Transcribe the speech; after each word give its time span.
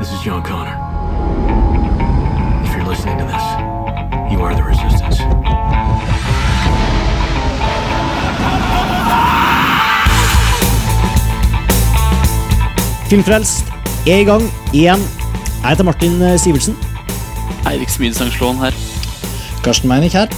This 0.00 0.12
is 0.12 0.20
John 0.22 0.42
Connor. 0.42 0.76
If 2.64 2.74
you're 2.74 2.86
listening 2.86 3.18
to 3.18 3.24
this, 3.24 3.44
you 4.32 4.40
are 4.40 4.54
the 4.54 4.62
resistance. 4.62 5.18
Filmfrelst 13.10 13.66
er 14.06 14.22
i 14.22 14.24
gang 14.24 14.42
igjen. 14.72 15.04
Jeg 15.60 15.68
heter 15.68 15.84
Martin 15.84 16.38
Sivertsen. 16.38 16.78
Eirik 17.68 17.92
Smid 17.92 18.16
Sangslåen 18.16 18.56
her. 18.56 18.72
Karsten 19.64 19.88
Meinick 19.88 20.16
her. 20.16 20.32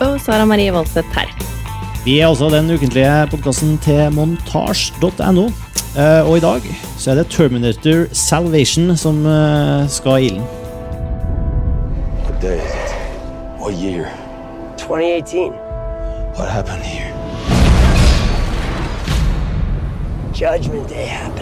Og 0.00 0.20
Sara 0.20 0.44
Marie 0.44 0.72
Voldseth 0.72 1.08
her. 1.16 1.32
Vi 2.04 2.18
er 2.18 2.26
også 2.26 2.48
den 2.50 2.70
ukentlige 2.74 3.10
podkasten 3.30 3.76
til 3.78 4.10
montasj.no. 4.12 5.44
Eh, 5.98 6.30
Og 6.30 6.36
i 6.36 6.40
dag 6.40 6.62
så 6.98 7.10
er 7.10 7.14
det 7.14 7.26
Terminator 7.30 8.06
Salvation 8.12 8.96
som 8.96 9.26
eh, 9.26 9.88
skal 9.88 10.22
i 10.22 10.26
ilden. 10.26 10.42
What 13.60 13.74
year? 13.82 14.06
2018. 14.78 15.52
What 16.36 16.48
happened 16.50 16.82
here? 16.82 17.12
Judgment 20.34 20.88
Day 20.88 21.06
happened. 21.06 21.41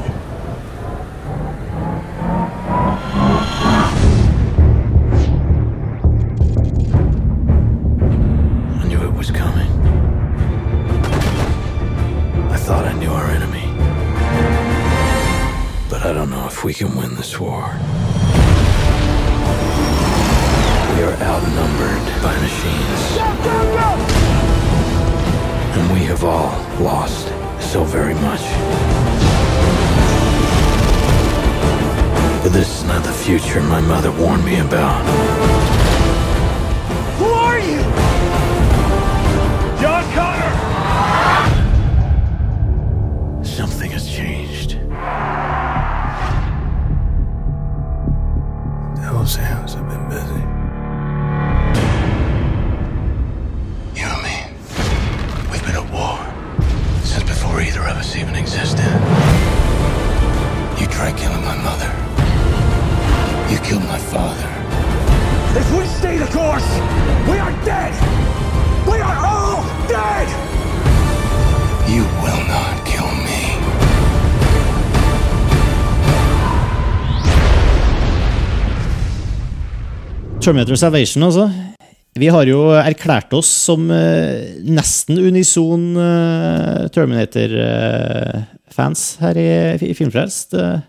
I 16.10 16.12
don't 16.12 16.30
know 16.30 16.44
if 16.48 16.64
we 16.64 16.74
can 16.74 16.96
win 16.96 17.14
this 17.14 17.38
war. 17.38 17.70
We 20.96 21.04
are 21.04 21.16
outnumbered 21.22 22.04
by 22.20 22.34
machines. 22.40 23.16
And 25.76 25.92
we 25.92 26.00
have 26.06 26.24
all 26.24 26.50
lost 26.82 27.28
so 27.60 27.84
very 27.84 28.14
much. 28.14 28.42
But 32.42 32.54
this 32.54 32.80
is 32.80 32.84
not 32.88 33.04
the 33.04 33.12
future 33.12 33.60
my 33.60 33.80
mother 33.80 34.10
warned 34.10 34.44
me 34.44 34.58
about. 34.58 35.04
Who 37.18 37.26
are 37.26 37.60
you? 37.60 37.82
John 39.80 40.02
Connor! 40.12 40.69
Hands 49.36 49.74
have 49.74 49.88
been 49.88 50.08
busy. 50.08 50.42
You 53.94 54.06
and 54.06 54.22
me, 54.26 54.36
we've 55.50 55.62
been 55.62 55.76
at 55.76 55.88
war 55.92 56.18
since 57.04 57.22
before 57.22 57.60
either 57.60 57.80
of 57.80 57.96
us 57.96 58.16
even 58.16 58.34
existed. 58.34 58.90
You 60.80 60.86
tried 60.88 61.16
killing 61.16 61.44
my 61.44 61.56
mother. 61.62 61.90
You 63.52 63.58
killed 63.60 63.84
my 63.84 63.98
father. 63.98 64.48
If 65.58 65.78
we 65.78 65.86
stay 65.86 66.18
the 66.18 66.26
course, 66.26 66.68
we 67.30 67.38
are 67.38 67.52
dead. 67.64 67.94
We 68.86 68.98
are 68.98 69.16
all 69.24 69.62
dead. 69.86 70.28
You 71.88 72.02
will 72.20 72.44
not 72.48 72.84
Terminator 80.40 80.72
Salvation, 80.80 81.20
altså. 81.26 81.50
Vi 82.18 82.26
har 82.32 82.48
jo 82.48 82.70
erklært 82.74 83.32
oss 83.36 83.48
som 83.68 83.90
eh, 83.92 84.56
nesten 84.64 85.18
unison 85.20 85.82
eh, 86.00 86.88
Terminator-fans 86.94 89.02
her 89.20 89.36
i, 89.38 89.44
i 89.84 89.92
Filmfrelst. 89.94 90.54
Eh, 90.56 90.80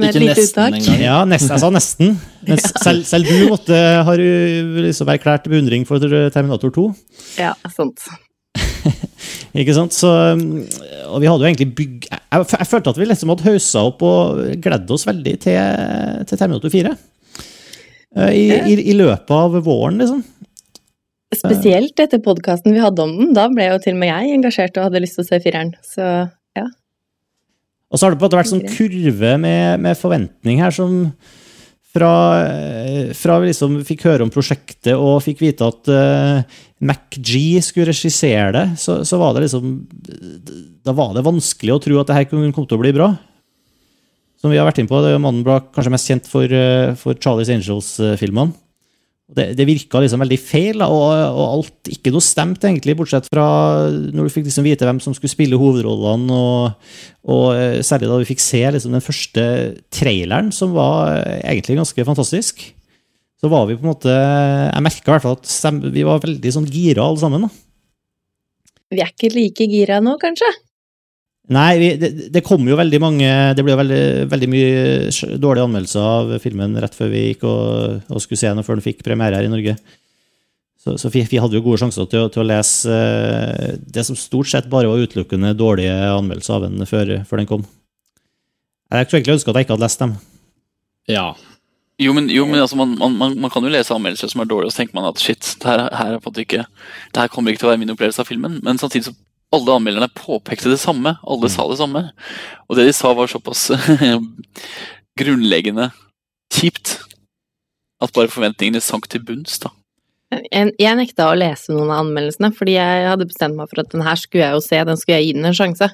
Med 0.00 0.08
et 0.08 0.16
Ikke 0.16 0.24
lite 0.24 0.40
uttak. 0.48 0.80
Ja, 0.96 1.24
nesten, 1.28 1.52
jeg 1.54 1.60
sa 1.62 1.70
nesten. 1.70 2.16
Men 2.48 2.58
selv, 2.64 3.04
selv 3.06 3.24
du 3.28 3.48
måtte, 3.52 3.76
har 4.08 4.16
jo 4.22 4.32
liksom 4.86 5.08
erklært 5.12 5.44
beundring 5.52 5.84
for 5.88 5.98
Terminator 6.00 6.70
2. 6.72 6.86
Ja, 7.42 7.52
sant. 7.74 8.00
Ikke 9.60 9.74
sant? 9.76 9.92
Så, 9.96 10.08
um, 10.32 10.40
og 11.12 11.20
vi 11.20 11.28
hadde 11.28 11.42
jo 11.44 11.48
egentlig 11.50 11.74
bygg... 11.76 11.94
Jeg, 12.08 12.20
jeg 12.48 12.66
følte 12.70 12.90
at 12.92 12.98
vi 13.00 13.04
liksom 13.10 13.30
hadde 13.32 13.48
haussa 13.50 13.78
opp 13.90 14.00
og 14.08 14.18
gledd 14.64 14.88
oss 14.96 15.04
veldig 15.08 15.34
til, 15.44 15.60
til 16.24 16.36
Terminator 16.40 16.70
4. 16.72 16.92
Eh, 18.16 18.32
I, 18.32 18.44
i, 18.72 18.78
I 18.92 18.96
løpet 18.96 19.30
av 19.36 19.58
våren, 19.66 20.00
liksom. 20.00 20.24
Spesielt 21.36 21.98
etter 22.00 22.22
podkasten 22.22 22.72
vi 22.72 22.80
hadde 22.80 23.02
om 23.04 23.14
den. 23.18 23.32
Da 23.36 23.48
ble 23.52 23.68
jo 23.68 23.80
til 23.82 23.96
og 23.96 24.02
med 24.02 24.12
jeg 24.12 24.36
engasjert 24.36 24.78
og 24.78 24.88
hadde 24.88 25.02
lyst 25.04 25.18
til 25.18 25.26
å 25.26 25.28
se 25.28 25.40
fireren. 25.44 25.74
Så 25.84 26.04
ja. 26.56 26.68
Og 27.90 27.98
så 27.98 28.06
har 28.06 28.14
det 28.14 28.20
på 28.20 28.24
en 28.24 28.30
måte 28.30 28.38
vært 28.40 28.52
sånn 28.52 28.68
kurve 28.70 29.34
med, 29.42 29.82
med 29.82 29.98
forventning 29.98 30.62
her 30.62 30.74
som 30.74 30.94
fra, 31.96 32.12
eh, 32.44 33.12
fra 33.16 33.38
vi 33.40 33.50
liksom 33.50 33.78
fikk 33.88 34.06
høre 34.08 34.26
om 34.26 34.32
prosjektet 34.32 34.94
og 34.94 35.22
fikk 35.24 35.40
vite 35.46 35.64
at 35.64 35.88
uh, 35.88 36.58
MacG 36.84 37.30
skulle 37.64 37.88
regissere 37.88 38.50
det, 38.52 38.64
så, 38.80 38.98
så 39.06 39.20
var 39.20 39.32
det 39.32 39.46
liksom 39.46 39.78
Da 40.84 40.92
var 40.96 41.14
det 41.16 41.24
vanskelig 41.24 41.72
å 41.72 41.80
tro 41.82 42.00
at 42.00 42.10
det 42.10 42.18
her 42.18 42.28
kunne 42.28 42.52
komme 42.52 42.68
til 42.68 42.76
å 42.76 42.82
bli 42.84 42.92
bra. 42.96 43.14
Som 44.40 44.52
vi 44.52 44.60
har 44.60 44.68
vært 44.68 44.82
inne 44.82 44.90
på, 44.90 45.00
det 45.00 45.10
er 45.10 45.16
jo 45.16 45.24
mannen 45.24 45.44
ble 45.46 45.58
kanskje 45.74 45.92
mest 45.94 46.10
kjent 46.10 46.30
for, 46.30 46.44
eh, 46.52 46.92
for 47.00 47.16
Charlies 47.20 47.52
Angels-filmene. 47.52 48.52
Det, 49.26 49.48
det 49.58 49.64
virka 49.66 49.98
liksom 49.98 50.22
veldig 50.22 50.36
feil, 50.38 50.82
og, 50.84 51.08
og 51.34 51.46
alt 51.48 51.88
ikke 51.90 52.12
noe 52.14 52.22
stemt, 52.22 52.62
egentlig, 52.62 52.94
bortsett 52.94 53.26
fra 53.26 53.46
når 53.90 54.28
du 54.28 54.30
fikk 54.30 54.46
liksom 54.46 54.68
vite 54.68 54.86
hvem 54.86 55.00
som 55.02 55.16
skulle 55.16 55.32
spille 55.32 55.58
hovedrollene, 55.58 56.30
og, 56.30 56.92
og 57.26 57.46
eh, 57.56 57.80
særlig 57.82 58.12
da 58.12 58.20
vi 58.20 58.28
fikk 58.28 58.44
se 58.44 58.62
liksom 58.76 58.94
den 58.94 59.02
første 59.02 59.46
traileren, 59.90 60.52
som 60.54 60.76
var 60.76 61.16
eh, 61.24 61.40
egentlig 61.42 61.80
ganske 61.80 62.06
fantastisk. 62.06 62.62
Så 63.36 63.50
var 63.52 63.66
vi 63.68 63.74
på 63.76 63.84
en 63.84 63.90
måte 63.90 64.08
Jeg 64.08 64.80
merka 64.80 65.10
i 65.10 65.12
hvert 65.12 65.24
fall 65.26 65.34
at 65.36 65.50
stem, 65.50 65.82
vi 65.92 66.06
var 66.06 66.22
veldig 66.22 66.52
sånn 66.54 66.70
gira 66.72 67.04
alle 67.04 67.20
sammen. 67.20 67.48
da. 67.48 67.50
Vi 68.94 69.02
er 69.02 69.10
ikke 69.10 69.34
like 69.34 69.66
gira 69.68 69.98
nå, 70.00 70.14
kanskje? 70.22 70.48
Nei, 71.54 71.78
vi, 71.78 71.88
det, 72.00 72.08
det 72.34 72.42
kom 72.42 72.64
jo 72.66 72.74
veldig 72.74 72.98
mange 72.98 73.26
Det 73.54 73.62
ble 73.62 73.70
jo 73.70 73.78
veldig, 73.78 74.00
veldig 74.32 74.48
mye 74.50 75.36
dårlige 75.38 75.66
anmeldelser 75.68 76.02
av 76.02 76.32
filmen 76.42 76.74
rett 76.82 76.96
før 76.96 77.12
vi 77.12 77.22
gikk 77.28 77.44
og, 77.46 78.00
og 78.10 78.22
skulle 78.22 78.40
se 78.40 78.50
den, 78.50 78.58
og 78.58 78.66
før 78.66 78.80
den 78.80 78.86
fikk 78.88 79.04
premiere 79.06 79.38
her 79.38 79.46
i 79.46 79.52
Norge. 79.52 79.76
Så, 80.82 80.96
så 80.98 81.10
vi, 81.14 81.22
vi 81.30 81.38
hadde 81.42 81.58
jo 81.58 81.62
gode 81.62 81.78
sjanser 81.82 82.06
til, 82.10 82.26
til 82.34 82.42
å 82.42 82.46
lese 82.46 82.94
eh, 82.94 83.76
det 83.78 84.04
som 84.06 84.18
stort 84.18 84.50
sett 84.50 84.68
bare 84.70 84.90
var 84.90 85.02
utelukkende 85.02 85.54
dårlige 85.58 85.94
anmeldelser 86.12 86.58
av 86.58 86.66
den 86.66 86.86
før, 86.86 87.12
før 87.26 87.42
den 87.42 87.50
kom. 87.50 87.66
Jeg 88.94 89.06
skulle 89.06 89.20
egentlig 89.20 89.38
ønske 89.38 89.50
at 89.50 89.58
jeg 89.58 89.66
ikke 89.66 89.74
hadde 89.74 89.86
lest 89.86 90.02
dem. 90.02 90.12
Ja. 91.10 91.26
Jo, 91.98 92.12
men, 92.14 92.28
jo, 92.30 92.44
men 92.46 92.62
altså, 92.62 92.78
man, 92.78 92.92
man, 93.00 93.16
man, 93.18 93.34
man 93.40 93.50
kan 93.50 93.66
jo 93.66 93.72
lese 93.72 93.94
anmeldelser 93.94 94.30
som 94.30 94.42
er 94.44 94.50
dårlige, 94.50 94.70
og 94.70 94.74
så 94.74 94.82
tenker 94.82 94.98
man 94.98 95.08
at 95.08 95.22
shit, 95.22 95.54
det 95.62 95.70
her, 95.70 95.86
her 95.96 96.18
er 96.18 96.40
ikke 96.42 96.66
Det 96.66 97.22
her 97.22 97.30
kommer 97.32 97.50
ikke 97.50 97.64
til 97.64 97.70
å 97.70 97.72
være 97.72 97.82
min 97.82 97.94
opplevelse 97.94 98.22
av 98.22 98.30
filmen. 98.30 98.58
Men 98.62 98.78
samtidig 98.78 99.08
så 99.08 99.16
alle 99.54 99.76
anmelderne 99.78 100.08
påpekte 100.16 100.72
det 100.72 100.80
samme. 100.82 101.16
Alle 101.22 101.50
sa 101.52 101.66
det 101.70 101.78
samme. 101.80 102.02
Og 102.66 102.78
det 102.78 102.88
de 102.88 102.94
sa, 102.96 103.12
var 103.14 103.30
såpass 103.30 103.68
grunnleggende 105.20 105.90
kjipt 106.52 106.98
at 108.02 108.12
bare 108.16 108.30
forventningene 108.32 108.82
sank 108.84 109.08
til 109.12 109.22
bunns. 109.24 109.58
da. 109.62 109.70
Jeg, 110.34 110.72
jeg 110.82 110.98
nekta 110.98 111.30
å 111.30 111.38
lese 111.38 111.72
noen 111.72 111.92
av 111.92 112.02
anmeldelsene, 112.02 112.50
fordi 112.56 112.74
jeg 112.74 113.06
hadde 113.06 113.28
bestemt 113.30 113.56
meg 113.56 113.70
for 113.70 113.82
at 113.82 113.92
den 113.94 114.04
her 114.04 114.18
skulle 114.20 114.44
jeg 114.44 114.58
jo 114.58 114.64
se, 114.64 114.82
den 114.88 115.00
skulle 115.00 115.20
jeg 115.20 115.28
gi 115.28 115.38
den 115.38 115.48
en 115.48 115.56
sjanse. 115.56 115.88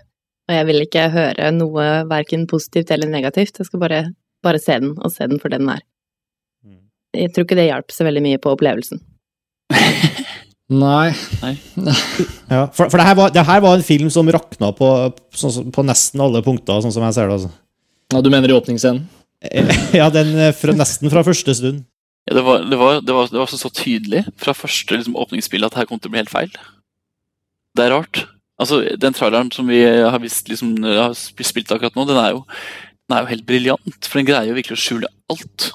Og 0.48 0.56
jeg 0.56 0.68
vil 0.68 0.84
ikke 0.86 1.06
høre 1.12 1.52
noe 1.54 1.86
verken 2.10 2.48
positivt 2.50 2.90
eller 2.90 3.10
negativt, 3.10 3.60
jeg 3.60 3.68
skal 3.68 3.82
bare, 3.84 4.02
bare 4.42 4.60
se 4.62 4.80
den, 4.82 4.96
og 4.98 5.12
se 5.14 5.28
den 5.30 5.42
for 5.42 5.52
det 5.52 5.60
den 5.62 5.70
er. 5.76 5.84
Jeg 7.12 7.34
tror 7.34 7.44
ikke 7.44 7.58
det 7.58 7.68
hjalp 7.68 7.92
så 7.92 8.06
veldig 8.08 8.22
mye 8.24 8.40
på 8.40 8.54
opplevelsen. 8.56 9.02
Nei. 10.72 11.12
Ja, 12.52 12.66
for 12.74 12.90
for 12.90 13.00
det, 13.00 13.06
her 13.06 13.16
var, 13.16 13.32
det 13.32 13.44
her 13.48 13.62
var 13.64 13.76
en 13.76 13.84
film 13.86 14.10
som 14.12 14.28
rakna 14.28 14.72
på, 14.76 14.88
på, 15.12 15.50
på 15.72 15.84
nesten 15.88 16.20
alle 16.20 16.42
punkter, 16.44 16.82
sånn 16.84 16.94
som 16.94 17.04
jeg 17.06 17.16
ser 17.16 17.30
det. 17.30 17.38
altså. 17.38 17.50
Ja, 18.12 18.20
du 18.20 18.28
mener 18.32 18.52
i 18.52 18.56
åpningsscenen? 18.56 19.06
Ja, 19.98 20.10
den 20.12 20.36
eh, 20.38 20.52
fra, 20.54 20.74
nesten 20.76 21.10
fra 21.10 21.24
første 21.26 21.54
stund. 21.58 21.82
Ja, 22.28 22.36
det, 22.38 22.44
var, 22.46 22.62
det, 22.68 22.78
var, 22.78 23.00
det, 23.02 23.16
var, 23.16 23.32
det 23.32 23.40
var 23.40 23.50
så, 23.50 23.58
så 23.58 23.72
tydelig 23.74 24.22
fra 24.38 24.54
første 24.54 24.94
liksom, 24.94 25.16
åpningsspill 25.18 25.66
at 25.66 25.74
her 25.80 25.88
kom 25.90 25.98
til 25.98 26.12
å 26.12 26.14
bli 26.14 26.22
helt 26.22 26.32
feil. 26.32 26.52
Det 27.76 27.86
er 27.86 27.94
rart. 27.96 28.24
Altså, 28.62 28.82
Den 29.00 29.16
traileren 29.16 29.50
som 29.54 29.66
vi 29.66 29.80
har, 29.82 30.20
vist, 30.22 30.46
liksom, 30.52 30.76
har 30.84 31.16
spilt 31.16 31.72
akkurat 31.74 31.96
nå, 31.98 32.06
den 32.06 32.20
er 32.20 32.36
jo, 32.36 32.44
den 33.08 33.16
er 33.16 33.24
jo 33.24 33.32
helt 33.32 33.48
briljant. 33.48 34.06
For 34.06 34.20
den 34.20 34.28
greier 34.28 34.52
jo 34.52 34.58
virkelig 34.60 34.78
å 34.78 34.84
skjule 34.84 35.10
alt. 35.32 35.72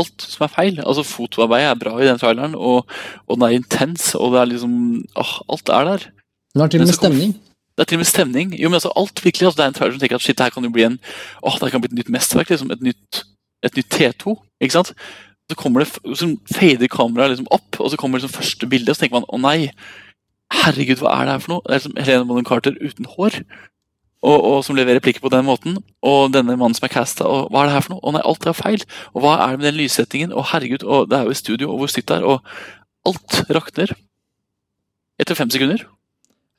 Alt 0.00 0.24
som 0.24 0.44
er 0.46 0.52
feil. 0.52 0.78
Altså 0.80 1.02
Fotoarbeidet 1.04 1.70
er 1.70 1.80
bra 1.80 1.94
i 2.00 2.06
den 2.08 2.20
traileren, 2.20 2.54
og, 2.56 2.86
og 3.28 3.36
den 3.36 3.46
er 3.48 3.56
intens. 3.58 4.14
og 4.14 4.32
det 4.32 4.40
er 4.40 4.50
liksom, 4.52 4.74
åh, 5.16 5.32
Alt 5.52 5.68
er 5.68 5.88
der. 5.90 6.06
Den 6.54 6.60
har 6.64 6.68
til 6.72 6.80
og 6.80 6.86
med 6.86 6.94
stemning. 6.96 7.34
Det 7.72 7.84
er 7.84 7.88
til 7.88 7.96
og 7.96 8.04
med 8.04 8.08
stemning. 8.10 8.54
Jo, 8.60 8.68
men 8.68 8.80
altså 8.80 8.92
alt 8.96 9.24
virkelig, 9.24 9.46
altså 9.46 9.58
Det 9.58 9.64
er 9.64 9.72
en 9.72 9.74
trailer 9.74 9.92
som 9.92 10.00
tenker 10.00 10.16
at 10.20 10.24
shit, 10.24 10.38
det 10.38 10.44
her 10.44 10.54
kan 10.54 10.64
jo 10.64 10.70
bli 10.72 10.84
en 10.84 10.98
åh, 11.42 11.52
det 11.52 11.62
her 11.62 11.74
kan 11.74 11.84
bli 11.84 11.92
et 11.92 11.98
nytt 12.00 12.12
mesterverk. 12.12 12.50
liksom 12.50 12.70
Et 12.70 12.82
nytt, 12.88 13.24
et 13.64 13.76
nytt 13.76 13.92
T2. 13.94 14.36
ikke 14.60 14.78
sant? 14.78 14.94
Så 15.50 15.56
kommer 15.56 15.84
det, 15.84 15.88
så 16.16 16.28
fader 16.54 16.88
kameraet 16.88 17.34
liksom 17.34 17.50
opp, 17.50 17.80
og 17.80 17.90
så 17.90 17.96
kommer 18.00 18.18
liksom 18.18 18.32
første 18.32 18.66
bilde, 18.66 18.90
og 18.90 18.96
så 18.96 19.04
tenker 19.04 19.20
man 19.20 19.28
å 19.28 19.40
nei, 19.40 19.72
herregud, 20.52 21.00
hva 21.02 21.12
er 21.18 21.26
det 21.26 21.34
her 21.34 21.42
for 21.44 21.52
noe? 21.52 21.64
Det 21.66 21.72
er 21.72 21.80
liksom 21.80 21.98
Helene 21.98 22.28
Bonham 22.28 22.46
Carter 22.48 22.76
uten 22.80 23.08
hår, 23.16 23.40
og, 24.22 24.36
og 24.38 24.58
som 24.66 24.76
leverer 24.78 25.00
replikker 25.00 25.24
på 25.24 25.32
den 25.34 25.46
måten. 25.46 25.80
Og 26.06 26.30
denne 26.34 26.54
mannen 26.54 26.76
som 26.78 26.86
er 26.86 26.94
casta, 26.94 27.26
og 27.26 27.50
hva 27.50 27.64
er 27.64 27.70
det 27.70 27.76
her 27.76 27.86
for 27.86 27.96
noe? 27.96 28.04
Å 28.06 28.14
nei, 28.14 28.22
alt 28.30 28.46
er 28.46 28.58
feil. 28.58 28.84
Og 29.14 29.24
hva 29.24 29.34
er 29.38 29.54
det 29.54 29.62
med 29.62 29.68
den 29.70 29.80
lyssettingen? 29.80 30.34
Og 30.36 30.46
herregud, 30.52 30.86
og 30.86 31.10
det 31.10 31.18
er 31.18 31.26
jo 31.26 31.34
i 31.34 31.40
studio, 31.40 31.72
og 31.72 31.82
hvor 31.82 31.90
stygt 31.90 32.12
det 32.12 32.20
er, 32.20 32.28
og 32.28 33.10
alt 33.10 33.40
rakner. 33.50 33.94
Etter 35.22 35.38
fem 35.38 35.50
sekunder. 35.52 35.82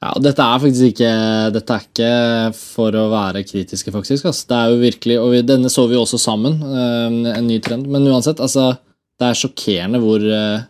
Ja, 0.03 0.11
og 0.17 0.23
dette 0.25 0.43
er 0.43 0.59
faktisk 0.59 0.89
ikke 0.91 1.11
Dette 1.55 1.75
er 1.75 1.83
ikke 1.85 2.09
for 2.57 2.95
å 2.99 3.05
være 3.13 3.45
kritiske, 3.47 3.93
faktisk. 3.95 4.27
Altså. 4.27 4.49
Det 4.49 4.57
er 4.57 4.73
jo 4.73 4.81
virkelig, 4.81 5.19
og 5.21 5.31
vi, 5.31 5.43
Denne 5.47 5.71
så 5.71 5.87
vi 5.87 5.99
også 5.99 6.19
sammen, 6.19 6.59
eh, 6.59 7.37
en 7.37 7.47
ny 7.47 7.61
trend. 7.63 7.87
Men 7.87 8.09
uansett, 8.11 8.43
altså 8.43 8.73
Det 9.19 9.29
er 9.29 9.39
sjokkerende 9.39 10.01
hvor, 10.03 10.19
eh, 10.19 10.65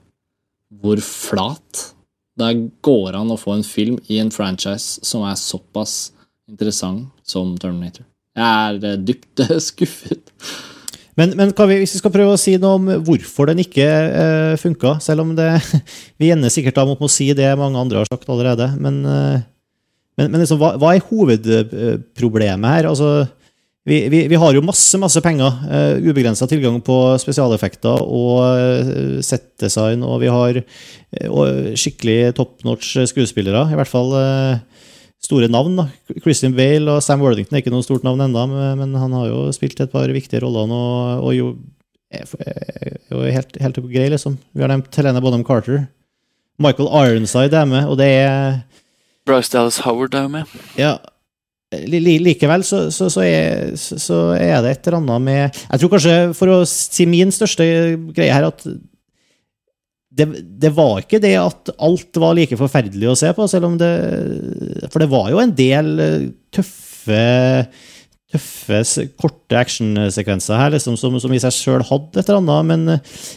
hvor 0.84 1.02
flat 1.02 1.88
det 2.38 2.52
går 2.86 3.16
an 3.18 3.32
å 3.34 3.40
få 3.40 3.56
en 3.56 3.66
film 3.66 3.98
i 4.10 4.20
en 4.22 4.32
franchise 4.34 5.02
som 5.06 5.24
er 5.26 5.38
såpass 5.40 6.12
interessant 6.50 7.10
som 7.28 7.56
Terminator. 7.60 8.06
Jeg 8.34 8.46
er 8.46 8.86
eh, 8.90 9.02
dypt 9.08 9.44
eh, 9.46 9.58
skuffet. 9.70 10.32
Men, 11.20 11.36
men 11.38 11.52
vi, 11.54 11.78
hvis 11.84 11.94
vi 11.94 12.02
skal 12.02 12.14
prøve 12.14 12.34
å 12.34 12.42
si 12.42 12.56
noe 12.58 12.80
om 12.80 12.88
hvorfor 13.06 13.52
den 13.52 13.62
ikke 13.62 13.86
uh, 13.86 14.54
funka, 14.58 14.96
selv 14.98 15.22
om 15.22 15.36
det 15.38 15.52
Vi 16.22 16.32
ender 16.34 16.50
sikkert 16.50 16.80
da 16.80 16.88
mot 16.90 16.98
å 16.98 17.12
si 17.12 17.28
det 17.38 17.52
mange 17.60 17.78
andre 17.78 18.02
har 18.02 18.10
sagt 18.10 18.26
allerede, 18.34 18.72
men, 18.82 19.04
uh, 19.06 19.38
men, 20.18 20.32
men 20.34 20.42
liksom, 20.42 20.58
hva, 20.58 20.72
hva 20.82 20.96
er 20.96 21.06
hovedproblemet 21.12 22.74
her? 22.80 22.90
Altså, 22.90 23.28
vi, 23.86 24.00
vi, 24.08 24.24
vi 24.32 24.40
har 24.40 24.56
jo 24.56 24.64
masse 24.64 24.98
masse 24.98 25.22
penger, 25.22 25.54
uh, 25.68 26.02
ubegrensa 26.02 26.48
tilgang 26.50 26.78
på 26.82 26.98
spesialeffekter 27.22 28.02
og 28.02 28.38
uh, 28.42 29.18
settdesign, 29.22 30.02
og 30.08 30.22
vi 30.24 30.34
har 30.34 30.62
uh, 30.64 31.74
skikkelig 31.78 32.34
top 32.38 32.64
notch 32.66 32.96
skuespillere, 33.12 33.68
i 33.70 33.78
hvert 33.78 33.92
fall 33.92 34.16
eh, 34.18 34.62
store 35.24 35.50
navn. 35.52 35.78
da. 35.80 35.88
Christian 36.24 36.56
Bale 36.58 36.98
og 36.98 37.04
Sam 37.04 37.24
Worthington 37.24 37.58
er 37.58 37.64
ikke 37.64 37.74
noe 37.74 37.86
stort 37.86 38.06
navn 38.06 38.22
ennå, 38.26 38.46
men 38.80 38.96
han 39.00 39.16
har 39.18 39.30
jo 39.30 39.46
spilt 39.56 39.80
et 39.84 39.94
par 39.94 40.12
viktige 40.12 40.44
roller 40.44 40.68
nå, 40.70 40.82
og 41.24 41.32
jo, 41.36 41.54
er 42.14 42.28
jo 43.10 43.24
helt, 43.24 43.58
helt 43.64 43.82
grei, 43.88 44.10
liksom. 44.14 44.38
Vi 44.54 44.66
har 44.66 44.72
nevnt 44.72 45.00
Helene 45.00 45.24
Bonham 45.24 45.46
Carter. 45.48 45.88
Michael 46.62 46.92
Ironside 46.92 47.58
er 47.58 47.66
med, 47.70 47.88
og 47.90 47.98
det 47.98 48.12
er 48.22 48.62
Bryce 49.26 49.52
Dallas 49.54 49.80
Howard 49.86 50.14
er 50.20 50.28
med. 50.30 50.56
Ja, 50.78 50.98
li, 51.88 52.00
li, 52.04 52.18
likevel 52.22 52.66
så, 52.68 52.86
så, 52.94 53.10
så, 53.14 53.24
er, 53.24 53.74
så 53.80 54.20
er 54.36 54.60
det 54.64 54.74
et 54.76 54.90
eller 54.90 55.00
annet 55.00 55.24
med 55.24 55.44
Jeg 55.46 55.82
tror 55.82 55.94
kanskje, 55.96 56.18
for 56.38 56.52
å 56.52 56.58
si 56.70 57.08
min 57.10 57.32
største 57.34 57.66
greie 58.14 58.34
her, 58.34 58.50
at 58.52 58.66
det, 60.14 60.28
det 60.62 60.70
var 60.76 61.02
ikke 61.02 61.22
det 61.24 61.34
at 61.40 61.72
alt 61.82 62.22
var 62.22 62.36
like 62.38 62.58
forferdelig 62.60 63.10
å 63.10 63.18
se 63.18 63.32
på, 63.34 63.48
selv 63.50 63.72
om 63.72 63.80
det 63.82 63.90
For 64.94 65.02
det 65.02 65.10
var 65.12 65.32
jo 65.34 65.42
en 65.42 65.56
del 65.58 65.92
eh, 66.04 66.30
tøffe 66.54 67.20
tøffe, 68.34 69.06
korte 69.22 69.58
actionsekvenser 69.60 70.58
her, 70.58 70.74
liksom, 70.74 70.96
som, 70.98 71.16
som 71.22 71.34
i 71.36 71.42
seg 71.42 71.54
sjøl 71.54 71.86
hadde 71.86 72.18
et 72.18 72.30
eller 72.30 72.42
annet. 72.42 72.70
Men, 72.70 72.86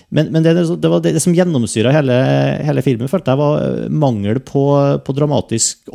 men, 0.08 0.30
men 0.32 0.44
det, 0.46 0.54
det 0.56 0.92
var 0.92 1.02
det, 1.04 1.16
som 1.20 1.36
gjennomsyra 1.36 1.92
hele, 1.92 2.16
hele 2.64 2.84
filmen, 2.86 3.10
følte 3.12 3.34
jeg 3.34 3.42
var 3.42 3.90
mangel 3.92 4.40
på, 4.40 4.64
på 5.04 5.16
dramatisk 5.16 5.92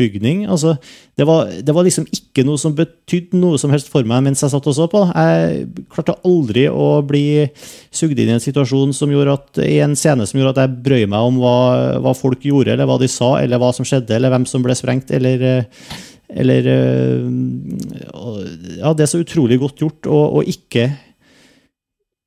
oppbygning. 0.00 0.46
Altså, 0.48 0.76
det, 1.16 1.26
var, 1.26 1.50
det 1.62 1.74
var 1.74 1.84
liksom 1.84 2.06
ikke 2.10 2.44
noe 2.46 2.58
som 2.60 2.74
betydde 2.76 3.38
noe 3.38 3.58
som 3.60 3.70
helst 3.70 3.90
for 3.92 4.06
meg 4.08 4.24
mens 4.24 4.42
jeg 4.42 4.52
satt 4.52 4.66
og 4.66 4.76
så 4.76 4.86
på. 4.90 5.02
Jeg 5.12 5.66
klarte 5.92 6.16
aldri 6.24 6.66
å 6.68 7.02
bli 7.06 7.46
sugd 7.92 8.18
inn 8.18 8.32
i 8.32 8.36
en 8.38 8.42
situasjon 8.42 8.94
som 8.96 9.12
gjorde 9.12 9.36
at, 9.36 9.60
i 9.66 9.80
en 9.84 9.96
scene 9.98 10.26
som 10.26 10.40
gjorde 10.40 10.56
at 10.56 10.62
jeg 10.64 10.84
brøy 10.86 11.04
meg 11.10 11.20
om 11.32 11.40
hva, 11.42 11.58
hva 12.00 12.14
folk 12.16 12.44
gjorde, 12.46 12.74
eller 12.74 12.88
hva 12.88 12.98
de 13.00 13.10
sa, 13.10 13.36
eller 13.42 13.60
hva 13.60 13.72
som 13.76 13.86
skjedde, 13.86 14.16
eller 14.16 14.32
hvem 14.32 14.48
som 14.48 14.64
ble 14.64 14.76
sprengt, 14.78 15.12
eller 15.16 15.46
eh, 15.46 15.84
eller 16.30 16.62
øh, 16.70 17.24
Ja, 18.78 18.92
det 18.94 19.02
er 19.02 19.08
så 19.10 19.18
utrolig 19.18 19.56
godt 19.58 19.80
gjort 19.82 20.06
å 20.06 20.44
ikke 20.46 20.84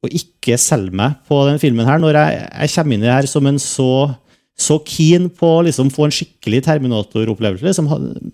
å 0.04 0.10
ikke 0.12 0.58
selge 0.60 0.92
meg 1.00 1.22
på 1.30 1.38
den 1.48 1.62
filmen 1.62 1.88
her, 1.88 2.02
når 2.04 2.18
jeg, 2.20 2.40
jeg 2.52 2.74
kommer 2.74 2.98
inn 2.98 3.06
i 3.06 3.08
det 3.08 3.14
her 3.16 3.30
som 3.32 3.48
en 3.48 3.60
så 3.64 3.94
så 4.60 4.78
keen 4.86 5.30
på 5.34 5.50
å 5.58 5.66
liksom 5.66 5.90
få 5.94 6.08
en 6.08 6.14
skikkelig 6.14 6.64
Terminator-opplevelse. 6.68 7.66
Liksom, 7.66 7.90
han, 7.90 8.32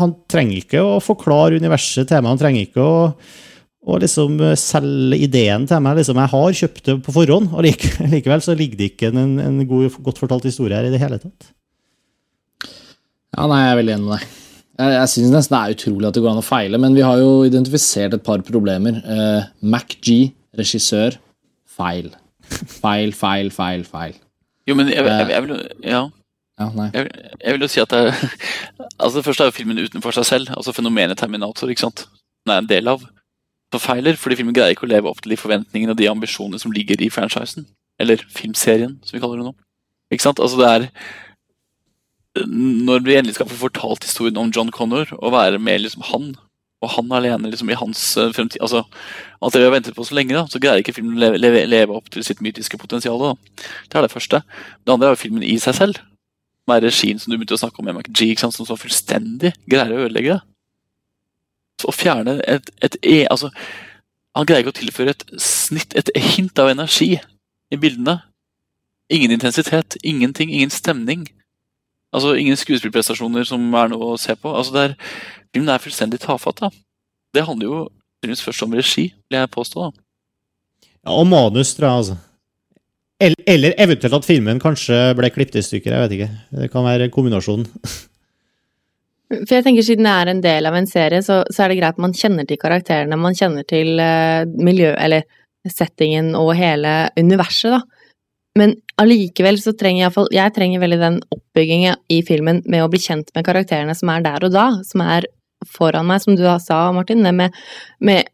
han 0.00 0.16
trenger 0.30 0.62
ikke 0.62 0.82
å 0.82 0.98
forklare 1.04 1.60
universet 1.60 2.08
til 2.10 2.22
meg, 2.22 2.32
han 2.32 2.40
trenger 2.40 2.64
ikke 2.64 2.84
å, 2.84 2.98
å 3.80 4.00
liksom 4.00 4.40
selge 4.58 5.20
ideen 5.28 5.68
til 5.68 5.84
meg. 5.84 6.00
Liksom, 6.00 6.20
jeg 6.22 6.34
har 6.34 6.58
kjøpt 6.62 6.84
det 6.88 6.98
på 7.06 7.14
forhånd, 7.16 7.52
og 7.52 7.64
like, 7.66 7.92
likevel 8.14 8.44
så 8.44 8.56
ligger 8.58 8.80
det 8.80 8.92
ikke 8.94 9.12
en, 9.12 9.38
en 9.44 9.64
god, 9.68 10.00
godt 10.08 10.22
fortalt 10.22 10.48
historie 10.48 10.78
her 10.78 10.88
i 10.88 10.94
det 10.94 11.02
hele 11.02 11.20
tatt. 11.22 11.52
Ja, 13.36 13.46
nei, 13.46 13.60
jeg 13.62 13.72
er 13.72 13.78
veldig 13.78 13.96
enig 13.96 14.08
med 14.08 14.16
deg. 14.16 14.38
Jeg, 14.80 14.94
jeg 14.96 15.12
synes 15.12 15.34
nesten 15.34 15.54
det 15.54 15.60
er 15.60 15.76
utrolig 15.76 16.08
at 16.08 16.16
det 16.16 16.24
går 16.24 16.32
an 16.32 16.42
å 16.42 16.46
feile, 16.46 16.80
men 16.82 16.96
vi 16.96 17.04
har 17.04 17.20
jo 17.20 17.44
identifisert 17.46 18.16
et 18.16 18.24
par 18.26 18.42
problemer. 18.46 18.98
Uh, 19.04 19.44
Mac 19.60 19.92
G, 20.00 20.32
regissør, 20.56 21.20
feil. 21.68 22.10
Feil, 22.50 23.12
feil, 23.14 23.52
feil, 23.54 23.84
feil. 23.86 24.16
Jo, 24.70 24.76
men 24.78 24.88
jeg, 24.92 25.02
jeg, 25.02 25.28
jeg, 25.34 25.42
vil, 25.46 25.54
jo- 25.56 25.90
ja, 25.90 26.00
Ja, 26.60 26.66
nei. 26.76 26.88
jeg, 26.94 27.08
jeg 27.40 27.54
vil 27.56 27.64
jo 27.66 27.70
si 27.72 27.80
at 27.82 27.90
det, 27.94 28.02
altså 29.04 29.22
Først 29.26 29.40
er 29.42 29.48
jo 29.50 29.56
filmen 29.56 29.80
utenfor 29.82 30.14
seg 30.14 30.28
selv. 30.28 30.52
altså 30.56 30.74
Fenomenet 30.76 31.18
Terminator. 31.18 31.70
ikke 31.72 31.82
sant? 31.88 32.06
Den 32.46 32.54
er 32.54 32.62
en 32.62 32.68
del 32.70 32.88
av. 32.92 33.02
Forfeiler, 33.74 34.16
fordi 34.18 34.36
filmen 34.40 34.54
greier 34.56 34.74
ikke 34.74 34.86
å 34.88 34.90
leve 34.90 35.06
opp 35.10 35.20
til 35.22 35.30
de 35.34 35.38
forventningene 35.40 35.92
og 35.94 35.98
de 36.00 36.08
ambisjonene 36.10 36.58
som 36.62 36.72
ligger 36.74 37.00
i 37.04 37.10
franchisen. 37.12 37.66
Eller 38.02 38.22
filmserien, 38.34 38.96
som 39.06 39.14
vi 39.16 39.20
kaller 39.22 39.38
det 39.42 39.46
nå. 39.50 39.52
Ikke 40.10 40.24
sant? 40.24 40.40
Altså 40.42 40.58
det 40.58 40.68
er 40.70 40.86
Når 42.46 43.02
vi 43.06 43.14
endelig 43.18 43.34
skal 43.36 43.48
få 43.50 43.58
fortalt 43.66 44.04
historien 44.06 44.38
om 44.40 44.50
John 44.54 44.70
Connor, 44.74 45.10
og 45.18 45.32
være 45.34 45.58
med 45.62 45.82
liksom 45.84 46.02
han, 46.12 46.28
og 46.80 46.92
han 46.94 47.12
alene 47.12 47.50
liksom 47.52 47.70
i 47.70 47.76
hans 47.76 48.02
eh, 48.16 48.30
fremtid 48.32 48.62
altså 48.64 48.84
Alt 49.40 49.54
det 49.54 49.62
vi 49.62 49.66
har 49.68 49.74
ventet 49.74 49.96
på 49.96 50.04
så 50.04 50.16
lenge, 50.16 50.34
da, 50.36 50.44
så 50.52 50.60
greier 50.60 50.82
ikke 50.82 50.92
filmen 50.96 51.16
å 51.16 51.32
leve, 51.32 51.62
leve, 51.64 51.96
opp 51.96 52.10
til 52.12 52.24
sitt 52.26 52.42
mytiske 52.44 52.76
potensial. 52.76 53.16
da. 53.16 53.62
Det 53.88 53.96
er 53.96 54.04
det 54.04 54.12
første. 54.12 54.42
Det 54.84 54.92
andre 54.92 55.08
er 55.08 55.14
jo 55.14 55.20
filmen 55.22 55.46
i 55.46 55.54
seg 55.62 55.78
selv. 55.78 56.00
Med 56.68 56.84
regien 56.84 57.16
som 57.16 57.32
du 57.32 57.38
begynte 57.38 57.56
å 57.56 57.60
snakke 57.62 57.80
om 57.80 57.88
med 57.88 58.02
McG, 58.02 58.34
som 58.42 58.52
så 58.52 58.76
fullstendig 58.76 59.54
greier 59.64 59.94
å 59.96 60.02
ødelegge 60.04 60.34
det. 60.34 60.42
Så 61.80 61.88
å 61.88 61.96
fjerne 61.96 62.36
et, 62.44 62.68
et 62.84 63.00
e... 63.00 63.16
Altså, 63.32 63.48
han 64.36 64.44
greier 64.44 64.60
ikke 64.60 64.74
å 64.74 64.78
tilføre 64.82 65.16
et 65.16 65.24
snitt, 65.40 65.96
et 65.96 66.12
hint 66.20 66.60
av 66.60 66.68
energi 66.74 67.14
i 67.16 67.80
bildene. 67.80 68.18
Ingen 69.08 69.32
intensitet, 69.38 69.96
ingenting, 70.04 70.52
ingen 70.52 70.76
stemning. 70.76 71.24
Altså, 72.10 72.34
Ingen 72.38 72.58
skuespillprestasjoner 72.58 73.46
som 73.46 73.64
er 73.78 73.92
noe 73.92 74.14
å 74.14 74.20
se 74.20 74.34
på. 74.34 74.50
Altså, 74.50 74.74
det 74.74 74.84
er, 74.88 74.96
Filmen 75.54 75.72
er 75.74 75.82
fullstendig 75.82 76.20
tafatt. 76.22 76.60
da. 76.62 76.70
Det 77.34 77.46
handler 77.46 77.66
jo 77.66 77.78
synes, 78.24 78.42
først 78.44 78.62
om 78.66 78.74
regi, 78.74 79.08
vil 79.30 79.38
jeg 79.38 79.50
påstå. 79.50 79.86
da. 79.88 80.88
Ja, 81.06 81.14
og 81.16 81.26
manus, 81.26 81.74
tror 81.74 81.88
jeg, 81.88 81.96
altså. 82.02 82.16
Eller, 83.20 83.42
eller 83.46 83.74
eventuelt 83.76 84.16
at 84.16 84.24
filmen 84.24 84.60
kanskje 84.60 84.98
ble 85.16 85.28
klippet 85.32 85.60
i 85.60 85.64
stykker. 85.64 85.92
Jeg 85.92 86.06
vet 86.06 86.14
ikke. 86.16 86.30
Det 86.62 86.70
kan 86.72 86.86
være 86.86 87.10
kombinasjonen. 87.12 87.66
For 89.30 89.54
jeg 89.54 89.62
tenker 89.62 89.86
Siden 89.86 90.08
det 90.08 90.12
er 90.12 90.30
en 90.32 90.40
del 90.42 90.66
av 90.66 90.74
en 90.74 90.88
serie, 90.90 91.22
så, 91.22 91.42
så 91.54 91.62
er 91.62 91.70
det 91.70 91.78
greit 91.78 91.94
at 91.94 92.02
man 92.02 92.14
kjenner 92.16 92.48
til 92.48 92.58
karakterene, 92.58 93.18
man 93.20 93.36
kjenner 93.38 93.66
til 93.68 94.00
uh, 94.02 94.42
miljø, 94.58 94.90
eller 94.98 95.22
settingen 95.70 96.32
og 96.34 96.54
hele 96.58 96.94
universet, 97.20 97.76
da. 97.76 98.08
Men 98.58 98.74
allikevel 99.00 99.58
så 99.62 99.74
trenger 99.78 100.06
jeg, 100.06 100.26
jeg 100.36 100.54
trenger 100.56 100.82
veldig 100.82 100.98
den 101.00 101.20
oppbyggingen 101.34 102.00
i 102.12 102.20
filmen 102.26 102.60
med 102.70 102.84
å 102.84 102.90
bli 102.92 103.00
kjent 103.02 103.32
med 103.36 103.46
karakterene 103.46 103.96
som 103.96 104.12
er 104.12 104.26
der 104.26 104.46
og 104.46 104.52
da, 104.54 104.66
som 104.86 105.04
er 105.04 105.28
foran 105.68 106.08
meg, 106.08 106.22
som 106.24 106.36
du 106.36 106.44
sa, 106.62 106.82
Martin. 106.96 107.24
Det 107.24 107.32
med, 107.36 107.56
med, 108.00 108.28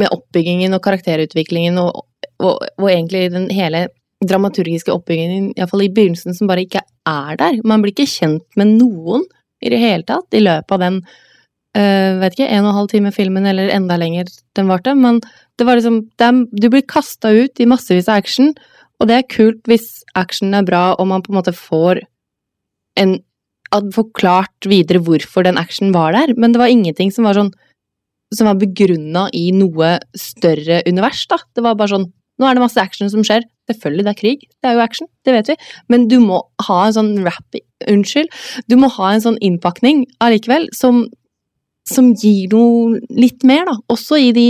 med 0.00 0.12
oppbyggingen 0.14 0.76
og 0.76 0.82
karakterutviklingen 0.84 1.80
og, 1.80 2.04
og, 2.40 2.68
og 2.80 2.86
egentlig 2.90 3.28
den 3.34 3.48
hele 3.52 3.88
dramaturgiske 4.20 4.92
oppbyggingen, 4.92 5.52
iallfall 5.56 5.86
i 5.86 5.92
begynnelsen, 5.96 6.36
som 6.36 6.48
bare 6.50 6.66
ikke 6.66 6.82
er 7.08 7.40
der. 7.40 7.60
Man 7.64 7.84
blir 7.84 7.94
ikke 7.94 8.10
kjent 8.10 8.44
med 8.60 8.74
noen 8.76 9.24
i 9.64 9.72
det 9.72 9.80
hele 9.80 10.06
tatt 10.08 10.36
i 10.36 10.42
løpet 10.42 10.76
av 10.76 10.82
den 10.82 10.98
øh, 11.00 12.18
vet 12.20 12.36
ikke, 12.36 12.48
en 12.48 12.66
og 12.66 12.72
en 12.72 12.78
halv 12.82 12.90
time 12.92 13.12
filmen, 13.16 13.48
eller 13.48 13.72
enda 13.72 13.96
lenger 14.00 14.28
den 14.58 14.68
varte. 14.72 14.94
Men 14.96 15.22
det 15.60 15.68
var 15.68 15.80
liksom 15.80 16.02
er, 16.20 16.44
Du 16.52 16.68
blir 16.68 16.84
kasta 16.88 17.32
ut 17.32 17.60
i 17.60 17.68
massevis 17.68 18.08
av 18.08 18.20
action, 18.20 18.54
og 19.00 19.08
det 19.08 19.16
er 19.16 19.30
kult 19.32 19.66
hvis 19.70 20.02
actionen 20.18 20.58
er 20.60 20.68
bra, 20.68 20.84
og 20.98 21.08
man 21.10 21.24
på 21.24 21.32
en 21.32 21.40
måte 21.40 21.56
får 21.56 22.04
en 23.00 23.18
Forklart 23.94 24.66
videre 24.66 24.98
hvorfor 24.98 25.44
den 25.46 25.54
actionen 25.60 25.92
var 25.94 26.10
der, 26.10 26.32
men 26.34 26.50
det 26.50 26.58
var 26.58 26.72
ingenting 26.72 27.12
som 27.14 27.22
var 27.22 27.36
sånn 27.38 27.52
som 28.34 28.48
var 28.48 28.56
begrunna 28.58 29.28
i 29.30 29.52
noe 29.54 29.92
større 30.18 30.80
univers, 30.88 31.20
da. 31.30 31.38
Det 31.54 31.62
var 31.62 31.78
bare 31.78 31.94
sånn 31.94 32.08
Nå 32.40 32.48
er 32.48 32.56
det 32.56 32.62
masse 32.62 32.80
action 32.80 33.10
som 33.12 33.20
skjer, 33.20 33.44
Selvfølgelig, 33.70 34.04
det 34.06 34.10
er 34.10 34.18
krig. 34.18 34.44
Det 34.48 34.68
er 34.70 34.74
jo 34.74 34.82
action, 34.82 35.08
det 35.28 35.34
vet 35.36 35.50
vi. 35.52 35.56
Men 35.92 36.06
du 36.10 36.16
må 36.22 36.40
ha 36.66 36.78
en 36.86 36.96
sånn 36.96 37.10
rap 37.26 37.58
Unnskyld. 37.90 38.32
Du 38.68 38.76
må 38.80 38.90
ha 38.96 39.12
en 39.12 39.22
sånn 39.24 39.38
innpakning 39.44 40.02
allikevel 40.24 40.66
som, 40.76 41.04
som 41.88 42.10
gir 42.18 42.50
noe 42.52 42.98
litt 43.14 43.44
mer, 43.46 43.68
da. 43.68 43.76
Også 43.92 44.18
i 44.20 44.32
de 44.36 44.48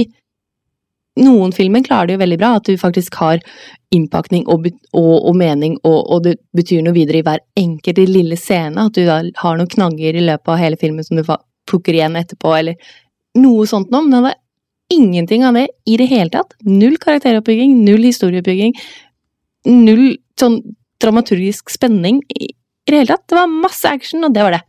Noen 1.21 1.53
filmer 1.53 1.85
klarer 1.85 2.09
det 2.09 2.17
jo 2.17 2.23
veldig 2.23 2.39
bra, 2.41 2.55
at 2.57 2.69
du 2.69 2.81
faktisk 2.81 3.19
har 3.21 3.43
innpakning 3.95 4.47
og, 4.49 4.69
og, 4.97 5.15
og 5.29 5.37
mening, 5.37 5.77
og, 5.85 5.99
og 6.07 6.25
det 6.25 6.37
betyr 6.57 6.85
noe 6.87 6.97
videre 6.97 7.21
i 7.21 7.27
hver 7.27 7.43
enkelt 7.61 8.01
lille 8.09 8.39
scene. 8.41 8.87
At 8.89 8.97
du 8.97 9.05
da 9.09 9.21
har 9.43 9.59
noen 9.59 9.71
knagger 9.71 10.17
i 10.17 10.25
løpet 10.25 10.55
av 10.55 10.61
hele 10.63 10.81
filmen 10.81 11.07
som 11.07 11.19
du 11.21 11.25
plukker 11.71 11.97
igjen 11.97 12.19
etterpå, 12.21 12.55
eller 12.57 12.95
noe 13.39 13.67
sånt 13.69 13.93
noe. 13.93 14.07
Men 14.07 14.29
det 14.29 14.35
er 14.35 14.97
ingenting 14.97 15.45
av 15.47 15.59
det 15.59 15.69
i 15.87 15.99
det 16.01 16.09
hele 16.11 16.33
tatt. 16.33 16.57
Null 16.67 16.97
karakteroppbygging, 17.03 17.77
null 17.85 18.07
historieoppbygging, 18.09 18.75
null 19.71 20.17
sånn 20.41 20.61
dramaturgisk 21.01 21.73
spenning 21.73 22.23
i 22.37 22.51
det 22.89 23.03
hele 23.03 23.13
tatt. 23.13 23.27
Det 23.29 23.39
var 23.39 23.53
masse 23.53 23.89
action, 23.89 24.25
og 24.27 24.35
det 24.35 24.47
var 24.47 24.57
det. 24.57 24.65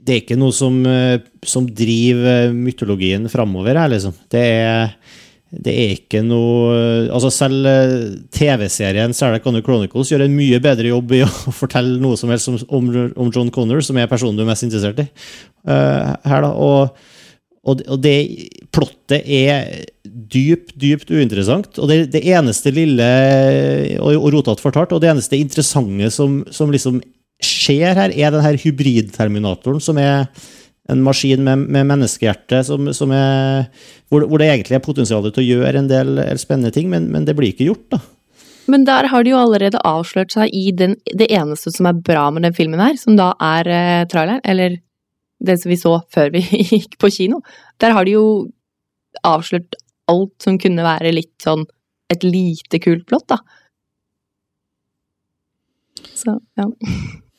Det 0.00 0.14
er 0.14 0.22
ikke 0.22 0.38
noe 0.40 0.54
som, 0.56 0.78
eh, 0.88 1.20
som 1.44 1.66
driver 1.66 2.54
mytologien 2.56 3.28
framover 3.30 3.76
her, 3.76 3.90
liksom. 3.92 4.14
Det 4.32 4.40
er, 4.40 4.94
det 5.50 5.74
er 5.74 5.92
ikke 5.96 6.22
noe 6.24 6.78
Altså, 7.10 7.30
selv 7.34 7.68
eh, 7.68 7.94
TV-serien 8.32 9.14
Sarah 9.16 9.42
Connor 9.44 9.64
Chronicles 9.66 10.12
gjør 10.12 10.24
en 10.24 10.36
mye 10.36 10.60
bedre 10.62 10.92
jobb 10.92 11.14
i 11.18 11.22
å 11.26 11.30
fortelle 11.62 12.00
noe 12.00 12.18
som 12.20 12.32
helst 12.32 12.48
om, 12.48 12.58
om, 12.70 13.30
John 13.34 13.52
Connor, 13.52 13.84
som 13.84 14.00
er 14.00 14.10
personen 14.10 14.38
du 14.38 14.44
er 14.46 14.50
mest 14.52 14.66
interessert 14.66 15.04
i. 15.04 15.08
Uh, 15.68 16.16
her, 16.24 16.46
da. 16.46 16.52
Og, 16.56 17.08
og 17.68 17.96
det 18.00 18.16
plottet 18.72 19.26
er 19.28 19.84
dypt, 20.06 20.72
dypt 20.80 21.12
uinteressant. 21.12 21.74
Og 21.76 21.90
det, 21.90 22.06
det 22.14 22.22
eneste 22.32 22.72
lille 22.72 23.08
Og, 24.00 24.14
og 24.16 24.30
rotete 24.32 24.64
fortalt, 24.64 24.94
og 24.96 25.02
det 25.02 25.10
eneste 25.12 25.36
interessante 25.36 26.08
som, 26.14 26.40
som 26.54 26.72
liksom 26.72 27.02
skjer 27.44 27.98
her, 27.98 28.12
er 28.14 28.34
den 28.34 28.44
her 28.44 28.58
hybridterminatoren, 28.60 29.80
som 29.82 29.98
er 30.00 30.26
en 30.90 31.02
maskin 31.06 31.44
med, 31.46 31.66
med 31.70 31.86
menneskehjerte, 31.86 32.62
som, 32.66 32.88
som 32.96 33.12
er, 33.14 33.68
hvor, 34.10 34.24
hvor 34.26 34.42
det 34.42 34.48
egentlig 34.50 34.78
er 34.78 34.84
potensial 34.84 35.28
til 35.28 35.42
å 35.42 35.46
gjøre 35.46 35.82
en 35.82 35.90
del 35.90 36.22
spennende 36.40 36.72
ting, 36.74 36.90
men, 36.90 37.08
men 37.14 37.28
det 37.28 37.36
blir 37.38 37.52
ikke 37.52 37.68
gjort, 37.70 37.86
da. 37.94 38.00
Men 38.70 38.84
der 38.86 39.08
har 39.10 39.24
de 39.24 39.32
jo 39.32 39.40
allerede 39.40 39.80
avslørt 39.86 40.34
seg 40.34 40.52
i 40.54 40.70
den, 40.76 40.94
det 41.16 41.30
eneste 41.34 41.72
som 41.74 41.88
er 41.90 42.02
bra 42.06 42.28
med 42.34 42.44
den 42.46 42.54
filmen 42.54 42.82
her, 42.82 42.94
som 43.00 43.16
da 43.18 43.32
er 43.42 43.70
eh, 43.70 44.06
traileren, 44.10 44.42
eller 44.46 44.76
det 45.40 45.56
som 45.62 45.72
vi 45.72 45.78
så 45.80 45.96
før 46.12 46.32
vi 46.36 46.44
gikk 46.74 46.98
på 47.00 47.10
kino. 47.14 47.40
Der 47.82 47.96
har 47.96 48.06
de 48.06 48.14
jo 48.18 48.26
avslørt 49.26 49.78
alt 50.10 50.34
som 50.42 50.58
kunne 50.60 50.84
være 50.86 51.14
litt 51.14 51.34
sånn 51.42 51.64
et 52.10 52.26
lite 52.26 52.80
kult 52.82 53.06
plott, 53.10 53.28
da. 53.30 53.38
Så, 56.18 56.36
ja. 56.58 56.68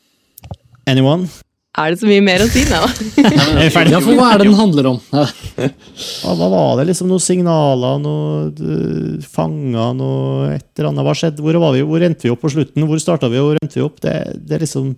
Anyone? 0.92 1.30
Er 1.80 1.94
det 1.94 2.02
så 2.02 2.08
mye 2.10 2.24
mer 2.24 2.42
å 2.44 2.48
si 2.52 2.66
nå? 2.68 2.80
Ja, 3.24 3.70
for 4.04 4.18
hva 4.18 4.34
er 4.34 4.42
det 4.42 4.48
den 4.50 4.58
handler 4.58 4.90
om? 4.90 4.98
Ja. 5.16 5.24
Hva 6.36 6.50
var 6.52 6.82
det? 6.82 6.90
liksom 6.90 7.08
Noen 7.08 7.24
signaler, 7.24 8.02
noe 8.04 8.50
uh, 8.60 9.22
fanger, 9.24 9.94
noe 9.96 10.50
et 10.58 10.66
eller 10.76 10.90
annet? 10.90 11.06
Hva 11.08 11.14
skjedde? 11.16 11.44
Hvor, 11.46 11.60
var 11.64 11.78
vi? 11.78 11.86
hvor 11.88 12.04
endte 12.04 12.28
vi 12.28 12.34
opp 12.34 12.44
på 12.44 12.52
slutten? 12.52 12.84
Hvor 12.90 13.00
starta 13.00 13.30
vi, 13.32 13.40
og 13.40 13.54
hvor 13.54 13.62
endte 13.62 13.80
vi 13.80 13.86
opp? 13.86 14.02
Det, 14.04 14.16
det 14.36 14.58
er 14.58 14.66
liksom 14.66 14.92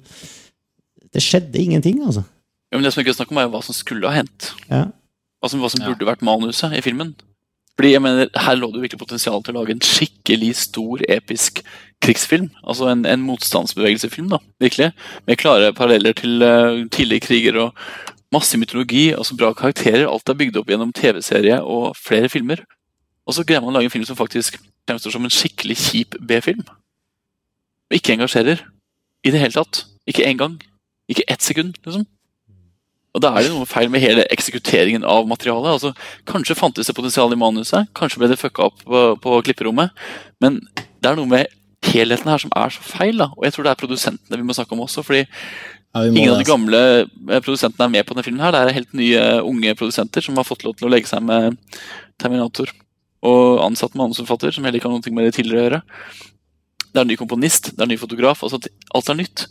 Det 1.14 1.22
skjedde 1.22 1.62
ingenting, 1.62 2.02
altså. 2.08 2.26
Ja, 2.74 2.80
men 2.80 2.88
det 2.88 2.96
som 2.96 3.04
ikke 3.04 3.14
er 3.14 3.20
snakk 3.20 3.36
om, 3.36 3.38
er 3.44 3.54
hva 3.54 3.62
som 3.62 3.78
skulle 3.78 4.10
ha 4.10 4.18
hendt. 4.18 4.50
Ja. 4.66 4.88
Hva 5.44 5.52
som, 5.54 5.62
hva 5.62 5.70
som 5.70 5.84
Ja. 5.84 5.92
burde 5.92 6.10
vært 6.10 6.26
manuset 6.26 6.74
i 6.74 6.82
filmen. 6.82 7.14
Fordi 7.78 7.92
jeg 7.94 8.02
mener, 8.02 8.30
Her 8.34 8.58
lå 8.58 8.72
det 8.72 8.80
jo 8.80 8.86
virkelig 8.88 9.02
potensial 9.02 9.44
til 9.46 9.54
å 9.54 9.62
lage 9.62 9.76
en 9.78 9.86
skikkelig 9.86 10.56
stor, 10.58 11.06
episk 11.06 11.62
krigsfilm. 12.04 12.50
Altså 12.62 12.90
en, 12.92 13.06
en 13.10 13.24
motstandsbevegelsefilm, 13.26 14.30
da, 14.34 14.40
virkelig. 14.64 14.92
Med 15.28 15.40
klare 15.42 15.74
paralleller 15.76 16.16
til 16.18 16.44
uh, 16.44 16.84
tidligere 16.94 17.26
kriger 17.28 17.60
og 17.66 17.80
masse 18.34 18.58
mytologi. 18.60 19.12
altså 19.14 19.38
Bra 19.40 19.54
karakterer. 19.58 20.08
Alt 20.10 20.30
er 20.30 20.40
bygd 20.40 20.60
opp 20.62 20.72
gjennom 20.72 20.94
TV-serie 20.94 21.62
og 21.62 21.96
flere 22.00 22.30
filmer. 22.30 22.64
Og 23.28 23.38
så 23.38 23.46
greier 23.48 23.64
man 23.64 23.72
å 23.72 23.78
lage 23.78 23.92
en 23.92 23.96
film 23.96 24.08
som 24.08 24.20
faktisk 24.20 24.60
fremstår 24.88 25.16
som 25.16 25.24
en 25.24 25.34
skikkelig 25.34 25.78
kjip 25.80 26.18
B-film. 26.20 26.64
Og 27.90 28.00
ikke 28.00 28.18
engasjerer. 28.18 28.66
I 29.24 29.32
det 29.32 29.40
hele 29.40 29.56
tatt. 29.56 29.86
Ikke 30.10 30.26
én 30.28 30.40
gang. 30.40 30.58
Ikke 31.08 31.24
ett 31.32 31.44
sekund, 31.44 31.78
liksom. 31.86 32.04
Og 33.14 33.22
da 33.22 33.30
er 33.38 33.46
det 33.46 33.52
noe 33.54 33.70
feil 33.70 33.92
med 33.94 34.02
hele 34.02 34.26
eksekuteringen 34.34 35.04
av 35.06 35.28
materialet. 35.30 35.76
altså 35.76 35.94
Kanskje 36.30 36.58
fantes 36.58 36.90
det 36.90 36.96
potensial 36.98 37.34
i 37.34 37.38
manuset, 37.38 37.92
kanskje 37.94 38.22
ble 38.22 38.32
det 38.32 38.40
fucka 38.42 38.72
opp 38.72 38.82
på, 38.82 39.02
på 39.22 39.42
klipperommet. 39.46 39.94
Men 40.42 40.58
det 40.74 41.12
er 41.12 41.20
noe 41.20 41.30
med 41.30 41.52
helheten 41.92 42.30
her 42.32 42.42
som 42.42 42.52
er 42.56 42.74
så 42.74 42.84
feil. 42.86 43.18
da, 43.18 43.30
Og 43.38 43.46
jeg 43.46 43.54
tror 43.56 43.66
det 43.68 43.72
er 43.74 43.82
produsentene 43.82 44.40
vi 44.40 44.46
må 44.48 44.56
snakke 44.56 44.76
om 44.76 44.84
også. 44.86 45.04
fordi 45.04 45.26
Ja, 45.94 46.06
ingen 46.06 46.34
av 46.34 46.40
de 46.40 46.48
gamle 46.48 46.80
eh, 47.30 47.40
produsentene 47.40 47.86
er 47.86 47.94
med 47.94 48.06
på 48.06 48.16
denne 48.16 48.26
filmen. 48.26 48.42
her, 48.42 48.52
Det 48.52 48.62
er 48.62 48.80
helt 48.80 48.94
nye 48.94 49.24
unge 49.44 49.76
produsenter 49.76 50.22
som 50.22 50.36
har 50.36 50.44
fått 50.48 50.64
lov 50.64 50.76
til 50.78 50.88
å 50.88 50.92
legge 50.92 51.08
seg 51.08 51.22
med 51.22 51.58
Terminator. 52.18 52.72
Og 53.24 53.62
ansatt 53.64 53.96
manusforfatter, 53.96 54.52
som 54.52 54.64
heller 54.64 54.80
ikke 54.80 54.90
har 54.90 54.98
noe 54.98 55.14
med 55.14 55.26
det 55.26 55.36
tidligere 55.36 55.62
å 55.62 55.68
gjøre. 55.70 55.82
Det 56.94 57.00
er 57.00 57.06
en 57.06 57.08
ny 57.08 57.16
komponist, 57.16 57.72
det 57.72 57.80
er 57.80 57.88
en 57.88 57.94
ny 57.94 57.98
fotograf. 57.98 58.44
altså 58.44 58.60
Alt 58.94 59.10
er 59.10 59.16
nytt. 59.16 59.48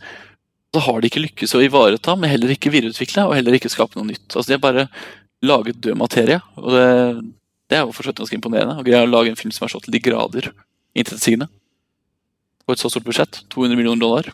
Så 0.75 0.81
har 0.81 1.01
de 1.01 1.09
ikke 1.09 1.23
lykkes 1.23 1.55
å 1.55 1.63
ivareta, 1.63 2.17
men 2.17 2.31
heller 2.31 2.49
ikke 2.55 2.73
videreutvikle 2.73 3.27
og 3.29 3.35
heller 3.37 3.53
ikke 3.53 3.71
skape 3.71 3.97
noe 3.97 4.09
nytt. 4.09 4.29
Altså 4.35 4.49
De 4.49 4.57
har 4.57 4.63
bare 4.63 4.89
laget 5.43 5.81
død 5.81 5.97
materie. 5.99 6.41
og 6.57 6.71
det, 6.73 7.25
det 7.69 7.79
er 7.79 7.85
jo 7.85 7.93
for 7.93 8.13
ganske 8.13 8.35
imponerende. 8.37 8.79
Å 8.79 8.85
greie 8.85 9.03
å 9.03 9.11
lage 9.11 9.31
en 9.31 9.37
film 9.37 9.53
som 9.53 9.67
er 9.67 9.73
så 9.73 9.81
til 9.83 9.93
de 9.93 10.01
grader 10.01 10.53
intetsigende. 10.95 11.49
På 12.67 12.75
et 12.75 12.83
så 12.83 12.91
stort 12.93 13.07
budsjett. 13.09 13.43
200 13.55 13.77
millioner 13.79 14.01
dollar. 14.01 14.33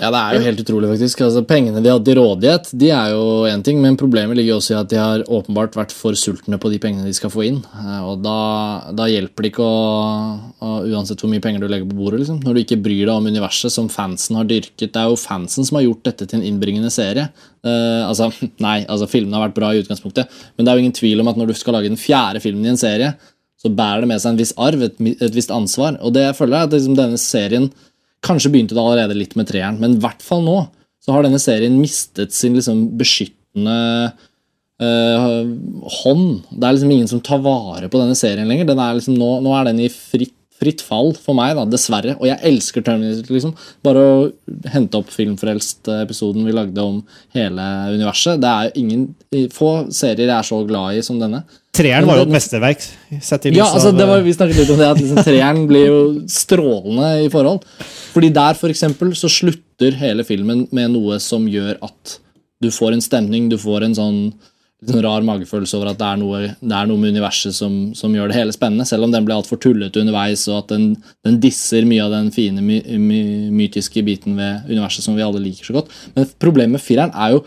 Ja, 0.00 0.08
det 0.08 0.18
er 0.18 0.34
jo 0.34 0.44
helt 0.46 0.60
utrolig, 0.62 0.88
faktisk. 0.88 1.20
Altså, 1.26 1.42
Pengene 1.44 1.82
de 1.84 1.90
hadde 1.92 2.06
til 2.08 2.16
rådighet, 2.16 2.70
de 2.80 2.88
er 2.96 3.10
jo 3.12 3.44
én 3.46 3.60
ting, 3.62 3.76
men 3.82 3.98
problemet 4.00 4.38
ligger 4.38 4.56
også 4.56 4.72
i 4.72 4.78
at 4.78 4.88
de 4.88 4.96
har 4.96 5.24
åpenbart 5.28 5.76
vært 5.76 5.92
for 5.92 6.16
sultne 6.16 6.56
på 6.58 6.70
de 6.72 6.78
pengene 6.80 7.04
de 7.04 7.12
skal 7.14 7.30
få 7.30 7.44
inn. 7.44 7.58
Eh, 7.60 7.98
Og 8.08 8.22
da, 8.24 8.38
da 8.96 9.06
hjelper 9.10 9.44
det 9.44 9.50
ikke 9.52 9.66
å, 9.66 9.82
å 10.64 10.70
Uansett 10.88 11.20
hvor 11.20 11.30
mye 11.30 11.44
penger 11.44 11.60
du 11.60 11.68
legger 11.68 11.90
på 11.90 11.98
bordet, 11.98 12.22
liksom. 12.22 12.40
Når 12.42 12.56
du 12.56 12.62
ikke 12.62 12.80
bryr 12.82 13.04
deg 13.04 13.12
om 13.14 13.28
universet 13.28 13.74
som 13.74 13.90
fansen 13.92 14.40
har 14.40 14.48
dyrket. 14.48 14.94
Det 14.94 15.02
er 15.02 15.12
jo 15.12 15.20
fansen 15.20 15.68
som 15.68 15.76
har 15.78 15.84
gjort 15.84 16.08
dette 16.08 16.26
til 16.26 16.40
en 16.40 16.48
innbringende 16.48 16.90
serie. 16.90 17.28
Uh, 17.62 18.08
altså, 18.08 18.32
nei, 18.64 18.80
altså 18.88 19.10
filmene 19.12 19.38
har 19.38 19.50
vært 19.50 19.60
bra 19.60 19.74
i 19.74 19.84
utgangspunktet, 19.84 20.32
men 20.56 20.64
det 20.64 20.72
er 20.72 20.80
jo 20.80 20.86
ingen 20.86 20.96
tvil 20.96 21.20
om 21.22 21.30
at 21.30 21.38
når 21.38 21.52
du 21.52 21.58
skal 21.60 21.76
lage 21.76 21.92
den 21.92 22.00
fjerde 22.00 22.40
filmen 22.42 22.64
i 22.64 22.72
en 22.72 22.80
serie, 22.80 23.12
så 23.62 23.70
bærer 23.70 24.02
det 24.02 24.10
med 24.10 24.22
seg 24.22 24.34
en 24.34 24.40
viss 24.40 24.54
arv, 24.58 24.82
et, 24.82 24.98
et 24.98 25.34
visst 25.34 25.52
ansvar. 25.54 25.96
Og 26.02 26.14
det 26.16 26.26
jeg 26.26 26.38
føler 26.38 26.58
er 26.58 26.68
at 26.68 26.76
liksom, 26.76 26.98
denne 26.98 27.20
serien 27.20 27.70
Kanskje 28.22 28.52
begynte 28.54 28.76
det 28.76 28.78
allerede 28.78 29.16
litt 29.18 29.32
med 29.34 29.48
treeren, 29.48 29.80
men 29.82 29.96
i 29.96 29.98
hvert 29.98 30.20
fall 30.22 30.44
nå 30.46 30.60
så 31.02 31.10
har 31.10 31.24
denne 31.26 31.40
serien 31.42 31.74
mistet 31.74 32.30
sin 32.30 32.54
liksom 32.54 32.84
beskyttende 32.94 33.78
øh, 34.78 35.48
hånd. 35.96 36.28
Det 36.52 36.68
er 36.68 36.76
liksom 36.76 36.92
ingen 36.94 37.10
som 37.10 37.22
tar 37.24 37.42
vare 37.42 37.88
på 37.90 37.98
denne 37.98 38.14
serien 38.14 38.46
lenger. 38.46 38.70
Er 38.70 39.00
liksom, 39.00 39.16
nå, 39.18 39.32
nå 39.42 39.56
er 39.58 39.66
den 39.72 39.80
i 39.82 39.90
fritt, 39.90 40.36
fritt 40.62 40.82
fall 40.86 41.12
for 41.18 41.36
meg, 41.38 41.56
da, 41.58 41.66
dessverre. 41.68 42.16
Og 42.20 42.28
jeg 42.30 42.38
elsker 42.52 42.84
Terminator. 42.86 43.34
liksom. 43.34 43.54
Bare 43.84 44.02
å 44.02 44.20
hente 44.72 45.00
opp 45.00 45.10
Filmfrelst-episoden 45.12 46.46
vi 46.46 46.54
lagde 46.54 46.84
om 46.86 47.00
hele 47.36 47.66
universet. 47.96 48.40
Det 48.42 48.52
er 48.52 48.78
ingen, 48.78 49.10
Få 49.52 49.72
serier 49.90 50.28
jeg 50.28 50.36
er 50.36 50.46
så 50.46 50.60
glad 50.68 50.98
i 50.98 51.04
som 51.04 51.18
denne. 51.20 51.42
Treeren 51.72 52.04
var 52.04 52.20
jo 52.20 52.26
et 52.26 52.34
mesterverk. 52.34 52.82
Sett 53.24 53.46
i 53.48 53.54
Ja, 53.56 53.64
altså 53.72 53.94
det 53.96 54.04
var, 54.08 54.20
Vi 54.20 54.34
snakket 54.36 54.60
litt 54.60 54.72
om 54.74 54.80
det, 54.80 54.90
at 54.92 55.00
liksom, 55.00 55.22
treeren 55.24 55.62
blir 55.70 55.86
jo 55.88 56.00
strålende 56.28 57.12
i 57.24 57.30
forhold. 57.32 57.64
Fordi 58.12 58.28
der 58.34 58.58
for 58.60 58.72
eksempel, 58.72 59.14
så 59.16 59.30
slutter 59.32 59.96
hele 59.96 60.24
filmen 60.28 60.66
med 60.70 60.92
noe 60.92 61.16
som 61.22 61.48
gjør 61.48 61.80
at 61.82 62.18
du 62.62 62.68
får 62.70 62.94
en 62.94 63.02
stemning, 63.02 63.48
du 63.50 63.56
får 63.58 63.88
en 63.88 63.96
sånn, 63.96 64.18
litt 64.82 64.90
sånn 64.90 65.04
rar 65.04 65.22
magefølelse 65.22 65.76
over 65.78 65.92
at 65.92 65.98
det 66.00 66.06
er 66.08 66.18
noe, 66.18 66.38
det 66.58 66.74
er 66.74 66.88
noe 66.90 66.98
med 66.98 67.14
universet 67.14 67.54
som, 67.54 67.74
som 67.94 68.14
gjør 68.14 68.32
det 68.32 68.38
hele 68.40 68.54
spennende, 68.54 68.86
selv 68.88 69.06
om 69.06 69.12
den 69.14 69.26
blir 69.26 69.36
altfor 69.36 69.60
tullete 69.62 70.02
underveis, 70.02 70.42
og 70.50 70.64
at 70.64 70.72
den, 70.74 70.88
den 71.22 71.38
disser 71.42 71.86
mye 71.86 72.02
av 72.02 72.14
den 72.16 72.32
fine 72.34 72.64
my, 72.64 72.80
my, 72.98 73.20
mytiske 73.54 74.02
biten 74.06 74.34
ved 74.38 74.66
universet 74.72 75.06
som 75.06 75.14
vi 75.14 75.22
alle 75.22 75.42
liker 75.44 75.70
så 75.70 75.76
godt. 75.78 75.92
Men 76.16 76.26
problemet 76.42 76.80
med 76.80 76.82
fireren 76.82 77.14
er 77.14 77.36
jo 77.36 77.44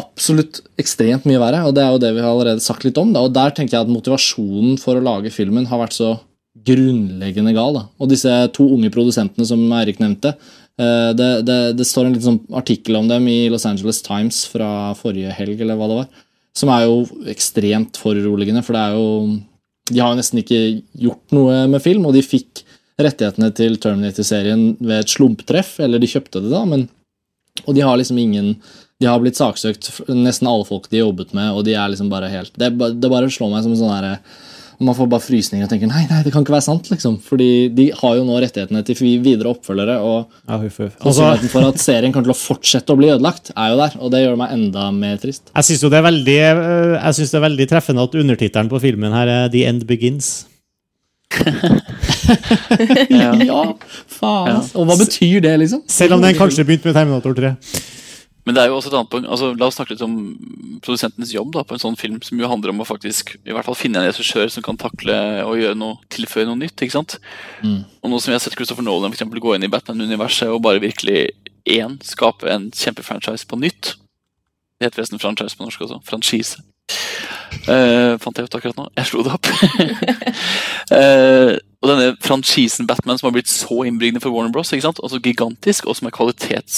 absolutt 0.00 0.60
ekstremt 0.80 1.24
mye 1.28 1.40
verre, 1.40 1.62
og 1.68 1.76
det 1.76 1.84
er 1.84 1.94
jo 1.94 2.02
det 2.02 2.12
vi 2.16 2.24
har 2.24 2.32
allerede 2.32 2.64
sagt 2.64 2.84
litt 2.84 3.00
om. 3.00 3.14
Da. 3.14 3.24
Og 3.24 3.32
der 3.32 3.54
tenker 3.56 3.78
jeg 3.78 3.86
at 3.86 3.92
motivasjonen 3.92 4.76
for 4.80 4.98
å 4.98 5.04
lage 5.04 5.32
filmen 5.32 5.68
har 5.70 5.80
vært 5.80 5.96
så 5.96 6.14
grunnleggende 6.68 7.54
gal. 7.56 7.78
Da. 7.78 7.86
Og 8.00 8.10
disse 8.12 8.32
to 8.56 8.66
unge 8.74 8.92
produsentene 8.92 9.46
som 9.48 9.64
Eirik 9.78 10.00
nevnte, 10.02 10.34
eh, 10.80 11.10
det, 11.16 11.30
det, 11.48 11.58
det 11.78 11.88
står 11.88 12.08
en 12.08 12.16
litt 12.16 12.26
sånn 12.26 12.42
artikkel 12.60 13.00
om 13.00 13.08
dem 13.08 13.28
i 13.32 13.46
Los 13.52 13.64
Angeles 13.68 14.02
Times 14.04 14.44
fra 14.52 14.92
forrige 14.98 15.32
helg, 15.36 15.60
eller 15.60 15.80
hva 15.80 15.88
det 15.88 15.98
var, 16.02 16.10
som 16.56 16.70
er 16.72 16.84
jo 16.86 17.02
ekstremt 17.32 17.98
foruroligende, 18.00 18.62
for 18.64 18.76
det 18.76 18.82
er 18.82 18.98
jo 18.98 19.08
De 19.92 19.98
har 19.98 20.12
jo 20.12 20.18
nesten 20.20 20.38
ikke 20.38 20.60
gjort 20.94 21.34
noe 21.34 21.64
med 21.68 21.82
film, 21.82 22.04
og 22.06 22.14
de 22.14 22.22
fikk 22.22 22.62
rettighetene 23.02 23.48
til 23.56 23.78
Terminator-serien 23.82 24.76
ved 24.78 25.00
et 25.00 25.10
slumptreff, 25.10 25.78
eller 25.82 25.98
de 25.98 26.10
kjøpte 26.10 26.42
det 26.44 26.52
da, 26.52 26.62
men 26.68 26.86
og 27.66 27.74
de 27.76 27.82
har 27.84 27.98
liksom 28.00 28.16
ingen 28.18 28.54
De 29.02 29.08
har 29.08 29.18
blitt 29.20 29.36
saksøkt, 29.36 29.90
nesten 30.08 30.48
alle 30.48 30.64
folk 30.64 30.86
de 30.88 31.02
jobbet 31.02 31.34
med, 31.36 31.50
og 31.52 31.66
de 31.66 31.74
er 31.74 31.90
liksom 31.92 32.08
bare 32.12 32.30
helt 32.32 32.54
Det, 32.56 32.70
det 32.72 33.10
bare 33.10 33.30
slår 33.30 33.50
meg 33.52 33.64
som 33.64 33.74
en 33.74 33.80
sånn 33.80 33.92
derre 33.92 34.14
Og 34.78 34.86
man 34.88 34.96
får 34.98 35.08
bare 35.12 35.24
frysninger 35.24 35.66
og 35.66 35.70
tenker 35.72 35.90
nei, 35.90 36.04
nei, 36.10 36.22
det 36.24 36.32
kan 36.34 36.44
ikke 36.44 36.54
være 36.56 36.66
sant. 36.66 36.88
liksom. 36.92 37.18
Fordi 37.26 37.68
de 37.74 37.88
har 37.98 38.16
jo 38.18 38.24
nå 38.28 38.38
rettighetene 38.42 38.82
til 38.86 38.98
videre 39.22 39.52
oppfølgere, 39.52 39.98
og 40.02 40.30
Ja, 40.48 40.58
huff, 40.58 40.78
huff. 40.78 40.94
Altså, 41.00 41.18
sannsynligheten 41.20 41.52
for 41.52 41.68
at 41.68 41.82
serien 41.82 42.12
kommer 42.14 42.30
til 42.30 42.36
å 42.36 42.40
fortsette 42.40 42.94
å 42.94 42.98
bli 42.98 43.10
ødelagt, 43.14 43.52
er 43.56 43.72
jo 43.74 43.80
der. 43.82 43.98
Og 44.00 44.14
det 44.14 44.22
gjør 44.24 44.38
meg 44.40 44.54
enda 44.56 44.90
mer 44.94 45.16
trist. 45.22 45.50
jeg 45.54 45.64
syns 45.70 45.82
jo 45.84 45.92
det 45.92 46.02
veldig 46.02 46.38
Jeg 46.38 47.14
synes 47.18 47.30
det 47.30 47.38
er 47.40 47.46
veldig 47.48 47.68
treffende 47.70 48.02
at 48.08 48.14
undertittelen 48.22 48.72
på 48.72 48.80
filmen 48.82 49.12
her 49.12 49.28
er 49.28 49.48
'The 49.48 49.66
End 49.68 49.84
Begins'. 49.86 50.32
Ja. 53.10 53.32
Ja, 53.42 53.62
faen. 54.08 54.48
Ja. 54.48 54.60
Og 54.78 54.86
hva 54.88 54.96
betyr 55.00 55.40
det, 55.44 55.52
liksom? 55.62 55.82
Selv 55.90 56.16
om 56.16 56.22
den 56.22 56.36
kanskje 56.38 56.64
begynte 56.64 56.88
med 56.90 56.96
Terminator 56.96 57.34
3. 57.36 57.50
Men 58.42 58.56
det 58.56 58.62
er 58.62 58.72
jo 58.72 58.78
også 58.78 58.90
et 58.90 58.96
annet 58.98 59.10
poeng. 59.12 59.26
Altså, 59.30 59.52
la 59.54 59.68
oss 59.68 59.76
snakke 59.78 59.94
litt 59.94 60.02
om 60.02 60.16
produsentens 60.82 61.30
jobb 61.34 61.52
da, 61.54 61.62
på 61.66 61.76
en 61.76 61.82
sånn 61.82 61.98
film, 61.98 62.18
som 62.26 62.40
jo 62.40 62.50
handler 62.50 62.72
om 62.72 62.82
å 62.82 62.88
faktisk 62.88 63.36
i 63.38 63.54
hvert 63.54 63.68
fall 63.68 63.78
finne 63.78 64.02
en 64.02 64.08
regissør 64.10 64.50
som 64.50 64.64
kan 64.66 64.80
takle 64.80 65.14
og 65.46 65.60
gjøre 65.60 65.78
noe, 65.78 66.00
tilføye 66.10 66.48
noe 66.48 66.58
nytt. 66.58 66.74
ikke 66.74 66.96
sant? 66.96 67.18
Mm. 67.62 67.84
Og 68.02 68.10
nå 68.10 68.18
som 68.18 68.32
vi 68.32 68.36
har 68.36 68.42
sett 68.42 68.58
Christopher 68.58 68.86
Nolan 68.86 69.12
for 69.12 69.20
eksempel, 69.20 69.42
gå 69.42 69.54
inn 69.54 69.68
i 69.68 69.70
Batman-universet 69.70 70.50
og 70.50 70.64
bare 70.66 70.82
virkelig 70.82 71.28
én 71.70 72.00
skape 72.02 72.50
en 72.50 72.70
kjempefranchise 72.74 73.46
på 73.46 73.60
nytt. 73.62 73.94
Det 74.82 74.88
heter 74.88 74.98
forresten 74.98 75.22
franchise 75.22 75.54
på 75.54 75.62
norsk 75.62 75.86
også. 75.86 76.00
Franchise. 76.02 76.58
Uh, 77.68 78.18
fant 78.18 78.34
jeg 78.34 78.48
ut 78.48 78.56
akkurat 78.58 78.80
nå. 78.80 78.88
Jeg 78.98 79.10
slo 79.12 79.22
det 79.22 79.36
opp. 79.38 79.46
Eh, 80.92 81.54
og 81.82 81.90
denne 81.90 82.12
franchisen 82.22 82.86
Batman 82.86 83.18
som 83.18 83.26
har 83.26 83.34
blitt 83.34 83.50
så 83.50 83.80
innbringende 83.88 84.22
for 84.22 84.30
Warner 84.30 84.52
Bros. 84.54 84.70
ikke 84.70 84.84
sant? 84.84 85.00
Altså 85.02 85.18
gigantisk, 85.22 85.88
og 85.90 85.96
som 85.98 86.06
er 86.06 86.14
kvalitets... 86.14 86.76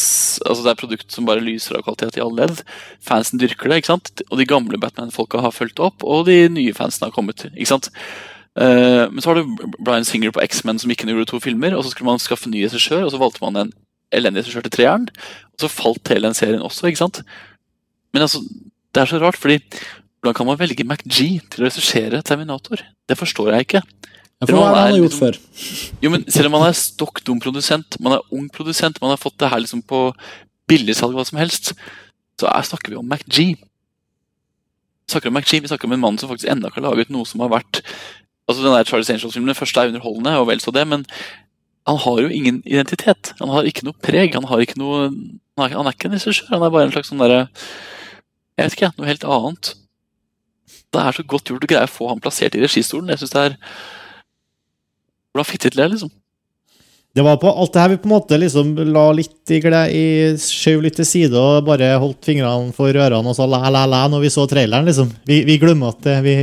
Altså 0.48 0.64
det 0.64 0.70
er 0.72 0.78
produkt 0.80 1.12
som 1.12 1.26
bare 1.28 1.44
lyser 1.44 1.76
av 1.76 1.84
kvalitet 1.84 2.16
i 2.16 2.22
alle 2.24 2.46
ledd. 2.46 2.62
Fansen 3.04 3.42
dyrker 3.42 3.68
det, 3.68 3.82
ikke 3.82 3.92
sant? 3.92 4.22
Og 4.30 4.40
de 4.40 4.46
gamle 4.48 4.80
Batman-folka 4.80 5.42
har 5.44 5.52
fulgt 5.52 5.82
opp, 5.84 6.06
og 6.08 6.24
de 6.30 6.38
nye 6.54 6.72
fansene 6.76 7.10
har 7.10 7.16
kommet. 7.16 7.44
ikke 7.52 7.68
sant? 7.74 7.90
Uh, 8.56 9.10
men 9.10 9.20
så 9.20 9.32
har 9.32 9.42
du 9.42 9.66
Bryan 9.76 10.08
Singer 10.08 10.32
på 10.32 10.40
X-Men 10.46 10.80
som 10.80 10.92
ikke 10.94 11.10
gjorde 11.10 11.28
to 11.34 11.42
filmer, 11.42 11.76
og 11.76 11.84
så 11.84 11.92
skulle 11.92 12.08
man 12.08 12.22
skaffe 12.22 12.48
ny 12.48 12.62
regissør, 12.64 13.04
og 13.04 13.12
så 13.12 13.20
valgte 13.20 13.44
man 13.44 13.60
en 13.60 13.74
elendig 14.14 14.46
regissør 14.46 14.64
til 14.64 14.76
treeren, 14.78 15.04
og 15.52 15.66
så 15.66 15.68
falt 15.68 16.14
hele 16.14 16.30
den 16.30 16.38
serien 16.38 16.64
også, 16.64 16.88
ikke 16.88 17.02
sant? 17.02 17.20
Men 18.14 18.24
altså, 18.24 18.40
det 18.94 19.04
er 19.04 19.10
så 19.10 19.20
rart, 19.20 19.36
fordi 19.36 19.60
hvordan 20.22 20.38
kan 20.38 20.48
man 20.48 20.56
velge 20.62 20.88
MacG 20.88 21.18
til 21.52 21.60
å 21.60 21.68
regissere 21.68 22.22
Terminator? 22.24 22.80
Det 23.04 23.20
forstår 23.20 23.52
jeg 23.52 23.68
ikke. 23.68 23.84
Ja, 24.44 24.52
for 24.52 24.60
hva 24.60 24.68
er 24.68 24.74
det 24.74 24.80
han 24.80 24.92
har 24.92 24.98
gjort 24.98 25.10
liksom- 25.10 25.26
før? 25.26 25.98
Jo, 26.04 26.10
men 26.10 26.24
Selv 26.30 26.46
om 26.46 26.52
man 26.52 26.68
er 26.68 26.72
stokk 26.78 27.24
dum 27.24 27.40
produsent, 27.40 28.00
man 28.00 28.14
er 28.14 28.20
ung 28.30 28.48
produsent, 28.48 29.00
man 29.00 29.10
har 29.10 29.20
fått 29.20 29.38
det 29.38 29.50
her 29.50 29.60
liksom 29.60 29.82
på 29.82 30.14
billigsalg, 30.68 31.14
hva 31.14 31.26
som 31.26 31.38
helst, 31.38 31.72
så 32.38 32.48
er, 32.48 32.62
snakker 32.62 32.90
vi 32.90 32.96
om 32.96 33.08
MacG. 33.08 33.56
Vi 33.56 35.10
snakker 35.10 35.28
om 35.28 35.34
MacG, 35.34 35.60
vi 35.60 35.68
snakker 35.68 35.84
om 35.84 35.92
en 35.92 36.00
mann 36.00 36.18
som 36.18 36.28
faktisk 36.28 36.50
ennå 36.50 36.68
ikke 36.68 36.82
har 36.82 36.90
laget 36.90 37.10
noe 37.10 37.24
som 37.24 37.40
har 37.40 37.48
vært 37.48 37.82
Altså 38.44 38.60
Den 38.60 38.74
der 38.76 38.84
Charles 38.84 39.08
Angels-filmen 39.08 39.48
den 39.48 39.56
første 39.56 39.80
er 39.80 39.88
underholdende, 39.88 40.36
og 40.36 40.48
vel 40.48 40.60
så 40.60 40.70
det, 40.70 40.86
men 40.86 41.06
han 41.86 41.96
har 41.96 42.20
jo 42.20 42.28
ingen 42.28 42.62
identitet. 42.66 43.32
Han 43.40 43.48
har 43.48 43.64
ikke 43.64 43.84
noe 43.84 43.96
preg. 44.02 44.34
Han 44.34 44.44
har 44.44 44.60
ikke 44.60 44.76
noe 44.80 45.08
Han 45.56 45.70
er, 45.70 45.76
han 45.76 45.86
er 45.86 45.94
ikke 45.94 46.08
en 46.10 46.16
regissør, 46.16 46.48
han 46.50 46.62
er 46.62 46.70
bare 46.74 46.88
en 46.88 46.92
slags 46.92 47.08
sånn 47.12 47.20
derre 47.22 47.48
Jeg 48.58 48.66
vet 48.66 48.76
ikke, 48.76 48.92
noe 48.98 49.06
helt 49.06 49.24
annet. 49.24 49.74
Det 50.92 51.00
er 51.00 51.16
så 51.16 51.24
godt 51.26 51.50
gjort 51.50 51.64
å 51.64 51.70
greie 51.70 51.86
å 51.86 51.90
få 51.90 52.08
han 52.10 52.20
plassert 52.22 52.54
i 52.54 52.62
registolen. 52.62 53.08
Jeg 53.08 53.22
synes 53.22 53.34
det 53.34 53.44
er 53.44 53.56
Hvordan 55.34 55.50
fikk 55.50 55.64
de 55.64 55.70
til 55.72 55.82
det, 55.82 55.88
liksom? 55.96 56.12
Det 57.14 57.22
var 57.22 57.36
på 57.38 57.50
alt 57.50 57.70
det 57.74 57.82
her 57.82 57.90
vi 57.92 57.98
på 58.02 58.08
en 58.08 58.12
måte 58.16 58.36
liksom 58.38 58.70
la 58.90 59.02
litt 59.14 59.50
i 59.54 59.60
gled, 59.62 59.92
i, 59.94 60.06
skjøv 60.38 60.80
litt 60.82 60.96
til 60.98 61.06
side 61.06 61.38
og 61.38 61.66
bare 61.66 61.92
holdt 62.02 62.26
fingrene 62.26 62.74
for 62.74 62.90
ørene 62.90 63.30
og 63.30 63.36
sa 63.38 63.46
la, 63.46 63.60
la, 63.70 63.84
la 63.86 64.00
når 64.10 64.24
vi 64.24 64.32
så 64.34 64.48
traileren, 64.50 64.88
liksom. 64.88 65.12
Vi, 65.26 65.44
vi 65.46 65.58
glemmer 65.62 65.94
at 65.94 66.00
det, 66.06 66.16
vi, 66.26 66.34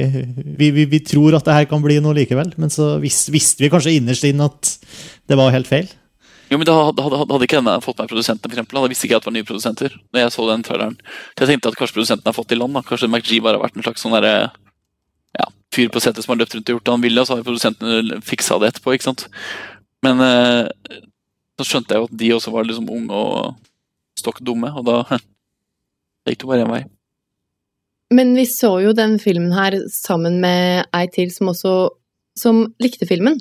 vi, 0.59 0.69
vi, 0.75 0.85
vi 0.93 1.01
tror 1.03 1.35
at 1.35 1.47
det 1.47 1.57
her 1.57 1.67
kan 1.71 1.83
bli 1.83 1.99
noe 2.03 2.15
likevel, 2.15 2.53
men 2.55 2.71
så 2.71 2.93
vis, 3.03 3.25
visste 3.35 3.65
vi 3.65 3.71
kanskje 3.73 3.97
innerst 3.97 4.29
inn 4.31 4.43
at 4.47 4.71
det 5.27 5.39
var 5.39 5.51
helt 5.51 5.67
feil. 5.67 5.91
Jo, 6.51 6.59
men 6.59 6.67
da 6.67 6.77
hadde, 6.87 7.03
hadde, 7.03 7.19
hadde 7.23 7.47
ikke 7.47 7.59
denne 7.59 7.77
fått 7.83 7.99
produsentene, 8.03 8.47
for 8.47 8.55
eksempel. 8.55 8.79
Da 8.79 8.91
visste 8.91 9.07
ikke 9.07 9.15
jeg 9.15 9.21
at 9.21 9.27
det 9.27 9.31
var 9.31 9.37
nye 9.37 9.47
produsenter. 9.47 9.93
Når 10.11 10.25
jeg 10.25 10.33
så 10.35 10.47
den 10.49 10.65
traileren. 10.67 10.97
Så 11.31 11.45
jeg 11.45 11.51
tenkte 11.53 11.71
at 11.71 11.77
kanskje 11.79 11.95
produsenten 11.95 12.27
har 12.27 12.35
fått 12.35 12.51
i 12.51 12.57
land. 12.59 12.75
da. 12.75 12.81
Kanskje 12.83 13.07
MacG 13.07 13.37
bare 13.39 13.55
har 13.55 13.63
vært 13.63 13.79
en 13.79 13.85
slags 13.85 14.03
sånn 14.03 14.15
derre 14.17 14.33
fyr 15.75 15.91
på 15.91 16.01
settet 16.03 16.25
som 16.25 16.33
har 16.33 16.41
løpt 16.41 16.55
rundt 16.57 16.69
og 16.69 16.77
gjort 16.77 16.87
det 16.87 16.95
han 16.95 17.05
ville, 17.05 17.21
og 17.21 17.27
så 17.27 17.37
har 17.37 17.47
produsentene 17.47 18.21
fiksa 18.25 18.59
det 18.61 18.71
etterpå. 18.71 18.95
ikke 18.95 19.09
sant? 19.09 19.27
Men 20.05 20.23
eh, 20.25 20.97
så 21.59 21.67
skjønte 21.67 21.95
jeg 21.95 22.01
jo 22.01 22.09
at 22.09 22.17
de 22.23 22.31
også 22.35 22.53
var 22.55 22.67
liksom 22.67 22.89
unge 22.91 23.21
og 23.21 23.53
stokk 24.19 24.41
dumme, 24.45 24.71
og 24.73 24.87
da 24.87 24.97
gikk 26.29 26.43
det 26.43 26.49
bare 26.49 26.65
én 26.65 26.73
vei. 26.73 26.83
Men 28.11 28.33
vi 28.35 28.43
så 28.49 28.73
jo 28.83 28.91
den 28.95 29.15
filmen 29.23 29.53
her 29.55 29.77
sammen 29.93 30.41
med 30.43 30.89
ei 30.97 31.05
til 31.13 31.31
som 31.31 31.53
også 31.53 31.75
som 32.39 32.65
likte 32.81 33.07
filmen. 33.07 33.37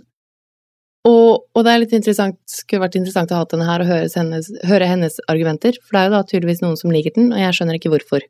Og, 1.09 1.47
og 1.57 1.65
det 1.65 1.73
er 1.73 1.81
litt 1.81 1.95
interessant, 1.97 2.37
skulle 2.51 2.85
vært 2.85 2.99
interessant 2.99 3.31
å 3.33 3.41
ha 3.41 3.47
denne 3.49 3.67
her 3.67 3.83
og 3.83 3.89
høre 3.89 4.11
hennes, 4.13 4.51
høre 4.69 4.89
hennes 4.91 5.17
argumenter, 5.33 5.79
for 5.81 5.97
det 5.97 6.03
er 6.03 6.11
jo 6.11 6.15
da 6.15 6.21
tydeligvis 6.29 6.61
noen 6.63 6.77
som 6.77 6.93
liker 6.93 7.15
den, 7.17 7.31
og 7.33 7.41
jeg 7.41 7.57
skjønner 7.57 7.79
ikke 7.79 7.93
hvorfor. 7.95 8.27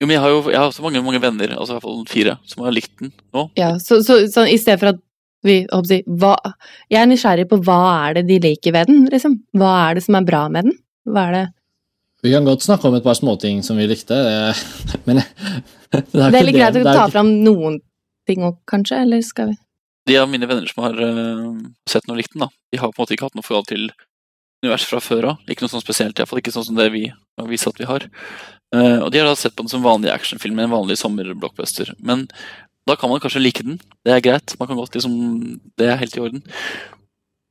Jo, 0.00 0.06
men 0.08 0.14
jeg 0.16 0.22
har 0.24 0.32
jo 0.32 0.40
jeg 0.48 0.58
har 0.60 0.72
så 0.72 0.82
mange, 0.82 1.02
mange 1.04 1.20
venner, 1.20 1.52
altså 1.56 1.74
i 1.74 1.76
hvert 1.76 1.84
fall 1.84 2.02
fire, 2.08 2.34
som 2.48 2.64
har 2.64 2.72
likt 2.72 2.92
den 3.02 3.12
nå. 3.36 3.46
Ja, 3.60 3.74
så, 3.82 4.00
så, 4.06 4.22
så 4.32 4.46
i 4.48 4.56
stedet 4.60 4.80
for 4.80 4.94
at 4.94 5.00
vi 5.44 5.62
håper 5.70 5.94
jeg, 5.94 6.04
hva, 6.20 6.34
Jeg 6.92 7.00
er 7.00 7.08
nysgjerrig 7.08 7.46
på 7.48 7.56
hva 7.64 7.78
er 8.08 8.18
det 8.18 8.26
de 8.28 8.36
liker 8.44 8.74
ved 8.76 8.90
den, 8.90 9.06
liksom? 9.12 9.38
Hva 9.56 9.70
er 9.86 9.96
det 9.96 10.04
som 10.04 10.18
er 10.18 10.26
bra 10.28 10.42
med 10.52 10.68
den? 10.68 10.74
Hva 11.08 11.26
er 11.30 11.36
det 11.38 11.44
Vi 12.26 12.32
kan 12.34 12.44
godt 12.48 12.64
snakke 12.66 12.88
om 12.90 12.96
et 12.98 13.04
par 13.06 13.16
småting 13.16 13.62
som 13.64 13.78
vi 13.80 13.86
likte, 13.88 14.16
det- 14.16 15.00
men 15.06 15.22
det 15.22 15.26
er, 15.96 16.04
Det 16.12 16.20
er 16.24 16.36
ikke 16.36 16.46
litt 16.50 16.58
greit 16.60 16.76
å 16.80 16.84
ta 16.84 16.96
ikke- 17.06 17.14
fram 17.16 17.32
noen 17.44 17.80
ting 18.28 18.44
òg, 18.44 18.58
kanskje, 18.68 19.00
eller 19.06 19.24
skal 19.24 19.52
vi 19.52 19.56
de 20.08 20.16
av 20.18 20.28
mine 20.32 20.46
venner 20.48 20.66
som 20.66 20.82
har 20.82 20.96
uh, 20.96 21.58
sett 21.88 22.02
den 22.06 22.14
og 22.14 22.18
likt 22.18 22.32
den, 22.32 22.40
da, 22.42 22.48
de 22.72 22.78
har 22.80 22.88
på 22.90 22.98
en 22.98 23.02
måte 23.04 23.14
ikke 23.14 23.28
hatt 23.28 23.36
noe 23.38 23.46
forhold 23.46 23.68
til 23.68 23.90
univers 24.62 24.84
fra 24.88 25.00
før 25.02 25.32
av. 25.32 25.42
Ikke 25.48 25.64
noe 25.64 25.72
sånn 25.72 25.84
spesielt, 25.84 26.16
i 26.16 26.22
hvert 26.22 26.30
fall 26.30 26.42
ikke 26.42 26.54
sånn 26.54 26.68
som 26.68 26.78
det 26.78 26.90
vi 26.94 27.06
har 27.10 27.48
vist 27.48 27.68
at 27.70 27.80
vi 27.80 27.88
har. 27.88 28.06
Uh, 28.74 29.00
og 29.06 29.10
de 29.10 29.20
har 29.20 29.26
da 29.28 29.34
sett 29.38 29.56
på 29.56 29.64
den 29.64 29.72
som 29.72 29.84
vanlig 29.84 30.12
actionfilm, 30.12 30.60
en 30.60 30.72
vanlig 30.72 30.98
sommerblockbuster. 31.00 31.94
Men 31.98 32.26
da 32.88 32.96
kan 32.96 33.10
man 33.10 33.22
kanskje 33.22 33.42
like 33.42 33.64
den. 33.66 33.80
Det 34.06 34.14
er 34.14 34.24
greit. 34.24 34.56
Man 34.60 34.68
kan 34.70 34.78
godt 34.78 34.96
liksom 34.96 35.14
Det 35.78 35.88
er 35.88 36.00
helt 36.00 36.16
i 36.16 36.22
orden. 36.22 36.42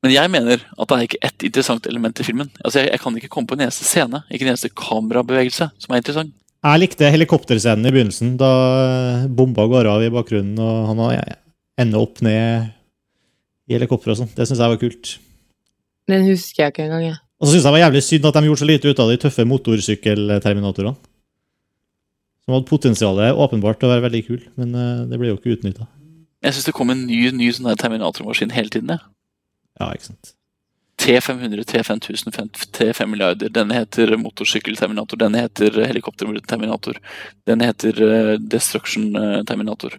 Men 0.04 0.14
jeg 0.14 0.32
mener 0.32 0.62
at 0.64 0.88
det 0.88 0.96
er 0.96 1.08
ikke 1.10 1.24
ett 1.28 1.44
interessant 1.50 1.88
element 1.90 2.20
i 2.22 2.24
filmen. 2.24 2.52
Altså 2.64 2.80
jeg, 2.80 2.94
jeg 2.94 3.02
kan 3.04 3.18
ikke 3.20 3.32
komme 3.34 3.50
på 3.50 3.58
en 3.58 3.66
eneste 3.66 3.84
scene, 3.88 4.22
ikke 4.32 4.48
en 4.48 4.54
eneste 4.54 4.72
kamerabevegelse 4.72 5.68
som 5.76 5.94
er 5.96 6.00
interessant. 6.00 6.32
Jeg 6.60 6.82
likte 6.82 7.08
helikopterscenen 7.12 7.88
i 7.88 7.92
begynnelsen, 7.96 8.34
da 8.40 9.28
bomba 9.32 9.64
går 9.72 9.88
av 9.92 10.04
i 10.04 10.12
bakgrunnen, 10.12 10.60
og 10.60 10.88
han 10.90 11.04
har- 11.04 11.36
ender 11.80 12.04
opp 12.04 12.20
ned 12.22 12.72
i 13.70 13.76
helikopteret 13.78 14.16
og 14.16 14.22
sånn. 14.24 14.36
Det 14.36 14.48
syns 14.48 14.60
jeg 14.60 14.72
var 14.74 14.82
kult. 14.82 15.14
Den 16.10 16.26
husker 16.28 16.64
jeg 16.66 16.74
ikke 16.74 16.88
engang, 16.88 17.06
jeg. 17.12 17.20
Og 17.40 17.48
så 17.48 17.54
syns 17.54 17.64
jeg 17.64 17.70
det 17.70 17.76
var 17.78 17.86
jævlig 17.86 18.02
synd 18.04 18.26
at 18.28 18.38
de 18.40 18.50
gjorde 18.50 18.62
så 18.62 18.68
lite 18.68 18.92
ut 18.92 19.00
av 19.04 19.12
de 19.12 19.20
tøffe 19.22 19.46
motorsykkelterminatorene. 19.48 20.96
Som 22.44 22.56
hadde 22.56 22.70
potensialet 22.72 23.38
åpenbart 23.46 23.80
til 23.80 23.88
å 23.88 23.94
være 23.94 24.06
veldig 24.08 24.22
kul, 24.26 24.42
men 24.60 24.74
eh, 24.74 25.06
det 25.12 25.20
ble 25.22 25.30
jo 25.30 25.38
ikke 25.38 25.54
utnytta. 25.54 25.86
Jeg 26.44 26.56
syns 26.56 26.68
det 26.70 26.74
kom 26.76 26.92
en 26.92 27.06
ny, 27.06 27.22
ny 27.36 27.48
sånn 27.54 27.70
der 27.70 27.80
Terminator-maskin 27.80 28.54
hele 28.56 28.72
tiden. 28.74 28.96
jeg. 28.96 29.06
Ja, 29.80 29.92
ikke 29.94 30.10
sant. 30.10 30.34
T500, 31.00 31.64
T5000, 31.70 32.66
T5 32.76 33.06
milliarder. 33.08 33.52
Denne 33.56 33.78
heter 33.78 34.12
motorsykkelterminator. 34.20 35.20
Denne 35.22 35.46
heter 35.46 35.78
helikopterterminator. 35.88 37.00
Denne 37.48 37.70
heter 37.70 38.02
eh, 38.04 38.34
destruction 38.52 39.14
eh, 39.16 39.38
terminator. 39.48 39.96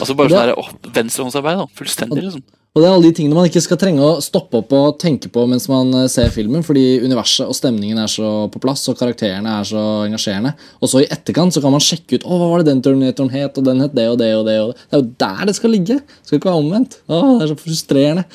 Altså 0.00 0.16
bare 0.18 0.34
sånn 0.34 0.52
åh, 0.60 0.68
venstrehåndsarbeid, 0.98 1.62
da. 1.62 1.66
Fullstendig, 1.78 2.26
liksom. 2.26 2.44
Og 2.74 2.82
det 2.82 2.88
er 2.88 2.92
alle 2.96 3.06
de 3.06 3.14
tingene 3.14 3.36
man 3.38 3.46
ikke 3.46 3.60
skal 3.62 3.78
trenge 3.78 4.02
å 4.02 4.22
stoppe 4.24 4.58
opp 4.58 4.72
og 4.74 4.96
tenke 4.98 5.28
på 5.30 5.44
mens 5.46 5.68
man 5.70 5.94
eh, 5.94 6.08
ser 6.10 6.32
filmen, 6.34 6.64
fordi 6.66 7.04
universet 7.04 7.46
og 7.46 7.54
stemningen 7.54 8.00
er 8.02 8.10
så 8.10 8.48
på 8.50 8.58
plass, 8.64 8.82
og 8.90 8.98
karakterene 8.98 9.60
er 9.60 9.68
så 9.68 9.82
engasjerende. 10.08 10.56
Og 10.82 10.90
så 10.90 11.04
i 11.04 11.06
etterkant 11.06 11.54
så 11.54 11.62
kan 11.62 11.70
man 11.70 11.84
sjekke 11.84 12.18
ut 12.18 12.26
å, 12.26 12.34
hva 12.40 12.50
var 12.50 12.64
det 12.64 12.72
den 12.72 12.82
Terminatoren 12.82 13.30
het, 13.30 13.62
og 13.62 13.68
den 13.70 13.84
het 13.84 13.94
det 13.94 14.08
og 14.10 14.18
det 14.18 14.32
og 14.34 14.42
det. 14.50 14.58
og 14.64 14.74
Det 14.74 14.90
Det 14.90 14.98
er 14.98 15.04
jo 15.04 15.12
der 15.22 15.46
det 15.46 15.54
skal 15.60 15.74
ligge! 15.76 16.00
Det 16.02 16.26
skal 16.26 16.40
ikke 16.40 16.50
være 16.50 16.64
omvendt. 16.64 16.98
Å, 17.06 17.22
det 17.38 17.46
er 17.46 17.52
så 17.54 17.60
frustrerende. 17.62 18.26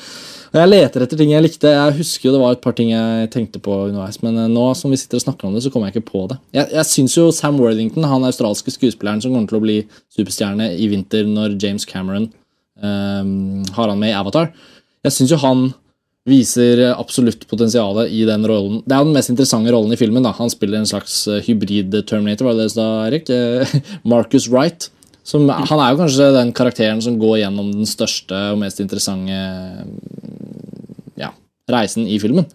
Og 0.50 0.58
Jeg 0.58 0.72
leter 0.72 1.04
etter 1.04 1.20
ting 1.20 1.36
jeg 1.36 1.44
likte. 1.44 1.76
Jeg 1.76 1.98
husker 2.00 2.30
jo 2.30 2.34
det 2.34 2.42
var 2.42 2.56
et 2.56 2.64
par 2.64 2.80
ting 2.80 2.94
jeg 2.94 3.28
tenkte 3.36 3.60
på 3.60 3.76
underveis, 3.90 4.22
men 4.24 4.40
eh, 4.40 4.48
nå 4.56 4.70
som 4.72 4.88
vi 4.88 5.04
sitter 5.04 5.20
og 5.20 5.26
snakker 5.28 5.50
om 5.50 5.54
det, 5.54 5.66
så 5.68 5.76
kommer 5.76 5.92
jeg 5.92 6.00
ikke 6.00 6.14
på 6.16 6.24
det. 6.32 6.40
Jeg, 6.56 6.72
jeg 6.80 6.88
syns 6.96 7.20
jo 7.20 7.28
Sam 7.28 7.60
Worthington, 7.60 8.08
han 8.08 8.24
australske 8.24 8.72
skuespilleren 8.72 9.20
som 9.20 9.36
kommer 9.36 9.52
til 9.52 9.60
å 9.60 9.66
bli 9.68 9.82
superstjerne 10.16 10.72
i 10.80 10.88
vinter 10.96 11.28
når 11.28 11.60
James 11.60 11.84
Cameron 11.84 12.32
ehm, 12.82 13.62
har 13.76 13.92
han 13.92 14.00
med 14.00 14.12
i 14.12 14.18
Avatar. 14.18 14.50
Jeg 15.06 15.16
syns 15.16 15.32
jo 15.32 15.40
han 15.40 15.70
viser 16.28 16.82
absolutt 16.92 17.46
potensialet 17.48 18.12
i 18.12 18.24
den 18.28 18.44
rollen. 18.48 18.80
Det 18.84 18.94
er 18.94 19.02
jo 19.02 19.08
den 19.08 19.16
mest 19.16 19.32
interessante 19.32 19.72
rollen 19.72 19.94
i 19.94 19.98
filmen. 20.00 20.22
da. 20.24 20.34
Han 20.36 20.52
spiller 20.52 20.80
en 20.80 20.88
slags 20.88 21.22
eh, 21.28 21.42
hybrid-terminator, 21.46 22.46
var 22.46 22.56
det 22.56 22.66
det 22.66 22.72
du 22.72 22.76
sa, 22.76 22.88
Erik? 23.08 23.30
Eh, 23.32 23.76
Marcus 24.12 24.48
Wright. 24.52 24.90
Som, 25.24 25.48
han 25.48 25.80
er 25.80 25.92
jo 25.92 26.00
kanskje 26.00 26.32
den 26.34 26.50
karakteren 26.56 27.00
som 27.04 27.18
går 27.20 27.42
gjennom 27.42 27.68
den 27.74 27.86
største 27.86 28.38
og 28.54 28.58
mest 28.62 28.80
interessante 28.82 29.36
ja, 31.20 31.30
reisen 31.70 32.08
i 32.08 32.18
filmen. 32.22 32.48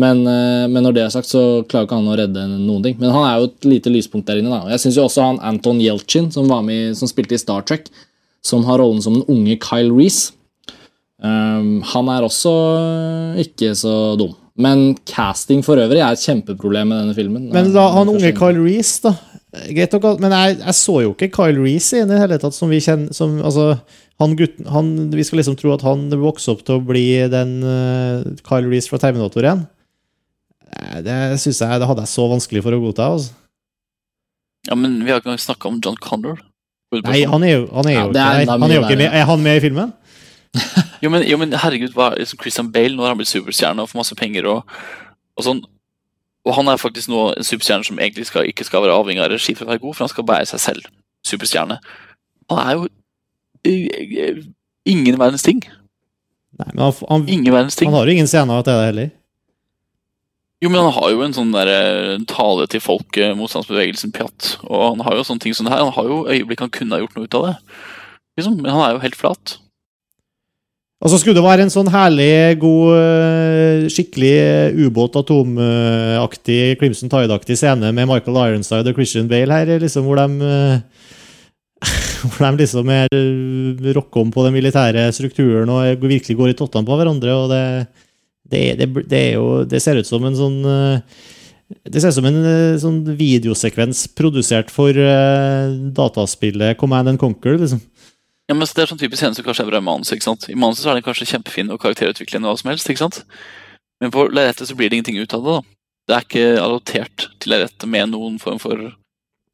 Men, 0.00 0.22
eh, 0.28 0.66
men 0.70 0.84
når 0.84 0.96
det 0.96 1.04
er 1.04 1.14
sagt, 1.14 1.30
så 1.30 1.62
klarer 1.68 1.88
ikke 1.88 1.98
han 1.98 2.12
å 2.12 2.18
redde 2.18 2.46
noen 2.52 2.84
ting. 2.84 2.98
Men 3.00 3.14
han 3.14 3.26
er 3.26 3.40
jo 3.40 3.50
et 3.50 3.68
lite 3.68 3.92
lyspunkt 3.92 4.28
der 4.30 4.40
inne. 4.40 4.52
da. 4.52 4.70
Jeg 4.74 4.84
syns 4.84 5.00
også 5.02 5.26
han 5.26 5.42
Anton 5.44 5.82
Yelchin, 5.82 6.30
som, 6.34 6.48
med, 6.66 6.94
som 6.98 7.10
spilte 7.10 7.36
i 7.36 7.42
Star 7.42 7.66
Trek, 7.66 7.90
som 8.44 8.64
har 8.68 8.80
rollen 8.80 9.02
som 9.04 9.18
den 9.18 9.26
unge 9.28 9.56
Kyle 9.60 9.92
Reece. 9.92 10.34
Um, 11.20 11.80
han 11.84 12.08
er 12.08 12.24
også 12.24 12.52
ikke 13.42 13.74
så 13.76 13.94
dum. 14.20 14.36
Men 14.60 14.94
casting 15.08 15.62
for 15.64 15.80
øvrig 15.80 16.00
er 16.00 16.16
et 16.16 16.22
kjempeproblem 16.24 16.90
med 16.90 17.02
denne 17.02 17.16
filmen. 17.16 17.48
Men 17.52 17.72
da, 17.74 17.86
han 17.94 18.12
unge 18.12 18.32
Kyle 18.36 18.60
Reece, 18.60 19.00
da. 19.08 19.14
Greit 19.50 19.94
nok, 19.96 20.20
men 20.22 20.30
jeg, 20.30 20.60
jeg, 20.60 20.76
så 20.78 21.00
jo 21.02 21.10
ikke 21.10 21.32
Kyle 21.34 21.58
Reece 21.58 21.98
i 21.98 22.06
det 22.06 22.20
hele 22.20 22.38
tatt 22.38 22.54
som 22.54 22.70
vi 22.70 22.78
kjenner 22.84 23.10
som, 23.16 23.40
altså, 23.42 23.72
han 24.22 24.36
gutten, 24.38 24.68
han, 24.70 24.92
Vi 25.10 25.24
skal 25.26 25.40
liksom 25.40 25.56
tro 25.58 25.72
at 25.74 25.82
han 25.82 26.04
vokser 26.20 26.54
opp 26.54 26.62
til 26.62 26.78
å 26.78 26.84
bli 26.86 27.06
den 27.32 27.56
uh, 27.66 28.22
Kyle 28.46 28.70
Reece 28.70 28.92
fra 28.92 29.00
Terminator 29.02 29.44
igjen. 29.44 29.66
Det 31.02 31.16
synes 31.42 31.58
jeg, 31.60 31.80
det 31.82 31.88
hadde 31.90 32.04
jeg 32.06 32.12
så 32.12 32.24
vanskelig 32.30 32.62
for 32.62 32.76
å 32.76 32.78
godta. 32.80 33.08
Altså. 33.16 33.34
Ja, 34.68 34.76
men 34.78 35.00
vi 35.02 35.10
har 35.10 35.20
ikke 35.20 35.32
engang 35.32 35.42
snakka 35.42 35.68
om 35.70 35.80
John 35.82 35.98
Connor. 36.00 36.38
Nei, 36.90 37.20
han 37.30 37.44
er 37.46 37.52
jo, 37.52 37.66
han 37.70 37.86
er 37.86 37.94
jo 37.94 37.98
ja, 38.00 38.06
ikke, 38.42 38.54
han 38.58 38.64
er 38.66 38.74
jo 38.74 38.86
ikke 38.86 38.98
med. 38.98 39.12
Er 39.14 39.26
han 39.28 39.42
med 39.44 39.58
i 39.60 39.62
filmen? 39.62 39.92
jo, 41.04 41.10
men, 41.12 41.22
jo, 41.28 41.36
men 41.38 41.52
herregud, 41.54 41.92
hva, 41.94 42.10
liksom 42.18 42.40
Christian 42.42 42.70
Bale 42.74 42.96
nå 42.96 43.04
har 43.04 43.14
han 43.14 43.20
blitt 43.20 43.30
superstjerne 43.30 43.84
og 43.84 43.92
får 43.92 44.00
masse 44.00 44.16
penger 44.18 44.48
og, 44.50 44.74
og 45.38 45.46
sånn. 45.46 45.60
Og 46.48 46.56
han 46.56 46.70
er 46.72 46.80
faktisk 46.80 47.12
nå 47.12 47.28
en 47.36 47.46
superstjerne 47.46 47.86
som 47.86 48.00
egentlig 48.00 48.26
skal, 48.30 48.48
ikke 48.50 48.66
skal 48.66 48.82
være 48.82 48.96
avhengig 48.96 49.22
av 49.22 49.30
regi 49.30 49.54
for 49.54 49.68
å 49.68 49.70
være 49.70 49.82
god, 49.84 49.94
for 49.96 50.06
han 50.06 50.12
skal 50.12 50.26
bære 50.32 50.50
seg 50.50 50.64
selv. 50.64 50.90
Superstjerne. 51.30 51.78
Han 52.50 52.62
er 52.64 52.72
jo 52.74 52.88
ingen 54.88 55.20
verdens 55.20 55.46
ting. 55.46 55.62
Nei, 56.58 56.70
men 56.72 56.82
han, 56.82 56.94
han, 57.06 57.28
ingen 57.30 57.54
verdens 57.54 57.78
ting. 57.78 57.90
Han 57.90 58.00
har 58.00 58.08
jo 58.08 58.18
ingen 58.18 58.30
scener 58.30 58.64
til 58.66 58.74
det 58.80 58.88
heller. 58.88 59.12
Jo, 60.60 60.68
men 60.68 60.82
han 60.82 60.92
har 60.92 61.08
jo 61.14 61.22
en 61.24 61.32
sånn 61.32 61.54
der, 61.54 61.70
tale 62.28 62.66
til 62.68 62.82
folket, 62.84 63.32
motstandsbevegelsen, 63.38 64.12
pjatt. 64.12 64.58
Og 64.68 64.90
han 64.90 65.06
har 65.06 65.16
jo 65.16 65.24
sånne 65.24 65.40
ting 65.46 65.56
som 65.56 65.64
det 65.64 65.72
her. 65.72 65.86
Han 65.86 65.96
har 65.96 66.10
jo 66.10 66.20
øyeblikk 66.28 66.66
han 66.66 66.72
kunne 66.74 66.98
ha 66.98 67.00
gjort 67.00 67.16
noe 67.16 67.24
ut 67.24 67.36
av 67.38 67.46
det. 67.48 67.54
Liksom, 68.36 68.58
men 68.60 68.74
han 68.74 68.84
er 68.84 68.94
jo 68.94 69.04
helt 69.06 69.16
flat. 69.16 69.56
Og 71.00 71.08
så 71.08 71.16
skulle 71.16 71.38
det 71.38 71.46
være 71.46 71.64
en 71.64 71.72
sånn 71.72 71.88
herlig, 71.88 72.58
god, 72.60 72.90
eh, 72.98 73.86
skikkelig 73.88 74.32
eh, 74.36 74.82
ubåt, 74.84 75.16
atomaktig, 75.16 76.76
Crimson 76.76 77.08
Tide-aktig 77.08 77.56
scene 77.56 77.88
med 77.96 78.10
Michael 78.10 78.36
Ironside 78.42 78.92
og 78.92 79.00
Christian 79.00 79.30
Bale 79.30 79.62
her, 79.62 79.72
liksom, 79.80 80.04
hvor 80.04 80.20
de 80.20 80.44
eh, 80.44 81.08
hvor 82.26 82.44
de 82.44 82.52
liksom 82.60 82.92
er 82.92 83.08
rocke 83.96 84.20
om 84.20 84.28
på 84.28 84.44
den 84.44 84.58
militære 84.58 85.06
strukturen 85.16 85.72
og 85.72 86.04
virkelig 86.04 86.36
går 86.36 86.52
i 86.52 86.58
tottene 86.58 86.84
på 86.84 87.00
hverandre. 87.00 87.32
og 87.32 87.48
det, 87.48 87.64
det, 88.50 88.64
det, 88.80 88.88
det, 89.10 89.24
jo, 89.34 89.62
det 89.64 89.82
ser 89.82 90.00
ut 90.00 90.08
som 90.08 90.24
en 90.26 90.38
sånn 90.38 90.58
det 91.86 92.00
ser 92.02 92.10
ut 92.10 92.16
som 92.18 92.26
en 92.26 92.40
sånn 92.82 93.00
videosekvens 93.14 94.08
produsert 94.18 94.72
for 94.74 94.96
dataspillet 95.94 96.78
Command 96.80 97.12
and 97.12 97.20
Conquer. 97.22 97.58
liksom. 97.60 97.78
Ja, 98.50 98.54
men 98.54 98.66
Det 98.66 98.82
er 98.82 98.90
sånn 98.90 98.98
typisk 98.98 99.22
scene 99.22 99.36
som 99.38 99.44
kanskje 99.46 99.62
er 99.62 99.70
bra 99.70 99.78
i 99.78 99.86
manuset. 99.86 100.16
ikke 100.16 100.26
sant? 100.26 100.48
I 100.50 100.58
manuset 100.58 100.86
er 100.90 100.98
den 100.98 101.06
kanskje 101.06 101.28
kjempefin 101.30 101.70
og 101.70 101.78
karakterutviklende, 101.78 102.50
hva 102.50 102.58
som 102.58 102.72
helst, 102.72 102.88
ikke 102.90 103.04
sant? 103.04 103.20
Men 104.02 104.10
på 104.10 104.24
lerretet 104.26 104.66
så 104.66 104.74
blir 104.74 104.90
det 104.90 104.98
ingenting 104.98 105.20
ut 105.22 105.34
av 105.34 105.44
det. 105.44 105.54
da. 105.54 105.62
Det 106.08 106.16
er 106.16 106.24
ikke 106.26 106.62
allotert 106.64 107.28
til 107.38 107.52
lerretet 107.52 107.86
med 107.86 108.10
noen 108.10 108.40
form 108.42 108.58
for 108.58 108.90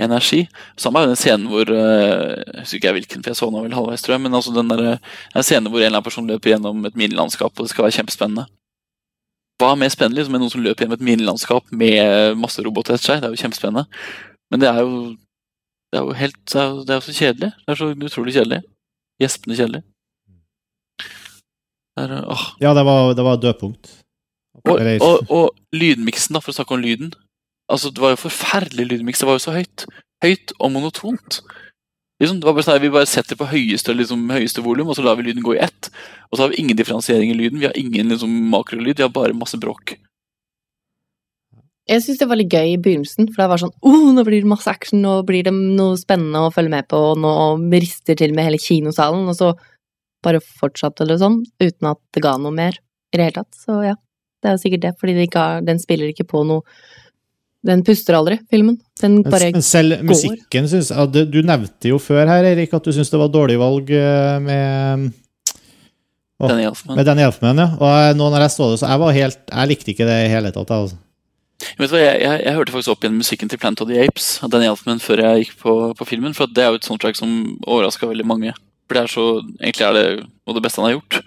energi. 0.00 0.46
Samme 0.80 1.02
er 1.02 1.04
jo 1.04 1.12
den 1.12 1.20
scenen 1.20 1.48
hvor 1.50 1.68
eh, 1.68 2.40
Jeg 2.54 2.62
husker 2.62 2.78
ikke 2.80 2.94
hvilken, 2.96 3.22
for 3.22 3.34
jeg 3.34 3.36
så 3.36 3.50
den 3.50 3.66
vel 3.66 3.76
halvveis, 3.76 4.04
tror 4.06 4.16
jeg. 4.16 4.24
Men 4.24 4.38
altså 4.38 4.54
den 4.56 4.72
der, 4.72 4.96
en 4.96 5.44
scene 5.44 5.68
hvor 5.68 5.80
en 5.80 5.84
eller 5.84 5.98
annen 5.98 6.08
person 6.08 6.32
løper 6.32 6.54
gjennom 6.54 6.88
et 6.88 6.96
minilandskap, 6.96 7.52
og 7.52 7.66
det 7.66 7.74
skal 7.74 7.84
være 7.84 7.98
kjempespennende. 7.98 8.46
Hva 9.56 9.72
er 9.72 9.78
mer 9.80 9.92
spennende 9.92 10.20
liksom, 10.20 10.36
enn 10.36 10.42
noen 10.44 10.52
som 10.52 10.64
løper 10.64 10.84
gjennom 10.84 10.98
et 10.98 11.06
minilandskap 11.06 11.70
med 11.72 12.36
masse 12.40 12.60
roboter 12.64 12.96
etter 12.96 13.12
seg? 13.12 13.22
Det 13.22 13.28
er 13.28 13.36
jo 13.36 13.40
kjempespennende. 13.40 13.86
Men 14.52 14.62
det 14.62 14.68
er 14.68 14.82
jo 14.84 14.96
det 15.92 16.00
er 16.00 16.04
jo 16.04 16.16
helt 16.18 16.40
Det 16.52 16.62
er 16.62 16.80
det 16.84 16.96
er 16.96 17.04
så 17.04 17.14
kjedelig. 17.16 17.52
Det 17.64 17.72
er 17.72 17.78
så 17.80 17.90
utrolig 17.94 18.34
kjedelig. 18.36 18.62
Gjespende 19.22 19.56
kjedelig. 19.56 19.82
Der, 21.96 22.12
ja, 22.60 22.74
det 22.76 22.84
var, 22.84 23.14
det 23.16 23.24
var 23.24 23.38
dødpunkt. 23.40 23.92
Og, 24.64 24.80
og, 25.00 25.30
og, 25.30 25.54
lydmiksen, 25.72 26.36
da, 26.36 26.42
for 26.44 26.52
å 26.52 26.56
snakke 26.58 26.74
om 26.76 26.82
lyden. 26.82 27.14
Altså, 27.72 27.88
Det 27.90 28.02
var 28.02 28.12
jo 28.12 28.20
forferdelig 28.26 28.86
lydmiks. 28.90 29.22
Det 29.22 29.28
var 29.28 29.38
jo 29.38 29.44
så 29.46 29.54
høyt. 29.56 29.86
Høyt 30.24 30.52
og 30.58 30.72
monotont. 30.74 31.40
Liksom, 32.20 32.40
det 32.40 32.48
var 32.48 32.56
bare 32.56 32.64
sånn 32.64 32.80
Vi 32.80 32.92
bare 32.94 33.08
setter 33.10 33.36
på 33.36 33.48
høyeste, 33.50 33.92
liksom, 33.92 34.24
høyeste 34.32 34.64
volum, 34.64 34.88
og 34.88 34.96
så 34.96 35.04
lar 35.04 35.18
vi 35.18 35.28
lyden 35.28 35.44
gå 35.44 35.56
i 35.56 35.62
ett. 35.66 35.90
Og 36.30 36.38
så 36.38 36.44
har 36.44 36.52
vi 36.52 36.62
ingen 36.62 36.78
differensiering 36.78 37.32
i 37.32 37.36
lyden. 37.36 37.60
Vi 37.60 37.68
har 37.68 37.76
ingen 37.76 38.12
liksom, 38.12 38.32
makrolyd, 38.52 38.96
vi 38.96 39.04
har 39.04 39.12
bare 39.12 39.36
masse 39.36 39.60
bråk. 39.60 39.98
Jeg 41.86 42.02
syns 42.02 42.18
det 42.18 42.26
var 42.26 42.40
litt 42.40 42.50
gøy 42.50 42.72
i 42.72 42.80
begynnelsen, 42.82 43.28
for 43.30 43.44
det 43.44 43.50
var 43.52 43.60
sånn 43.62 43.74
oh, 43.86 44.08
nå 44.14 44.24
blir 44.26 44.42
det 44.42 44.50
masse 44.50 44.66
action, 44.66 45.04
nå 45.04 45.20
blir 45.28 45.46
det 45.46 45.52
noe 45.54 45.94
spennende 46.00 46.40
å 46.42 46.50
følge 46.50 46.72
med 46.72 46.88
på, 46.90 46.98
og 47.12 47.20
nå 47.22 47.30
rister 47.76 48.18
til 48.18 48.34
med 48.34 48.48
hele 48.48 48.58
kinosalen, 48.58 49.28
og 49.30 49.36
så 49.38 49.52
bare 50.26 50.40
fortsatte 50.42 51.06
det 51.06 51.20
sånn, 51.20 51.44
uten 51.62 51.92
at 51.92 52.00
det 52.16 52.24
ga 52.24 52.34
noe 52.42 52.50
mer 52.54 52.80
i 53.14 53.20
det 53.20 53.28
hele 53.28 53.36
tatt. 53.38 53.54
Så 53.54 53.78
ja, 53.86 53.94
det 54.42 54.50
er 54.50 54.56
jo 54.56 54.62
sikkert 54.64 54.82
det, 54.82 54.92
fordi 54.98 55.14
de 55.20 55.28
har, 55.36 55.62
den 55.68 55.78
spiller 55.82 56.10
ikke 56.10 56.26
på 56.32 56.42
noe 56.48 56.66
Den 57.66 57.82
puster 57.86 58.16
aldri, 58.18 58.38
filmen. 58.52 58.76
Den 59.00 59.20
bare 59.26 59.50
Men 59.54 59.64
selv 59.64 59.98
går. 59.98 60.08
musikken 60.08 60.68
syns 60.70 60.92
jeg 60.92 61.30
Du 61.32 61.40
nevnte 61.44 61.90
jo 61.90 61.98
før 62.02 62.28
her, 62.30 62.46
Erik, 62.52 62.74
at 62.76 62.84
du 62.84 62.94
syns 62.94 63.10
det 63.12 63.20
var 63.20 63.32
dårlig 63.32 63.58
valg 63.60 63.90
eh, 63.90 64.36
med 64.42 65.08
å, 66.36 66.50
Danny 66.50 66.66
Elfman. 66.68 66.98
Med 66.98 67.08
Danny 67.08 67.24
Elfman, 67.24 67.64
ja. 67.64 67.68
Og 67.80 68.18
nå 68.18 68.28
når 68.32 68.46
jeg 68.46 68.54
så 68.54 68.70
det, 68.70 68.78
så 68.82 68.92
jeg 68.92 69.02
var 69.02 69.16
helt 69.16 69.42
Jeg 69.50 69.70
likte 69.72 69.92
ikke 69.94 70.08
det 70.08 70.16
i 70.26 70.30
hele 70.32 70.52
tatt. 70.54 70.70
altså. 70.70 70.98
Vet 71.80 71.88
du 71.88 71.94
hva, 71.96 72.02
jeg, 72.02 72.20
jeg, 72.20 72.40
jeg, 72.44 72.54
hørte 72.58 72.74
faktisk 72.74 72.92
opp 72.92 73.04
igjen 73.04 73.16
musikken 73.16 73.50
til 73.50 73.60
Plant 73.60 73.80
of 73.80 73.88
the 73.88 73.98
Apes 74.04 74.28
av 74.44 74.52
Danny 74.52 74.68
Elfman 74.68 75.00
før 75.00 75.22
jeg 75.24 75.46
gikk 75.46 75.54
på, 75.62 75.74
på, 75.96 76.08
filmen. 76.08 76.36
For 76.36 76.52
det 76.52 76.64
er 76.64 76.74
jo 76.74 76.80
et 76.80 76.88
soundtrack 76.88 77.16
som 77.18 77.32
overraska 77.64 78.10
veldig 78.10 78.28
mange. 78.28 78.52
For 78.86 78.98
det 78.98 79.02
er 79.02 79.12
så, 79.12 79.26
Egentlig 79.56 79.86
er 79.88 79.96
det 79.96 80.06
jo 80.20 80.56
det 80.58 80.64
beste 80.66 80.82
han 80.82 80.90
har 80.90 80.98
gjort. 80.98 81.20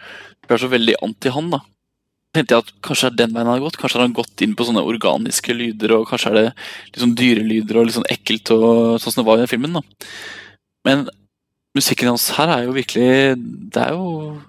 Det 0.45 0.55
er 0.55 0.61
så 0.61 0.71
veldig 0.71 0.95
anti 1.05 1.33
han, 1.33 1.49
da. 1.55 1.63
Tenkte 2.35 2.55
jeg 2.55 2.65
at 2.65 2.73
Kanskje 2.85 3.09
er 3.09 3.15
den 3.17 3.33
veien 3.33 3.47
han 3.47 3.55
har 3.55 3.63
gått. 3.63 3.79
Kanskje 3.81 4.01
han 4.03 4.15
gått 4.15 4.43
inn 4.45 4.55
på 4.57 4.67
sånne 4.67 4.85
organiske 4.85 5.55
lyder, 5.55 5.95
og 5.97 6.09
kanskje 6.09 6.31
er 6.31 6.37
det 6.39 6.45
liksom 6.93 7.15
dyrelyder 7.19 7.79
og 7.79 7.87
litt 7.87 7.97
sånn 7.97 8.11
ekkelt, 8.11 8.51
og 8.55 8.99
sånn 9.01 9.15
som 9.15 9.23
det 9.23 9.29
var 9.29 9.39
i 9.39 9.43
den 9.43 9.51
filmen. 9.51 9.79
da. 9.79 9.83
Men 10.87 11.07
musikken 11.77 12.11
hans 12.11 12.29
her 12.37 12.49
er 12.49 12.63
jo 12.65 12.73
virkelig 12.73 13.35
Det 13.69 13.81
er 13.83 13.91
jo 13.93 14.39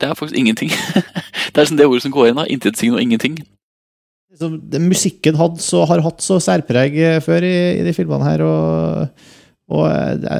Det 0.00 0.08
er 0.08 0.16
faktisk 0.16 0.38
ingenting. 0.38 0.70
det 1.52 1.56
er 1.56 1.64
liksom 1.64 1.80
det 1.80 1.88
ordet 1.88 2.04
som 2.06 2.14
går 2.14 2.30
igjen. 2.30 2.40
da, 2.40 2.46
Intetsigende 2.48 3.00
og 3.00 3.04
ingenting. 3.04 3.40
Musikken 4.80 5.36
så, 5.60 5.84
har 5.84 6.00
hatt 6.00 6.22
så 6.24 6.38
særpreg 6.40 6.96
eh, 6.96 7.20
før 7.20 7.44
i, 7.44 7.80
i 7.80 7.84
de 7.84 7.92
filmene 7.92 8.24
her, 8.24 8.40
og, 8.46 9.26
og 9.70 9.86
eh, 9.86 10.16
det, 10.18 10.38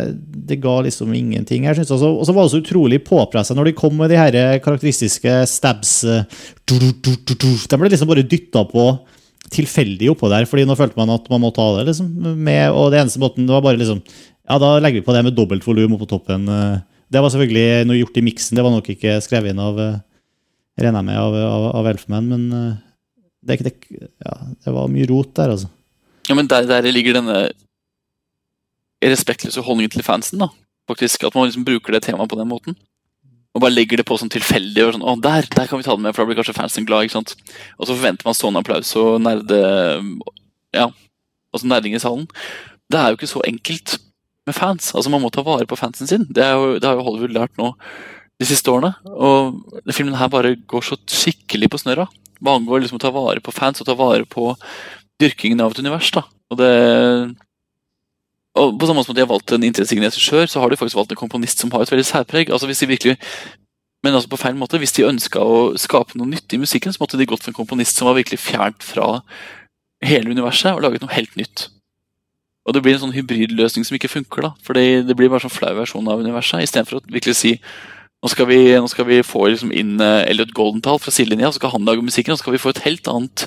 det, 0.51 0.59
ga 0.63 0.81
liksom 0.85 1.13
ingenting. 1.15 1.67
Jeg 1.69 1.79
synes 1.79 2.03
Og 2.03 2.25
så 2.27 2.35
var 2.35 2.47
det 2.47 2.53
så 2.55 2.63
utrolig 2.63 3.01
påpressa 3.07 3.55
når 3.55 3.71
de 3.71 3.77
kom 3.79 3.95
med 3.97 4.11
de 4.11 4.19
her 4.19 4.59
karakteristiske 4.65 5.37
stabs. 5.47 6.01
Du, 6.67 6.77
de 6.81 7.79
ble 7.79 7.93
liksom 7.93 8.11
bare 8.11 8.27
dytta 8.27 8.65
på 8.71 8.91
tilfeldig 9.51 10.13
oppå 10.13 10.29
der, 10.31 10.47
fordi 10.47 10.67
nå 10.69 10.77
følte 10.79 10.99
man 10.99 11.15
at 11.15 11.25
man 11.31 11.43
må 11.43 11.51
ta 11.55 11.65
det. 11.79 11.89
liksom, 11.91 12.11
med, 12.39 12.71
Og 12.75 12.91
det 12.93 13.01
eneste 13.01 13.23
måten 13.23 13.47
det 13.47 13.55
var 13.55 13.65
bare 13.65 13.81
liksom 13.81 14.03
Ja, 14.51 14.59
da 14.59 14.77
legger 14.83 14.99
vi 14.99 15.07
på 15.07 15.15
det 15.15 15.25
med 15.27 15.37
dobbelt 15.39 15.67
volum 15.67 15.95
oppå 15.95 16.09
toppen. 16.11 16.49
Det 17.11 17.23
var 17.23 17.31
selvfølgelig 17.31 17.87
noe 17.87 17.99
gjort 18.01 18.19
i 18.19 18.25
miksen, 18.27 18.57
det 18.59 18.65
var 18.67 18.75
nok 18.75 18.89
ikke 18.91 19.21
skrevet 19.23 19.53
inn 19.53 19.63
av 19.63 19.79
regner 20.81 21.05
med 21.07 21.19
av, 21.19 21.35
av, 21.37 21.67
av 21.79 21.89
Elfman, 21.91 22.27
men 22.31 22.49
det, 23.47 23.61
det, 23.63 23.73
ja, 24.25 24.35
det, 24.65 24.73
var 24.75 24.91
mye 24.91 25.07
rot 25.07 25.31
der, 25.39 25.55
altså. 25.55 25.71
Ja, 26.27 26.35
men 26.39 26.51
der, 26.51 26.67
der 26.67 26.91
ligger 26.91 27.21
denne 27.21 27.37
respektløse 29.09 29.63
holdningen 29.65 29.93
til 29.95 30.05
fansen, 30.05 30.43
da. 30.43 30.51
Faktisk, 30.91 31.25
At 31.25 31.35
man 31.35 31.47
liksom 31.47 31.65
bruker 31.65 31.95
det 31.95 32.03
temaet 32.05 32.31
på 32.31 32.39
den 32.39 32.51
måten. 32.51 32.77
Og 33.55 33.63
bare 33.63 33.75
legger 33.75 33.99
det 33.99 34.07
på 34.07 34.19
sånn 34.19 34.31
tilfeldig. 34.31 34.85
og 34.85 34.93
sånn, 34.95 35.07
å 35.07 35.17
der, 35.23 35.47
der 35.55 35.67
kan 35.67 35.81
vi 35.81 35.87
ta 35.87 35.97
det 35.97 36.05
med, 36.05 36.15
for 36.15 36.23
da 36.23 36.31
blir 36.31 36.39
kanskje 36.39 36.59
fansen 36.59 36.87
glad. 36.87 37.07
ikke 37.07 37.19
sant? 37.19 37.35
Og 37.79 37.87
så 37.87 37.97
forventer 37.97 38.27
man 38.27 38.37
sånn 38.39 38.59
applaus 38.61 38.93
og 39.01 39.21
nerde 39.23 39.59
ja, 40.77 40.87
altså 41.51 41.67
nerding 41.67 41.97
i 41.97 42.03
salen. 42.03 42.29
Det 42.91 42.99
er 42.99 43.11
jo 43.11 43.19
ikke 43.19 43.31
så 43.31 43.43
enkelt 43.47 43.99
med 44.47 44.55
fans. 44.55 44.95
altså 44.95 45.11
Man 45.11 45.23
må 45.23 45.31
ta 45.35 45.43
vare 45.47 45.67
på 45.67 45.79
fansen 45.79 46.07
sin. 46.11 46.27
Det, 46.31 46.47
jo, 46.47 46.79
det 46.79 46.87
har 46.87 46.99
jo 46.99 47.07
Hollywood 47.07 47.35
lært 47.35 47.59
nå 47.59 47.73
de 48.41 48.49
siste 48.49 48.71
årene. 48.71 48.95
Og 49.11 49.61
filmen 49.95 50.19
her 50.19 50.31
bare 50.31 50.57
går 50.71 50.87
så 50.87 50.99
skikkelig 51.07 51.71
på 51.71 51.83
snørra 51.83 52.09
hva 52.41 52.57
angår 52.57 52.81
liksom 52.81 52.97
å 52.97 53.03
ta 53.03 53.11
vare 53.13 53.43
på 53.45 53.53
fans 53.53 53.83
og 53.83 53.89
ta 53.89 53.95
vare 53.99 54.25
på 54.25 54.55
dyrkingen 55.21 55.61
av 55.61 55.75
et 55.75 55.83
univers. 55.83 56.11
da. 56.15 56.25
Og 56.51 56.57
det 56.61 56.73
og 58.59 58.79
På 58.81 58.87
samme 58.87 58.99
måte 58.99 59.07
som 59.07 59.15
de 59.15 59.23
har 59.23 59.31
valgt 59.31 59.53
en 59.55 59.63
interessesignert 59.63 60.17
regissør, 60.17 60.47
så 60.51 60.61
har 60.61 60.71
de 60.71 60.77
faktisk 60.77 60.99
valgt 60.99 61.13
en 61.15 61.21
komponist 61.21 61.61
som 61.63 61.71
har 61.71 61.85
et 61.85 61.91
veldig 61.93 62.07
særpreg. 62.07 62.51
altså 62.51 62.67
hvis 62.67 62.83
de 62.83 62.87
virkelig 62.87 63.17
men 64.03 64.17
altså 64.17 64.31
på 64.33 64.41
feil 64.41 64.57
måte. 64.57 64.81
Hvis 64.81 64.95
de 64.97 65.05
ønska 65.05 65.43
å 65.45 65.77
skape 65.77 66.17
noe 66.17 66.31
nytt 66.31 66.53
i 66.57 66.61
musikken, 66.61 66.93
så 66.93 67.03
måtte 67.03 67.21
de 67.21 67.29
gått 67.29 67.45
for 67.45 67.53
en 67.53 67.59
komponist 67.59 67.99
som 67.99 68.09
var 68.09 68.17
virkelig 68.17 68.41
fjernt 68.41 68.83
fra 68.85 69.21
hele 70.05 70.33
universet, 70.33 70.73
og 70.73 70.81
laget 70.87 71.05
noe 71.05 71.13
helt 71.13 71.37
nytt. 71.37 71.67
Og 72.65 72.75
det 72.77 72.83
blir 72.85 72.97
en 72.97 73.03
sånn 73.05 73.15
hybridløsning 73.17 73.85
som 73.85 73.97
ikke 73.99 74.13
funker, 74.13 74.47
da. 74.47 74.53
For 74.65 74.77
det 74.77 75.17
blir 75.17 75.29
bare 75.29 75.45
sånn 75.45 75.53
flau 75.53 75.75
versjon 75.77 76.09
av 76.09 76.25
universet, 76.25 76.65
istedenfor 76.65 77.01
å 77.01 77.05
virkelig 77.13 77.37
si 77.37 77.55
nå 78.21 78.29
skal 78.29 78.51
vi, 78.51 78.59
nå 78.77 78.89
skal 78.93 79.07
vi 79.09 79.23
få 79.25 79.47
liksom 79.49 79.71
inn 79.73 79.95
uh, 79.97 80.21
Elliot 80.29 80.51
Goldenthal 80.57 80.99
fra 81.01 81.13
sidelinja, 81.13 81.49
så 81.49 81.57
skal 81.57 81.73
han 81.73 81.87
lage 81.89 82.05
musikken. 82.05 82.35
Og 82.35 82.37
så 82.37 82.45
skal 82.45 82.53
vi 82.53 82.61
få 82.61 82.75
et 82.75 82.83
helt 82.85 83.09
annet 83.09 83.47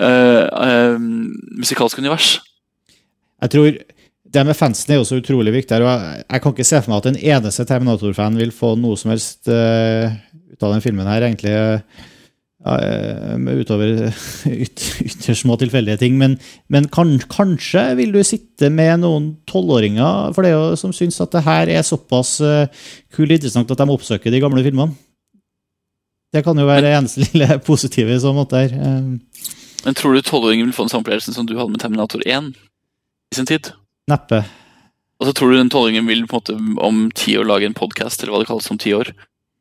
uh, 0.00 0.44
uh, 0.48 0.96
musikalsk 1.60 2.00
univers. 2.00 2.38
Jeg 3.44 3.52
tror 3.52 3.76
det 4.36 4.44
med 4.46 4.58
fansen 4.58 4.92
er 4.92 5.00
jo 5.00 5.06
så 5.08 5.20
utrolig 5.20 5.54
viktig. 5.54 5.78
og 5.80 5.88
Jeg, 5.88 6.24
jeg 6.26 6.42
kan 6.42 6.54
ikke 6.54 6.68
se 6.68 6.82
for 6.82 6.92
meg 6.92 7.00
at 7.00 7.08
en 7.10 7.22
eneste 7.36 7.64
Terminator-fan 7.68 8.36
vil 8.38 8.52
få 8.54 8.74
noe 8.80 8.98
som 9.00 9.14
helst 9.14 9.48
uh, 9.48 10.12
ut 10.52 10.66
av 10.66 10.76
den 10.76 10.84
filmen 10.84 11.08
her, 11.08 11.24
egentlig. 11.24 11.56
Uh, 12.66 13.36
utover 13.60 14.08
yt, 14.50 14.82
ytterst 15.04 15.44
små 15.44 15.56
tilfeldige 15.60 16.00
ting. 16.02 16.16
Men, 16.18 16.36
men 16.72 16.88
kan, 16.92 17.14
kanskje 17.30 17.84
vil 18.00 18.14
du 18.14 18.20
sitte 18.26 18.70
med 18.74 19.04
noen 19.04 19.32
tolvåringer 19.48 20.34
for 20.34 20.46
det 20.46 20.54
jo 20.54 20.64
som 20.80 20.94
syns 20.96 21.20
at 21.22 21.34
det 21.36 21.44
her 21.46 21.70
er 21.76 21.86
såpass 21.86 22.36
uh, 22.42 22.66
kult 23.14 23.36
interessant 23.38 23.70
at 23.70 23.82
de 23.82 23.90
oppsøker 23.94 24.34
de 24.34 24.42
gamle 24.42 24.64
filmene. 24.66 24.96
Det 26.34 26.42
kan 26.44 26.58
jo 26.58 26.66
være 26.66 26.84
det 26.84 26.94
eneste 26.96 27.24
lille 27.24 27.58
positive 27.70 28.12
i 28.12 28.20
så 28.20 28.34
måte 28.36 28.66
her. 28.66 28.74
Eh, 28.74 29.48
Men 29.86 29.94
tror 29.96 30.16
du 30.16 30.22
tolvåringen 30.22 30.66
vil 30.66 30.74
få 30.76 30.84
den 30.84 30.92
samme 30.92 31.06
opplevelsen 31.06 31.36
som 31.36 31.46
du 31.46 31.54
hadde 31.56 31.72
med 31.72 31.80
Terminator 31.80 32.24
1 32.26 32.50
i 33.32 33.38
sin 33.38 33.46
tid? 33.46 33.70
Neppe. 34.10 34.42
Og 35.20 35.28
så 35.28 35.32
tror 35.36 35.50
du 35.52 35.58
den 35.58 35.70
tolvingen 35.72 36.06
vil 36.06 36.26
på 36.28 36.38
en 36.38 36.42
måte 36.42 36.80
om 36.86 37.04
ti 37.16 37.36
år 37.40 37.46
lage 37.48 37.66
en 37.68 37.76
podkast 37.76 38.22
eller 38.22 38.34
hva 38.34 38.42
det 38.42 38.50
kalles 38.50 38.70
om 38.70 38.78
ti 38.78 38.92
år, 38.94 39.10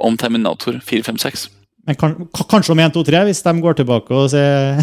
om 0.04 0.18
Terminator 0.20 0.82
4, 0.84 1.06
5, 1.08 1.18
6? 1.24 1.46
Men 1.86 1.98
kan, 2.02 2.14
kanskje 2.50 2.74
om 2.74 2.80
1, 2.82 2.96
2, 2.96 3.04
3, 3.08 3.20
hvis 3.28 3.44
de 3.46 3.52
går 3.62 3.76
tilbake 3.78 4.14
og 4.18 4.32
ser 4.34 4.82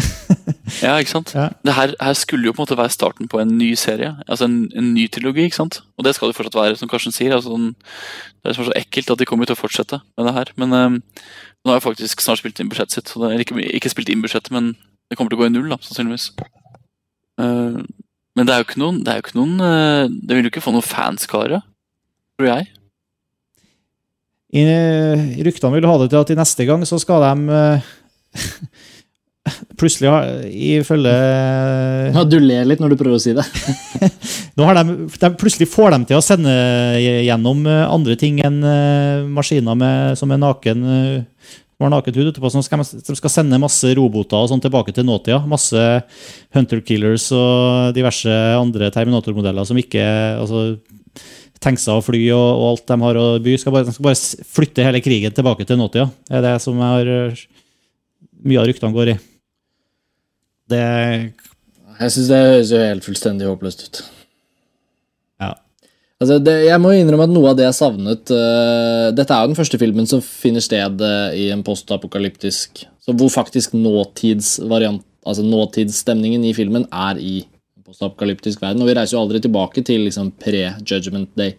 Ja, 0.81 0.95
ikke 0.97 1.11
sant? 1.11 1.33
Ja. 1.35 1.49
Det 1.67 1.75
her, 1.75 1.93
her 1.99 2.15
skulle 2.15 2.47
jo 2.47 2.53
på 2.55 2.61
en 2.61 2.63
måte 2.63 2.77
være 2.79 2.93
starten 2.95 3.27
på 3.29 3.41
en 3.41 3.51
ny 3.59 3.73
serie. 3.79 4.13
Altså 4.23 4.47
en, 4.47 4.55
en 4.79 4.93
ny 4.95 5.09
trilogi, 5.11 5.43
ikke 5.49 5.59
sant? 5.59 5.81
Og 5.99 6.07
det 6.07 6.15
skal 6.15 6.31
det 6.31 6.37
fortsatt 6.37 6.55
være, 6.57 6.77
som 6.79 6.89
Karsten 6.91 7.13
sier. 7.15 7.35
Altså, 7.35 7.57
det 7.59 8.53
er 8.53 8.55
så 8.57 8.71
ekkelt 8.79 9.11
at 9.13 9.19
de 9.19 9.27
kommer 9.27 9.49
til 9.49 9.57
å 9.57 9.59
fortsette 9.59 9.99
med 10.17 10.29
det 10.29 10.35
her. 10.39 10.53
Men 10.63 10.73
um, 10.79 10.95
nå 11.03 11.73
har 11.73 11.77
jeg 11.81 11.85
faktisk 11.89 12.23
snart 12.23 12.39
spilt 12.39 12.63
inn 12.63 12.71
budsjettet 12.71 12.95
sitt. 12.95 13.11
så 13.11 13.19
det- 13.27 13.43
ikke, 13.43 13.59
ikke 13.67 13.91
spilt 13.91 14.09
inn 14.09 14.23
budsjettet, 14.23 14.55
men 14.55 14.71
det 15.11 15.19
kommer 15.19 15.35
til 15.35 15.41
å 15.41 15.43
gå 15.43 15.51
i 15.51 15.53
null, 15.53 15.67
da, 15.75 15.77
sannsynligvis. 15.83 16.31
Eh, 17.43 17.83
men 18.33 18.47
det 18.47 18.53
er 18.53 18.61
jo 18.61 18.67
ikke 18.67 18.81
noen 18.81 19.01
Det 19.03 19.11
er 19.11 19.19
jo 19.19 19.23
ikke 19.27 19.37
noen 19.37 19.59
eh, 19.61 20.05
Det 20.09 20.37
vil 20.37 20.47
jo 20.47 20.51
ikke 20.53 20.63
få 20.63 20.73
noen 20.73 20.85
fanskare, 20.85 21.59
tror 22.37 22.49
jeg. 22.49 22.69
I, 24.53 24.63
i 24.63 25.45
ryktene 25.45 25.73
vil 25.77 25.89
ha 25.89 25.99
det 26.01 26.09
til 26.11 26.21
at 26.21 26.33
i 26.33 26.37
neste 26.37 26.65
gang 26.69 26.83
så 26.85 26.99
skal 27.01 27.23
de 27.25 27.53
uh, 27.53 27.93
plutselig 29.79 30.11
ha, 30.11 30.19
ifølge 30.49 31.13
Ja, 32.13 32.23
du 32.23 32.37
ler 32.39 32.67
litt 32.67 32.83
når 32.83 32.93
du 32.93 32.99
prøver 32.99 33.17
å 33.17 33.23
si 33.23 33.33
det. 33.35 33.43
Nå 34.57 34.67
har 34.67 34.77
de, 34.79 35.07
de 35.09 35.31
plutselig 35.39 35.67
får 35.71 35.95
dem 35.95 36.05
til 36.09 36.19
å 36.19 36.23
sende 36.23 36.53
gjennom 37.01 37.65
eh, 37.67 37.83
andre 37.89 38.15
ting 38.19 38.39
enn 38.45 38.61
eh, 38.63 39.25
maskiner 39.27 39.77
med, 39.79 40.19
som 40.19 40.31
er 40.31 40.41
naken 40.41 40.85
eh, 40.85 41.51
som 41.83 41.91
har 41.91 41.99
nakent 41.99 42.15
hud 42.15 42.29
etterpå. 42.29 42.49
som 42.49 42.63
skal, 42.63 42.79
de 42.79 43.15
skal 43.17 43.31
sende 43.31 43.59
masse 43.59 43.89
roboter 43.97 44.39
og 44.39 44.47
sånn 44.51 44.61
tilbake 44.63 44.93
til 44.95 45.03
nåtida. 45.03 45.41
Masse 45.49 45.81
Hunter 46.55 46.79
Killers 46.79 47.27
og 47.35 47.91
diverse 47.97 48.31
andre 48.55 48.87
Terminator-modeller 48.93 49.67
som 49.67 49.79
ikke 49.79 50.03
altså, 50.39 50.77
tankser 51.63 51.97
og 51.97 52.05
fly 52.07 52.21
og, 52.31 52.45
og 52.45 52.65
alt 52.69 52.87
de 52.87 52.99
har 53.03 53.19
å 53.19 53.25
by. 53.43 53.57
Skal 53.59 53.75
bare, 53.75 53.89
de 53.89 53.95
skal 53.95 54.07
bare 54.07 54.47
flytte 54.55 54.87
hele 54.87 55.03
krigen 55.03 55.35
tilbake 55.35 55.67
til 55.67 55.79
nåtida. 55.81 56.07
Det 56.29 56.39
er 56.39 56.47
det 56.47 56.55
som 56.63 56.79
jeg 56.79 56.95
har, 56.95 57.13
eh, 57.17 57.45
mye 58.47 58.63
av 58.63 58.69
ryktene 58.71 58.95
går 58.95 59.15
i. 59.15 59.19
Det 60.71 60.83
Jeg 61.99 62.11
syns 62.15 62.29
det 62.31 62.43
høres 62.47 62.71
jo 62.71 62.79
helt 62.79 63.05
fullstendig 63.05 63.49
håpløst 63.49 63.83
ut. 63.89 64.03
Altså, 66.23 66.37
det, 66.39 66.53
jeg 66.69 66.79
må 66.79 66.93
innrømme 66.95 67.27
at 67.27 67.33
noe 67.33 67.51
av 67.51 67.57
det 67.59 67.65
jeg 67.65 67.75
savnet 67.75 68.31
uh, 68.31 69.09
Dette 69.15 69.33
er 69.33 69.43
jo 69.43 69.51
den 69.51 69.57
første 69.59 69.79
filmen 69.81 70.07
som 70.09 70.21
finner 70.23 70.63
sted 70.63 71.01
uh, 71.03 71.33
i 71.35 71.49
en 71.51 71.63
postapokalyptisk 71.67 72.85
Hvor 73.09 73.33
faktisk 73.33 73.75
nåtidsvariant 73.75 75.03
Altså 75.23 75.43
nåtidsstemningen 75.47 76.43
i 76.47 76.53
filmen 76.55 76.85
er 76.91 77.19
i 77.19 77.35
en 77.43 77.83
postapokalyptisk 77.87 78.59
verden. 78.59 78.81
Og 78.83 78.89
vi 78.89 78.95
reiser 78.97 79.15
jo 79.15 79.21
aldri 79.21 79.39
tilbake 79.39 79.79
til 79.87 80.01
liksom 80.03 80.33
pre-judgment 80.35 81.29
day. 81.39 81.53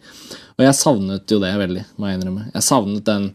Og 0.59 0.67
jeg 0.67 0.77
savnet 0.77 1.33
jo 1.33 1.39
det 1.41 1.55
veldig, 1.57 1.87
må 1.97 2.11
jeg 2.11 2.19
innrømme. 2.19 2.45
Jeg 2.53 2.67
savnet 2.67 3.07
den 3.09 3.31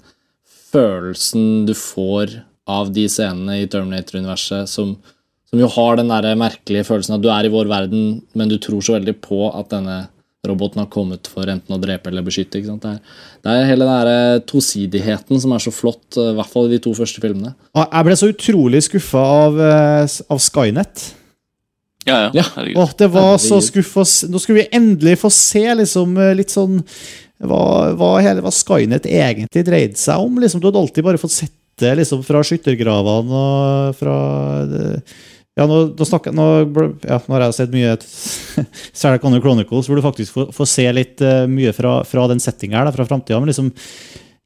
følelsen 0.70 1.65
du 1.65 1.74
får 1.74 2.36
av 2.70 2.94
de 2.94 3.08
scenene 3.10 3.58
i 3.63 3.65
Terminator-universet 3.74 4.70
som 4.70 4.94
som 5.50 5.62
jo 5.62 5.70
har 5.74 5.98
den 5.98 6.12
der 6.12 6.36
merkelige 6.38 6.86
følelsen 6.86 7.15
at 7.15 7.24
du 7.24 7.30
er 7.34 7.48
i 7.48 7.50
vår 7.50 7.70
verden, 7.70 8.20
men 8.38 8.52
du 8.52 8.60
tror 8.62 8.84
så 8.86 9.00
veldig 9.00 9.15
på 9.24 9.48
at 9.50 9.72
denne 9.74 10.04
roboten 10.47 10.80
har 10.80 10.88
kommet 10.91 11.28
for 11.28 11.49
enten 11.52 11.75
å 11.75 11.80
drepe 11.82 12.08
eller 12.10 12.23
beskytte. 12.23 12.60
ikke 12.60 12.71
sant? 12.71 12.86
Det 12.86 12.93
er, 12.95 13.15
det 13.43 13.54
er 13.54 13.65
hele 13.67 13.88
den 13.88 14.08
der 14.08 14.43
tosidigheten 14.47 15.41
som 15.43 15.52
er 15.56 15.63
så 15.63 15.73
flott, 15.75 16.08
eh, 16.15 16.32
i 16.32 16.38
hvert 16.38 16.54
fall 16.54 16.69
i 16.69 16.75
de 16.78 16.82
to 16.86 16.93
første 16.95 17.19
filmene. 17.23 17.56
Og 17.75 17.84
Jeg 17.84 18.08
ble 18.08 18.19
så 18.21 18.30
utrolig 18.32 18.84
skuffa 18.88 19.23
av, 19.43 19.60
eh, 19.60 20.19
av 20.32 20.39
Skynet. 20.39 21.08
Ja, 22.08 22.30
ja. 22.30 22.32
Ja. 22.39 22.45
Åh, 22.80 22.93
det 22.97 23.10
var 23.12 23.36
så 23.38 23.60
skuffa 23.62 24.06
Nå 24.32 24.39
skulle 24.39 24.62
vi 24.63 24.69
endelig 24.71 25.17
få 25.19 25.30
se 25.30 25.65
liksom 25.75 26.15
eh, 26.17 26.32
litt 26.39 26.49
sånn 26.49 26.80
hva, 27.43 27.91
hva, 27.99 28.13
hele, 28.23 28.41
hva 28.41 28.54
Skynet 28.56 29.06
egentlig 29.06 29.65
dreide 29.67 29.99
seg 29.99 30.23
om. 30.23 30.39
liksom 30.39 30.63
Du 30.63 30.69
hadde 30.69 30.80
alltid 30.80 31.04
bare 31.04 31.19
fått 31.19 31.36
sett 31.36 31.56
det 31.80 31.93
liksom 31.95 32.23
fra 32.28 32.41
skyttergravene 32.43 33.32
og 33.32 33.95
fra 33.95 34.15
det, 34.67 34.88
Ja, 35.60 35.65
nå, 35.67 35.80
snakker, 36.08 36.32
nå, 36.32 36.45
ja, 37.04 37.17
nå 37.19 37.36
har 37.36 37.43
jeg 37.50 37.58
sett 37.58 37.74
mye 37.74 37.98
Sarah 39.02 39.19
Connor 39.19 39.43
Chronicles, 39.43 39.89
hvor 39.89 40.00
du 40.00 40.06
faktisk 40.06 40.38
får, 40.38 40.54
får 40.56 40.69
se 40.72 40.86
litt 40.95 41.24
uh, 41.26 41.43
mye 41.52 41.74
fra, 41.76 41.98
fra 42.08 42.30
den 42.32 42.39
settinga 42.39 42.80
her, 42.80 42.88
da, 42.88 42.95
fra 42.95 43.08
framtida. 43.10 43.41
Men 43.41 43.52
liksom 43.52 43.74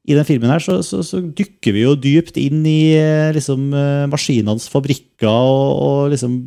i 0.04 0.16
den 0.16 0.26
filmen 0.28 0.50
her 0.52 0.60
så, 0.60 0.80
så, 0.84 1.00
så 1.06 1.22
dykker 1.22 1.72
vi 1.72 1.84
jo 1.84 1.94
dypt 1.96 2.36
inn 2.40 2.64
i 2.68 2.92
eh, 2.98 3.30
liksom, 3.32 3.70
eh, 3.72 4.02
maskinenes 4.12 4.66
fabrikker 4.68 5.30
og, 5.30 5.70
og 5.80 6.12
liksom 6.12 6.42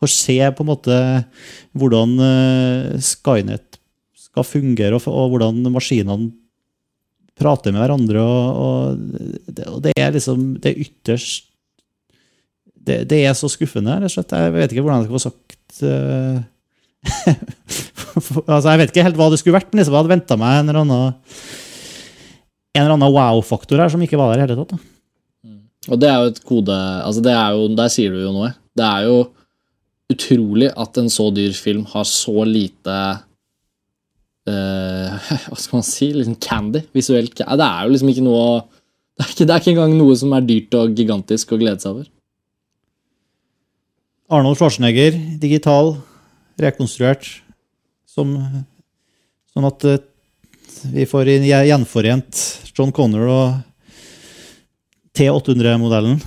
får 0.00 0.10
se 0.10 0.38
på 0.56 0.64
en 0.64 0.70
måte 0.72 0.96
hvordan 1.78 2.16
uh, 2.18 2.96
Skynet 2.98 3.78
skal 4.18 4.44
fungere, 4.44 4.98
og, 4.98 5.06
og 5.06 5.36
hvordan 5.36 5.62
maskinene 5.72 6.32
prater 7.36 7.72
med 7.72 7.84
hverandre. 7.84 8.24
Og, 8.24 8.58
og, 8.64 9.46
det, 9.46 9.68
og 9.70 9.78
det 9.86 9.94
er 9.96 10.12
liksom 10.16 10.56
det 10.60 10.72
er 10.72 10.82
ytterst 10.88 11.52
det, 12.86 12.98
det 13.10 13.22
er 13.26 13.34
så 13.36 13.50
skuffende, 13.50 13.96
rett 13.98 14.10
og 14.10 14.14
slett. 14.14 14.34
Jeg 14.36 14.54
vet 14.54 14.72
ikke 14.72 14.84
hvordan 14.86 15.02
jeg 15.02 15.08
skal 15.08 15.18
få 15.18 15.24
sagt 15.26 15.80
uh, 15.82 16.38
altså, 18.54 18.72
Jeg 18.72 18.80
vet 18.80 18.92
ikke 18.92 19.06
helt 19.06 19.18
hva 19.20 19.30
det 19.32 19.40
skulle 19.40 19.58
vært, 19.58 19.70
men 19.72 19.82
liksom, 19.82 19.94
jeg 19.94 20.02
hadde 20.02 20.14
venta 20.14 20.38
meg 20.40 20.60
en 20.60 20.70
eller 20.70 20.82
annen 20.84 21.14
en 22.76 22.84
eller 22.84 22.96
annen 22.98 23.14
wow-faktor 23.14 23.80
her 23.80 23.92
som 23.92 24.02
ikke 24.04 24.18
var 24.20 24.34
der 24.34 24.42
i 24.42 24.44
hele 24.44 24.58
tatt. 24.58 24.74
Da. 24.76 24.78
Og 25.86 26.00
det 26.02 26.08
er 26.10 26.18
jo 26.20 26.32
et 26.32 26.42
kode 26.44 26.76
altså 26.76 27.22
det 27.24 27.32
er 27.32 27.54
jo, 27.54 27.68
Der 27.78 27.92
sier 27.92 28.12
du 28.12 28.20
jo 28.20 28.32
noe. 28.34 28.50
Det 28.76 28.86
er 28.86 29.06
jo 29.06 29.20
utrolig 30.12 30.70
at 30.78 30.98
en 31.00 31.08
så 31.10 31.30
dyr 31.34 31.54
film 31.56 31.86
har 31.90 32.06
så 32.06 32.44
lite 32.46 32.96
uh, 34.50 35.30
Hva 35.48 35.58
skal 35.58 35.78
man 35.78 35.86
si? 35.86 36.10
Liksom 36.14 36.38
candy. 36.42 36.84
Visuelt. 36.94 37.34
Det 37.38 37.46
er 37.46 37.86
jo 37.86 37.94
liksom 37.94 38.12
ikke 38.12 38.26
noe 38.26 38.48
det 39.16 39.24
er, 39.24 39.30
ikke, 39.32 39.44
det 39.48 39.52
er 39.54 39.62
ikke 39.62 39.72
engang 39.72 39.94
noe 39.96 40.14
som 40.20 40.34
er 40.36 40.44
dyrt 40.44 40.74
og 40.76 40.92
gigantisk 40.92 41.54
å 41.54 41.56
glede 41.56 41.80
seg 41.80 41.94
over. 41.94 42.08
Arnold 44.32 44.58
Schwarzenegger, 44.58 45.14
digital, 45.38 45.96
rekonstruert, 46.58 47.28
som, 48.10 48.32
sånn 49.52 49.66
at 49.68 49.84
eh, 49.86 50.00
vi 50.92 51.04
får 51.08 51.28
gjenforent 51.46 52.40
John 52.76 52.90
Connor 52.94 53.28
og 53.30 53.54
T800-modellen. 55.16 56.18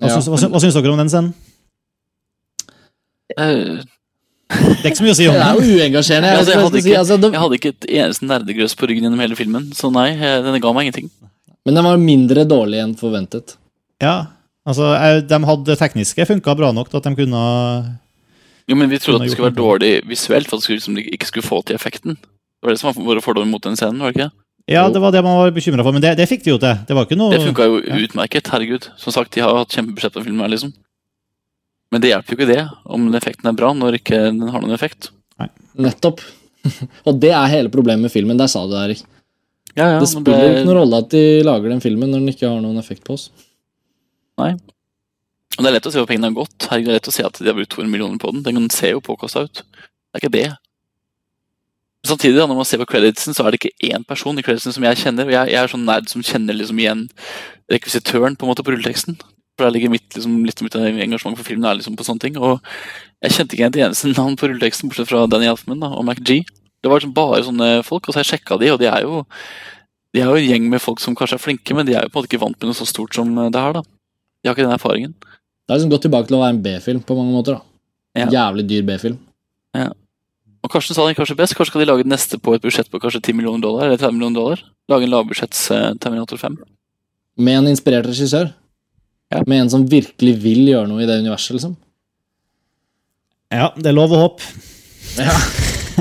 Hva, 0.00 0.08
Ja. 0.08 0.16
syns- 0.18 0.28
hva, 0.32 0.48
hva 0.50 0.60
syns 0.62 0.74
dere 0.74 0.92
om 0.92 0.98
den 1.02 1.08
scenen? 1.12 1.34
Eh, 3.36 3.82
Det 4.52 4.84
er 4.84 4.90
ikke 4.90 4.98
så 4.98 5.04
mye 5.06 5.14
å 5.14 5.16
si 5.16 5.28
om 5.28 5.34
Det 5.38 5.40
er 5.40 5.54
den. 5.54 5.64
jo 5.68 5.76
uengasjerende. 5.80 6.28
Jeg, 6.28 6.38
altså, 6.38 6.52
jeg, 6.52 6.62
hadde 6.62 6.78
ikke, 6.80 7.32
jeg 7.32 7.40
hadde 7.40 7.56
ikke 7.58 7.72
et 7.72 7.86
eneste 8.02 8.26
nerdegrøs 8.28 8.74
på 8.76 8.88
ryggen 8.88 9.06
gjennom 9.06 9.20
hele 9.22 9.36
filmen, 9.38 9.70
så 9.76 9.88
nei, 9.92 10.10
denne 10.18 10.60
ga 10.60 10.72
meg 10.76 10.88
ingenting. 10.88 11.10
men 11.64 11.74
den 11.78 11.84
var 11.86 11.96
mindre 11.96 12.44
dårlig 12.48 12.80
enn 12.82 12.96
forventet. 12.98 13.54
Ja, 14.02 14.26
altså, 14.66 14.92
jeg- 14.98 15.26
de 15.28 15.38
hadde 15.48 15.64
det 15.66 15.78
tekniske 15.78 16.26
funka 16.28 16.54
bra 16.56 16.72
nok 16.72 16.90
til 16.90 16.96
at 17.00 17.04
de 17.08 17.14
kunne 17.16 17.42
Jo, 18.68 18.76
men 18.76 18.88
Vi 18.88 18.98
trodde 18.98 19.22
at 19.22 19.28
det 19.28 19.32
skulle 19.34 19.50
være 19.50 19.58
dårlig 19.58 19.92
visuelt, 20.08 20.46
for 20.48 20.56
at 20.56 20.62
det 20.66 20.76
liksom, 20.78 20.96
ikke 20.98 21.26
skulle 21.26 21.44
få 21.46 21.64
til 21.66 21.74
effekten. 21.76 22.14
Det 22.16 22.62
var 22.62 22.70
det 22.70 22.78
som 22.80 22.92
var 22.92 23.04
våre 23.04 23.20
fordommer 23.24 23.50
mot 23.50 23.62
den 23.62 23.74
scenen, 23.76 23.98
var 23.98 24.12
det 24.12 24.20
ikke? 24.20 24.30
Ja, 24.70 24.88
det 24.88 25.00
var 25.02 25.10
det 25.10 25.24
man 25.24 25.36
var 25.36 25.50
bekymra 25.50 25.82
for, 25.82 25.90
men 25.92 26.00
det, 26.00 26.16
det 26.16 26.28
fikk 26.30 26.44
de 26.44 26.50
jo 26.54 26.58
til. 26.62 26.78
Det 26.86 26.94
var 26.94 27.04
ikke 27.04 27.18
noe 27.18 27.32
Det 27.34 27.40
funka 27.42 27.64
jo 27.66 27.80
utmerket, 27.82 28.46
herregud. 28.52 28.86
Som 28.96 29.12
sagt, 29.12 29.32
de 29.34 29.42
har 29.42 29.56
hatt 29.58 29.74
kjempebudsjett 29.74 30.14
på 30.14 30.22
filmen 30.22 30.40
her, 30.46 30.52
liksom. 30.54 30.72
Men 31.90 32.00
det 32.00 32.12
hjelper 32.12 32.30
jo 32.32 32.38
ikke 32.38 32.52
det, 32.54 32.62
om 32.86 33.08
effekten 33.18 33.50
er 33.50 33.56
bra, 33.58 33.72
når 33.74 33.98
ikke 33.98 34.20
den 34.30 34.48
har 34.48 34.62
noen 34.62 34.72
effekt. 34.78 35.10
Nettopp. 35.76 36.20
Og 37.08 37.18
det 37.18 37.32
er 37.34 37.50
hele 37.50 37.68
problemet 37.72 38.06
med 38.06 38.12
filmen. 38.14 38.38
Der 38.38 38.46
sa 38.46 38.62
du 38.64 38.70
det, 38.76 38.84
Erik. 38.86 39.02
Ja, 39.74 39.86
ja, 39.96 39.98
det 39.98 40.06
men 40.06 40.10
spiller 40.12 40.42
jo 40.46 40.52
ikke 40.54 40.66
noen 40.68 40.78
rolle 40.78 40.98
at 41.02 41.10
de 41.10 41.22
lager 41.42 41.68
den 41.72 41.80
filmen 41.82 42.10
når 42.12 42.20
den 42.22 42.28
ikke 42.34 42.48
har 42.48 42.60
noen 42.62 42.78
effekt 42.78 43.02
på 43.08 43.16
oss. 43.18 43.30
Og 45.58 45.64
det 45.64 45.68
er 45.68 45.76
lett 45.76 45.86
å 45.88 45.92
se 45.92 46.00
hvor 46.00 46.08
pengene 46.08 46.30
har 46.30 46.36
gått. 46.36 46.68
Herregud, 46.70 46.88
det 46.88 46.92
er 46.94 47.00
lett 47.00 47.10
å 47.10 47.14
se 47.14 47.24
at 47.26 47.38
de 47.38 47.50
har 47.50 47.56
brukt 47.56 47.74
200 47.74 47.92
millioner 47.92 48.20
på 48.22 48.30
den. 48.32 48.44
Den 48.46 48.70
ser 48.72 48.94
jo 48.94 49.04
påkosta 49.04 49.44
ut. 49.44 49.62
Det 49.62 50.16
er 50.16 50.22
ikke 50.22 50.32
det. 50.32 50.46
Samtidig, 52.08 52.34
da, 52.40 52.48
når 52.50 52.58
man 52.58 52.66
ser 52.66 52.80
på 52.80 52.88
creditsen, 52.90 53.36
så 53.36 53.44
er 53.44 53.54
det 53.54 53.60
ikke 53.60 53.92
én 53.92 54.02
person 54.08 54.38
i 54.38 54.42
creditsen 54.42 54.74
som 54.74 54.86
jeg 54.88 54.98
kjenner. 55.04 55.28
og 55.28 55.34
Jeg, 55.36 55.52
jeg 55.52 55.60
er 55.60 55.70
sånn 55.70 55.84
nerd 55.86 56.08
som 56.10 56.24
kjenner 56.26 56.56
liksom 56.56 56.80
igjen 56.82 57.04
rekvisitøren 57.70 58.34
på 58.38 58.46
en 58.46 58.50
måte 58.50 58.64
på 58.66 58.74
rulleteksten. 58.74 59.20
For 59.54 59.66
der 59.66 59.76
ligger 59.76 59.92
mitt, 59.92 60.08
liksom, 60.16 60.40
litt 60.48 60.64
mitt 60.64 60.78
engasjement 60.80 61.38
for 61.38 61.46
filmen 61.46 61.68
er 61.68 61.78
liksom 61.78 62.00
på 62.00 62.08
sånne 62.08 62.24
ting. 62.24 62.40
Og 62.40 62.58
jeg 63.22 63.36
kjente 63.36 63.58
ikke 63.58 63.68
et 63.70 63.80
eneste 63.84 64.10
navn 64.16 64.34
på 64.40 64.48
rulleteksten, 64.48 64.90
bortsett 64.90 65.12
fra 65.12 65.28
Danny 65.30 65.52
Alfman 65.52 65.84
da, 65.84 65.92
og 65.92 66.08
MacG. 66.08 66.40
Det 66.82 66.90
var 66.90 66.98
liksom 66.98 67.14
bare 67.14 67.44
sånne 67.46 67.70
folk, 67.86 68.08
og 68.08 68.10
så 68.10 68.18
har 68.18 68.26
jeg 68.26 68.32
sjekka 68.32 68.58
de, 68.58 68.72
og 68.72 68.80
de 68.82 68.88
er 68.90 69.04
jo 69.06 69.22
de 70.12 70.20
er 70.20 70.28
jo 70.28 70.36
en 70.36 70.44
gjeng 70.44 70.66
med 70.68 70.82
folk 70.82 71.00
som 71.00 71.14
kanskje 71.16 71.38
er 71.38 71.40
flinke, 71.40 71.74
men 71.76 71.86
de 71.88 71.94
er 71.94 72.04
jo 72.04 72.10
på 72.10 72.18
en 72.18 72.24
måte 72.24 72.28
ikke 72.28 72.42
vant 72.42 72.58
med 72.58 72.68
noe 72.68 72.76
så 72.76 72.84
stort 72.88 73.14
som 73.16 73.30
det 73.32 73.60
her. 73.62 73.78
da. 73.78 73.84
De 74.42 74.50
har 74.50 74.56
ikke 74.56 74.66
den 74.66 74.74
erfaringen. 74.74 75.12
Det 75.22 75.70
er 75.70 75.78
liksom 75.78 75.92
gått 75.94 76.04
tilbake 76.06 76.28
til 76.28 76.36
å 76.38 76.42
være 76.42 76.56
en 76.56 76.62
B-film 76.64 77.02
på 77.06 77.16
mange 77.16 77.34
måter. 77.34 77.58
da. 77.58 78.22
Ja. 78.22 78.26
Jævlig 78.34 78.66
dyr 78.68 78.86
B-film. 78.86 79.18
Ja. 79.78 79.88
Og 80.62 80.70
Karsten 80.70 80.94
sa 80.94 81.06
det 81.06 81.16
kanskje 81.18 81.36
best. 81.38 81.56
Kanskje 81.58 81.72
skal 81.72 81.82
de 81.82 81.88
lage 81.90 82.04
det 82.04 82.12
neste 82.12 82.38
på 82.38 82.54
et 82.54 82.62
budsjett 82.62 82.90
på 82.90 83.00
kanskje 83.02 83.22
10 83.22 83.38
millioner 83.38 83.62
dollar? 83.62 83.86
eller 83.86 83.98
30 83.98 84.18
millioner 84.18 84.38
dollar? 84.40 84.64
Lage 84.90 85.06
en 85.06 85.14
lavbudsjetts 85.14 85.62
eh, 85.74 85.88
Terminator 86.02 86.38
5. 86.38 86.58
Med 87.42 87.58
en 87.62 87.70
inspirert 87.72 88.06
regissør. 88.06 88.52
Ja. 89.32 89.40
Med 89.46 89.64
en 89.64 89.70
som 89.72 89.86
virkelig 89.88 90.36
vil 90.42 90.66
gjøre 90.68 90.90
noe 90.90 91.02
i 91.02 91.08
det 91.08 91.22
universet, 91.22 91.56
liksom. 91.56 91.78
Ja, 93.52 93.72
det 93.76 93.90
er 93.90 93.96
lov 93.96 94.12
å 94.12 94.20
håpe. 94.26 94.44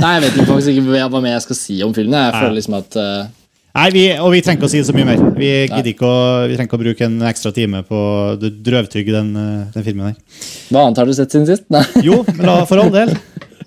Nei, 0.01 0.11
jeg 0.15 0.23
vet 0.23 0.37
faktisk 0.47 0.71
ikke 0.71 0.85
hva 0.87 1.07
hva 1.11 1.21
mer 1.23 1.35
jeg 1.35 1.45
skal 1.47 1.57
si 1.59 1.77
om 1.83 1.93
filmen. 1.95 2.15
Jeg 2.15 2.35
føler 2.37 2.57
liksom 2.57 2.77
at 2.77 2.97
eh, 2.99 3.31
Nei, 3.71 3.87
vi, 3.95 4.03
Og 4.19 4.33
vi 4.33 4.41
trenger 4.43 4.59
ikke 4.59 4.67
å 4.67 4.71
si 4.73 4.81
så 4.83 4.95
mye 4.95 5.07
mer. 5.07 5.21
Vi 5.37 5.49
gidder 5.69 5.91
ikke 5.93 6.07
å, 6.07 6.15
vi 6.49 6.57
trenger 6.57 6.67
ikke 6.69 6.79
å 6.79 6.83
bruke 6.83 7.07
en 7.07 7.19
ekstra 7.29 7.53
time 7.55 7.83
på 7.87 7.95
å 7.95 8.35
drøvtygge 8.41 9.15
den, 9.15 9.29
eh, 9.39 9.69
den 9.75 9.85
filmen 9.85 10.09
her. 10.09 10.17
Hva 10.69 10.85
annet 10.87 10.99
har 10.99 11.07
du 11.07 11.15
sett 11.15 11.31
siden 11.31 11.47
sist? 11.47 11.67
Nei. 11.71 11.85
Jo, 12.03 12.21
men 12.33 12.43
la, 12.49 12.57
for 12.67 12.83
all 12.83 12.91
del. 12.93 13.13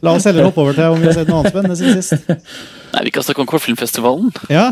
La 0.04 0.12
oss 0.12 0.26
heller 0.28 0.44
hoppe 0.50 0.60
over 0.60 0.76
til 0.76 0.92
om 0.92 1.00
vi 1.00 1.08
har 1.08 1.16
sett 1.16 1.30
noe 1.32 1.40
annet 1.40 1.54
spennende 1.54 1.78
siden 1.80 2.02
sist. 2.04 2.28
Nei, 2.94 3.06
vi 3.08 3.14
kan 3.14 3.24
snakke 3.24 3.42
om 3.46 3.48
Kortfilmfestivalen. 3.48 4.34
Ja, 4.52 4.66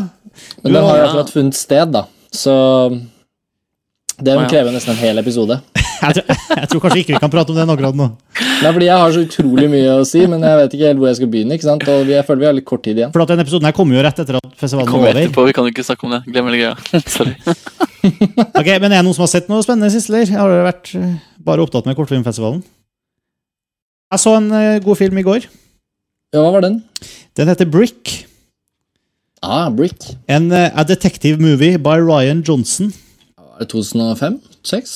Men 0.61 0.77
den 0.77 0.85
har 0.85 0.99
jo 1.01 1.07
akkurat 1.09 1.33
funnet 1.33 1.57
sted, 1.57 1.89
da. 1.93 2.05
Så 2.33 2.53
det 4.21 4.37
krever 4.49 4.73
nesten 4.73 4.93
en 4.93 5.01
hel 5.01 5.21
episode. 5.21 5.57
Jeg, 6.03 6.15
tror, 6.17 6.41
jeg 6.61 6.69
tror 6.71 6.81
kanskje 6.83 6.99
ikke 7.03 7.13
vi 7.15 7.21
kan 7.23 7.31
prate 7.33 7.53
om 7.53 7.57
den 7.59 7.71
akkurat 7.73 7.97
nå. 7.97 8.07
Det 8.39 8.67
er 8.69 8.75
fordi 8.75 8.87
jeg 8.89 8.99
har 9.03 9.15
så 9.15 9.23
utrolig 9.25 9.69
mye 9.71 9.95
å 9.97 10.03
si, 10.07 10.21
men 10.29 10.43
jeg 10.45 10.59
vet 10.61 10.75
ikke 10.77 10.89
helt 10.91 11.01
hvor 11.01 11.09
jeg 11.11 11.19
skal 11.19 11.31
begynne. 11.33 11.57
ikke 11.57 11.67
sant? 11.69 11.85
Og 11.93 12.11
jeg 12.13 12.25
føler 12.27 12.43
vi 12.43 12.49
har 12.49 12.57
litt 12.59 12.67
kort 12.69 12.83
tid 12.85 12.99
igjen. 13.01 13.13
For 13.15 13.23
at 13.25 13.33
Denne 13.33 13.45
episoden 13.47 13.67
her 13.69 13.75
kommer 13.77 13.97
jo 13.97 14.03
rett 14.05 14.21
etter 14.23 14.37
at 14.39 14.47
festivalen 14.59 14.91
er 14.91 14.99
over. 14.99 15.19
etterpå, 15.23 15.45
vi 15.49 15.55
kan 15.57 15.67
jo 15.67 15.73
ikke 15.73 15.85
snakke 15.87 16.07
om 16.07 16.15
det. 16.17 16.21
Glem 16.29 16.51
hele 16.51 16.61
greia. 16.61 16.75
Sorry. 17.17 17.35
Ok, 18.03 18.67
Men 18.83 18.91
er 18.91 18.97
det 18.99 19.05
noen 19.07 19.15
som 19.15 19.23
har 19.23 19.29
sett 19.31 19.45
noe 19.47 19.63
spennende 19.63 19.87
sist, 19.93 20.09
eller? 20.11 20.27
Har 20.35 20.49
dere 20.51 20.65
vært 20.67 20.89
eh, 20.99 21.11
bare 21.47 21.63
opptatt 21.63 21.85
med 21.87 21.95
kortfilmfestivalen? 21.95 22.59
Jeg 24.11 24.19
så 24.21 24.33
en 24.41 24.49
eh, 24.57 24.81
god 24.83 24.99
film 24.99 25.21
i 25.21 25.23
går. 25.23 25.45
Ja, 26.35 26.41
hva 26.43 26.49
var 26.57 26.65
den? 26.65 26.81
Den 27.39 27.47
heter 27.47 27.69
Brick. 27.71 28.11
Ah, 29.39 29.69
Brick. 29.71 30.03
En 30.27 30.51
eh, 30.51 30.67
a 30.75 30.83
detective 30.87 31.39
movie 31.39 31.79
by 31.79 31.95
Ryan 32.03 32.43
Johnson. 32.43 32.91
Var 33.39 33.63
det 33.63 33.69
2005? 33.71 34.37
2006? 34.67 34.93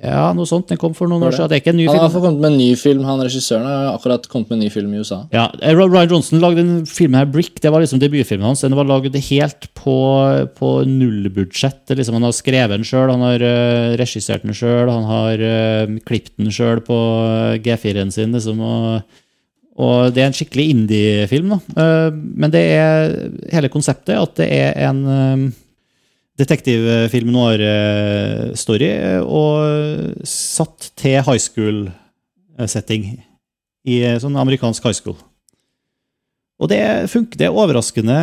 Ja, 0.00 0.30
noe 0.32 0.48
sånt. 0.48 0.68
Den 0.70 0.78
kom 0.80 0.94
for 0.96 1.10
noen 1.10 1.26
år 1.26 1.34
siden. 1.36 1.50
Det 1.50 1.58
er 1.58 1.62
ikke 1.62 1.72
en 1.74 1.78
ny 1.80 1.86
Han 1.90 1.98
har 2.00 2.08
film. 2.08 2.22
kommet 2.24 2.40
med 2.40 2.50
en 2.52 2.58
ny 2.58 2.68
film. 2.80 3.02
Han 3.04 3.20
regissøren 3.20 3.66
har 3.68 3.90
akkurat 3.92 4.24
kommet 4.32 4.48
med 4.48 4.56
en 4.56 4.64
ny 4.64 4.70
film 4.72 4.94
i 4.94 5.02
USA. 5.02 5.18
Ja, 5.34 5.50
eh, 5.60 5.76
Ryan 5.76 6.08
Johnson 6.08 6.40
lagde 6.40 6.64
den 6.64 6.86
filmen 6.88 7.18
her, 7.20 7.28
Brick. 7.28 7.60
Det 7.60 7.70
var 7.72 7.84
liksom 7.84 8.00
debutfilmen 8.00 8.48
hans. 8.48 8.64
Den 8.64 8.76
var 8.78 8.88
lagd 8.88 9.14
helt 9.14 9.68
på, 9.76 9.96
på 10.56 10.72
nullbudsjett. 10.88 11.84
Liksom, 11.92 12.16
han 12.16 12.28
har 12.28 12.32
skrevet 12.32 12.78
den 12.78 12.86
sjøl, 12.88 13.12
han 13.12 13.24
har 13.26 13.44
uh, 13.44 13.96
regissert 14.00 14.46
den 14.46 14.56
sjøl, 14.56 14.88
han 14.88 15.04
har 15.04 15.44
uh, 15.44 15.98
klippet 16.08 16.36
den 16.40 16.52
sjøl 16.54 16.80
på 16.86 16.96
eh, 16.96 17.60
G4-en 17.60 18.12
sin. 18.14 18.32
Liksom, 18.32 18.60
og, 18.64 19.18
og 19.80 20.14
det 20.16 20.24
er 20.24 20.30
en 20.30 20.36
skikkelig 20.36 20.70
indie-film. 20.72 21.52
da. 21.52 21.60
Eh, 21.76 22.12
men 22.12 22.52
det 22.52 22.64
er 22.72 23.18
hele 23.52 23.72
konseptet 23.72 24.16
at 24.16 24.38
det 24.40 24.48
er 24.48 24.80
en 24.88 25.52
detektivfilm 26.40 27.30
noir-story, 27.34 28.90
og 29.24 30.26
satt 30.26 30.90
til 31.00 31.18
high 31.26 31.40
school-setting. 31.40 33.10
I 33.88 34.00
eh, 34.04 34.18
sånn 34.20 34.36
amerikansk 34.36 34.84
high 34.84 34.96
school. 34.96 35.16
Og 36.60 36.68
det 36.68 36.80
funker. 37.08 37.38
Det 37.40 37.46
er 37.48 37.56
overraskende 37.56 38.16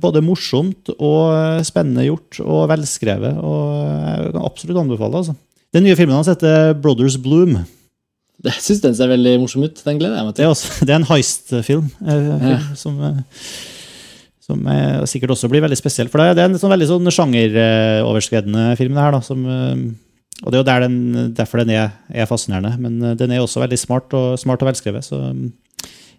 både 0.00 0.22
morsomt 0.24 0.88
og 0.94 1.60
spennende 1.68 2.06
gjort, 2.06 2.38
og 2.40 2.62
velskrevet. 2.70 3.36
Og 3.44 3.82
jeg 4.08 4.30
kan 4.32 4.46
absolutt 4.48 4.80
anbefale 4.80 5.20
altså. 5.20 5.34
Den 5.72 5.84
nye 5.84 5.96
filmen 5.98 6.16
hans 6.16 6.30
heter 6.32 6.72
Brothers 6.80 7.18
Bloom. 7.20 7.58
Jeg 8.42 8.56
syns 8.64 8.80
den 8.82 8.96
ser 8.96 9.12
veldig 9.12 9.34
morsom 9.44 9.66
ut. 9.68 9.76
Den 9.84 10.00
gleder 10.00 10.16
jeg 10.18 10.26
meg 10.30 10.34
Det 10.40 10.46
er, 10.46 10.50
også, 10.54 10.72
det 10.88 10.90
er 10.94 10.98
en 11.02 11.10
heist-film. 11.12 11.92
eh, 12.08 12.48
Ja. 12.54 12.58
som, 12.74 12.96
eh, 13.04 13.20
som 14.52 14.68
er, 14.70 15.02
sikkert 15.10 15.34
også 15.34 15.50
blir 15.50 15.64
veldig 15.64 15.80
spesiell. 15.80 16.12
For 16.12 16.22
det 16.22 16.36
er- 16.36 16.44
en 16.46 16.60
sånn 16.60 16.72
veldig 16.76 16.90
sånn 16.92 17.12
sjangeroverskredende 17.18 18.76
film, 18.78 18.94
det 18.94 19.04
her. 19.06 19.12
da, 19.18 19.20
som, 19.24 19.44
eh, 19.46 19.82
Og 20.42 20.50
det 20.50 20.58
er 20.58 20.62
jo 20.62 20.70
der 20.70 20.80
den, 20.88 21.34
derfor 21.34 21.62
den 21.62 21.70
er, 21.70 21.92
er 22.10 22.26
fascinerende. 22.26 22.76
Men 22.78 23.02
eh, 23.02 23.14
den 23.14 23.30
er 23.30 23.42
også 23.42 23.62
veldig 23.62 23.78
smart 23.78 24.14
og, 24.14 24.38
smart 24.38 24.62
og 24.62 24.72
velskrevet. 24.72 25.04
så... 25.06 25.20
mm, 25.32 25.52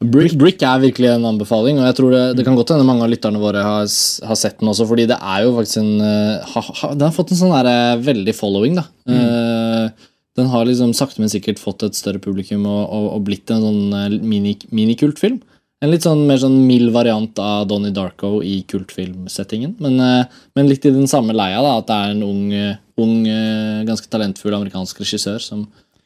Brick, 0.03 0.33
Brick 0.35 0.61
er 0.67 0.81
virkelig 0.83 1.09
en 1.13 1.25
anbefaling, 1.29 1.77
og 1.79 1.85
jeg 1.87 1.95
tror 1.95 2.11
det, 2.11 2.23
det 2.37 2.43
kan 2.43 2.57
godt 2.57 2.73
hende 2.73 2.83
mange 2.87 3.05
av 3.05 3.11
lytterne 3.11 3.39
våre 3.39 3.61
har, 3.63 3.85
har 4.27 4.35
sett 4.39 4.57
den 4.59 4.71
også, 4.71 4.87
fordi 4.89 5.05
det 5.07 5.15
er 5.15 5.45
jo 5.45 5.53
faktisk 5.55 5.79
en 5.79 6.01
eh, 6.03 6.49
ha, 6.53 6.63
ha, 6.81 6.89
Den 6.97 7.07
har 7.07 7.15
fått 7.15 7.31
en 7.31 7.39
sånn 7.39 7.53
der, 7.55 8.01
veldig 8.03 8.35
following, 8.35 8.75
da. 8.81 8.83
Eh, 9.07 10.09
den 10.35 10.49
har 10.49 10.65
liksom 10.65 10.91
sakte, 10.97 11.21
men 11.21 11.31
sikkert 11.31 11.61
fått 11.61 11.85
et 11.85 11.95
større 11.95 12.19
publikum 12.19 12.65
og, 12.65 12.83
og, 12.89 13.07
og 13.15 13.25
blitt 13.29 13.53
en 13.53 13.63
sånn 13.63 13.95
eh, 13.99 14.19
mini, 14.19 14.57
minikultfilm. 14.75 15.39
En 15.83 15.91
litt 15.91 16.05
sånn 16.05 16.21
mer 16.29 16.39
sånn 16.39 16.61
mild 16.63 16.93
variant 16.95 17.39
av 17.43 17.65
Donnie 17.67 17.91
Darko 17.91 18.37
i 18.45 18.61
kultfilmsettingen. 18.71 19.73
Men, 19.83 19.97
eh, 19.99 20.25
men 20.55 20.69
litt 20.69 20.85
i 20.87 20.91
den 20.95 21.09
samme 21.11 21.35
leia, 21.35 21.59
da, 21.61 21.73
at 21.81 21.87
det 21.89 21.97
er 21.97 22.13
en 22.13 22.23
ung, 22.23 22.45
eh, 22.55 22.77
ung 23.03 23.25
eh, 23.27 23.81
ganske 23.83 24.07
talentfull 24.07 24.55
amerikansk 24.55 25.01
regissør 25.03 25.41
som, 25.43 25.65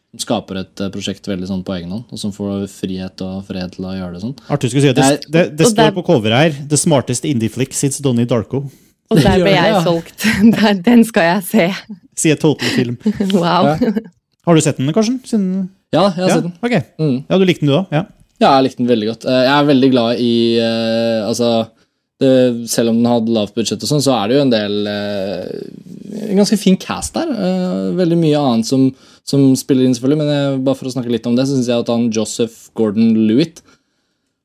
som 0.09 0.23
skaper 0.23 0.63
et 0.63 0.83
prosjekt 0.95 1.29
veldig 1.29 1.45
sånn 1.51 1.61
på 1.67 1.75
egen 1.77 1.93
hånd, 1.93 2.05
og 2.09 2.17
som 2.17 2.33
får 2.33 2.65
frihet 2.73 3.21
og 3.21 3.45
fred 3.45 3.75
til 3.77 3.85
å 3.85 3.93
gjøre 3.93 4.13
det 4.17 4.23
sånn. 4.25 4.33
Artur 4.49 4.71
skulle 4.73 4.87
si 4.87 4.89
at 4.95 4.97
det, 4.97 5.29
det, 5.29 5.45
det 5.61 5.69
står 5.69 5.91
der- 5.91 5.95
på 5.99 6.05
coveret 6.09 6.41
her 6.41 6.67
'The 6.67 6.77
smartest 6.81 7.23
indie 7.29 7.49
flick 7.53 7.73
since 7.77 8.01
Donnie 8.01 8.25
Darko'. 8.25 8.65
Og 9.11 9.17
der 9.21 9.39
ble 9.45 9.53
jeg 9.53 9.83
solgt. 9.85 10.25
Den 10.89 11.03
skal 11.05 11.23
jeg 11.37 11.43
se. 11.53 11.69
Sier 12.17 12.35
Total 12.35 12.67
Film. 12.73 12.97
Wow. 13.31 13.77
Ja. 13.77 13.93
Har 14.47 14.55
du 14.55 14.61
sett 14.61 14.77
den, 14.77 14.89
Karsten? 14.91 15.21
Siden, 15.23 15.69
Ja, 15.93 16.09
jeg 16.09 16.23
har 16.23 16.29
ja? 16.29 16.35
sett 16.35 16.43
den. 16.43 16.53
Ok. 16.63 16.75
Mm. 16.99 17.17
Ja, 17.29 17.37
du 17.37 17.45
likte 17.45 17.61
den 17.61 17.69
du 17.69 17.77
òg? 17.77 17.85
Ja. 17.93 18.05
Ja, 18.41 18.51
jeg 18.59 18.67
likte 18.67 18.83
den 18.83 18.91
veldig 18.91 19.07
godt. 19.09 19.25
Eh, 19.25 19.43
Jeg 19.47 19.53
er 19.55 19.69
veldig 19.71 19.89
glad 19.93 20.19
i 20.21 20.31
eh, 20.61 21.21
Altså, 21.25 21.51
det, 22.21 22.31
selv 22.69 22.89
om 22.91 22.97
den 23.01 23.09
hadde 23.11 23.33
lavt 23.33 23.53
budsjett, 23.57 23.81
og 23.85 23.89
sånn, 23.89 24.01
så 24.01 24.13
er 24.17 24.27
det 24.29 24.37
jo 24.37 24.43
en 24.45 24.53
del 24.53 24.75
eh, 24.89 26.27
En 26.31 26.39
ganske 26.41 26.57
fin 26.61 26.77
cast 26.81 27.13
der. 27.17 27.31
Veldig 27.97 28.17
mye 28.21 28.37
annet 28.41 28.65
som, 28.69 28.87
som 29.27 29.47
spiller 29.59 29.85
inn, 29.85 29.93
selvfølgelig. 29.97 30.19
Men 30.21 30.31
jeg, 30.33 30.59
bare 30.65 30.77
for 30.79 30.89
å 30.89 30.93
snakke 30.93 31.13
litt 31.13 31.25
om 31.29 31.35
det, 31.37 31.45
så 31.49 31.57
syns 31.57 31.69
jeg 31.71 31.81
at 31.85 31.89
han 31.93 32.07
Joseph 32.13 32.69
Gordon-Lewitt 32.77 33.63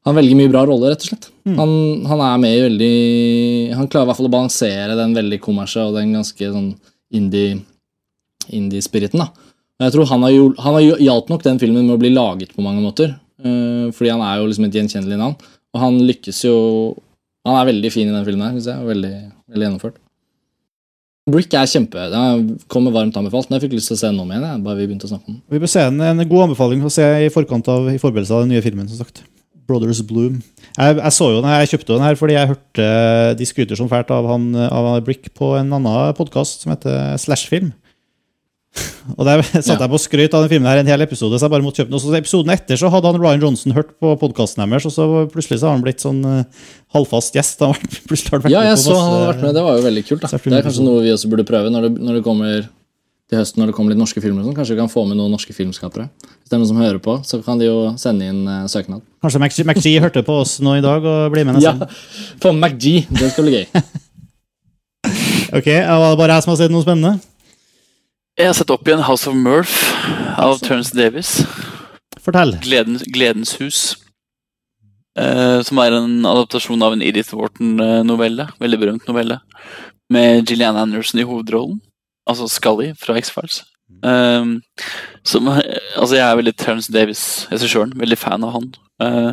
han 0.03 0.17
velger 0.19 0.35
mye 0.35 0.51
bra 0.51 0.65
roller, 0.67 0.91
rett 0.91 1.05
og 1.05 1.13
slett. 1.13 1.27
Han, 1.55 1.73
han 2.11 2.23
er 2.27 2.39
med 2.43 2.57
i 2.57 2.63
veldig 2.65 3.75
Han 3.79 3.87
klarer 3.87 4.03
i 4.03 4.09
hvert 4.11 4.19
fall 4.19 4.27
å 4.27 4.33
balansere 4.33 4.97
den 4.99 5.13
veldig 5.15 5.39
kommersielle 5.45 5.93
og 5.93 5.99
den 6.01 6.17
ganske 6.17 6.49
sånn 6.51 6.73
indie- 7.15 7.61
indie-spiriten. 8.51 9.23
da. 9.23 9.29
Og 9.79 9.87
jeg 9.87 9.95
tror 9.95 10.09
Han 10.11 10.23
har, 10.27 10.33
han 10.67 10.75
har 10.75 10.99
hjalp 11.07 11.31
nok 11.31 11.45
den 11.47 11.61
filmen 11.63 11.87
med 11.87 11.95
å 11.95 12.01
bli 12.03 12.11
laget 12.11 12.51
på 12.57 12.65
mange 12.67 12.83
måter. 12.83 13.15
Eh, 13.43 13.89
fordi 13.95 14.13
han 14.13 14.23
er 14.27 14.41
jo 14.41 14.47
liksom 14.49 14.69
et 14.69 14.79
gjenkjennelig 14.79 15.19
navn. 15.21 15.51
Og 15.73 15.81
han 15.81 15.99
lykkes 16.05 16.45
jo 16.45 16.57
Han 17.43 17.57
er 17.59 17.67
veldig 17.73 17.91
fin 17.91 18.07
i 18.07 18.13
den 18.15 18.27
filmen 18.27 18.45
her, 18.47 18.55
syns 18.55 18.69
jeg. 18.71 18.87
Veldig, 18.87 19.13
veldig 19.51 19.67
gjennomført. 19.67 19.97
Brick 21.33 21.55
er 21.55 21.67
kjempe 21.71 22.05
Den 22.11 22.47
kommer 22.71 22.95
varmt 22.95 23.17
anbefalt, 23.19 23.49
men 23.49 23.59
jeg 23.59 23.65
fikk 23.67 23.77
lyst 23.79 23.91
til 23.91 23.97
å 23.97 24.01
se 24.01 24.11
den 24.11 24.21
om 24.23 24.31
igjen. 24.31 24.47
Jeg, 24.47 24.63
bare 24.63 24.79
vi 24.79 24.87
begynte 24.87 25.09
å 25.09 25.13
snakke 25.13 25.27
om 25.27 25.37
den. 25.37 25.43
Vi 25.51 25.63
bør 25.63 25.71
se 25.71 25.85
en, 25.89 26.01
en 26.07 26.23
god 26.23 26.45
anbefaling 26.49 26.83
å 26.87 26.93
se 26.93 27.07
i 27.27 27.31
forkant 27.35 27.71
av 27.71 27.91
i 27.91 27.99
forberedelse 28.03 28.37
av 28.37 28.45
den 28.45 28.55
nye 28.55 28.63
filmen. 28.63 28.87
som 28.91 29.03
sagt. 29.03 29.25
Brothers 29.67 30.03
Bloom. 30.07 30.41
Jeg, 30.77 30.97
jeg 30.99 31.15
så 31.15 31.29
jo 31.31 31.43
den, 31.43 31.51
jeg 31.53 31.71
kjøpte 31.73 31.93
den 31.95 32.07
her 32.07 32.19
fordi 32.19 32.35
jeg 32.35 32.51
hørte 32.51 32.87
de 33.39 33.47
skryter 33.47 33.79
som 33.79 33.91
fælt 33.91 34.11
av, 34.15 34.27
han, 34.31 34.49
av 34.67 34.89
Brick 35.07 35.31
på 35.39 35.53
en 35.59 35.71
annen 35.79 36.17
podkast 36.19 36.65
som 36.65 36.75
heter 36.75 37.19
Slashfilm. 37.23 37.71
Og 39.19 39.27
der 39.27 39.43
satt 39.45 39.67
Ja. 39.69 39.77
jeg 39.85 39.91
på 39.93 39.99
skrøyt 40.01 40.35
av 40.37 40.45
den 40.45 40.51
filmen 40.55 40.69
her 40.71 40.79
en 40.81 40.89
hel 40.89 41.03
episode, 41.05 41.37
så 41.37 41.45
jeg 41.45 41.53
bare 41.53 41.65
måtte 41.65 41.83
kjøpe 41.83 41.91
den. 41.91 41.99
Og 41.99 42.03
så 42.05 42.15
episoden 42.17 42.53
etter 42.55 42.79
så 42.81 42.89
hadde 42.93 43.11
han 43.11 43.19
Ryan 43.21 43.43
Johnson 43.45 43.75
hørt 43.77 43.91
på 44.01 44.13
podkasten 44.21 44.63
deres, 44.65 44.87
og 44.89 44.95
så 44.95 45.07
plutselig 45.33 45.59
så 45.61 45.69
har 45.69 45.75
han 45.77 45.83
blitt 45.85 46.01
sånn 46.01 46.23
uh, 46.25 46.69
halvfast 46.97 47.35
gjest. 47.37 47.61
Han 47.61 47.75
har 47.75 47.83
vært, 47.83 47.99
plutselig 48.11 48.33
har 48.33 48.45
vært 48.47 48.55
Ja, 48.55 48.63
jeg 48.71 48.79
på 48.79 48.85
så 48.87 48.95
han 48.97 49.11
hadde 49.13 49.27
vært 49.33 49.43
med. 49.45 49.55
Det 49.59 49.65
var 49.67 49.77
jo 49.81 49.83
veldig 49.89 50.05
kult. 50.09 50.23
da. 50.25 50.31
Det 50.39 50.61
er 50.61 50.65
kanskje 50.69 50.87
noe 50.87 51.03
vi 51.05 51.13
også 51.13 51.33
burde 51.35 51.45
prøve 51.49 51.73
når 51.75 51.89
det, 51.89 51.93
når 52.01 52.21
det 52.21 52.25
kommer 52.29 52.63
til 53.33 53.41
høsten 53.41 53.63
når 53.63 53.71
det 53.71 53.75
kommer 53.77 53.93
litt 53.95 54.01
norske 54.01 54.21
filmer. 54.25 54.45
sånn. 54.45 54.55
Kanskje 54.57 54.75
vi 54.77 54.81
kan 54.83 54.91
få 54.93 55.05
med 55.09 55.17
noen 55.21 55.33
norske 55.33 55.55
filmskapere. 55.57 56.07
Hvis 56.23 56.49
det 56.53 56.57
er 56.57 56.61
noen 56.63 56.69
som 56.73 56.81
hører 56.81 57.01
på, 57.01 57.15
så 57.29 57.41
kan 57.45 57.61
de 57.61 57.69
jo 57.69 57.77
sende 58.01 58.29
inn 58.29 58.43
uh, 58.49 58.65
søknad. 58.73 59.01
Kanskje 59.25 59.65
McG 59.69 59.99
hørte 60.05 60.25
på 60.27 60.39
oss 60.47 60.59
nå 60.65 60.79
i 60.79 60.85
dag 60.85 61.01
og 61.05 61.29
blir 61.33 61.45
med 61.49 61.61
Ja, 61.65 61.73
nesten. 61.77 62.39
Få 62.45 62.53
med 62.57 62.71
MacG. 62.71 62.89
Det 63.09 63.31
skal 63.35 63.49
bli 63.49 63.55
gøy. 63.59 63.67
Ok, 65.53 65.67
Var 65.69 66.11
det 66.13 66.19
bare 66.21 66.37
jeg 66.39 66.45
som 66.47 66.53
har 66.55 66.59
sett 66.63 66.73
noe 66.73 66.85
spennende? 66.85 67.19
Jeg 68.41 68.49
har 68.49 68.55
sett 68.57 68.71
opp 68.73 68.87
igjen 68.89 69.03
House 69.05 69.29
of 69.29 69.35
Murph 69.37 69.93
av 70.41 70.57
Terence 70.65 70.97
Davis. 70.97 71.43
Fortell. 72.17 72.55
Gledens, 72.65 73.03
Gledens 73.13 73.53
hus. 73.61 73.81
Uh, 75.21 75.61
som 75.61 75.77
er 75.83 75.93
en 75.93 76.25
adaptasjon 76.25 76.81
av 76.81 76.97
en 76.97 77.05
Edith 77.05 77.37
Wharton-novelle. 77.37 78.47
Veldig 78.63 78.79
berømt 78.81 79.11
novelle. 79.11 79.37
Med 80.09 80.49
Gillian 80.49 80.81
Anderson 80.81 81.21
i 81.21 81.29
hovedrollen. 81.29 81.83
altså 82.25 82.49
Scully 82.49 82.95
fra 82.97 83.19
X-Files. 83.21 83.67
Um, 84.01 84.63
som, 85.29 85.53
altså 85.53 86.17
jeg 86.17 86.25
er 86.25 86.39
veldig 86.41 86.57
Terence 86.57 86.93
Davis-regissøren, 86.93 87.93
veldig 88.01 88.17
fan 88.17 88.49
av 88.49 88.57
han. 88.57 88.71
Uh, 89.03 89.33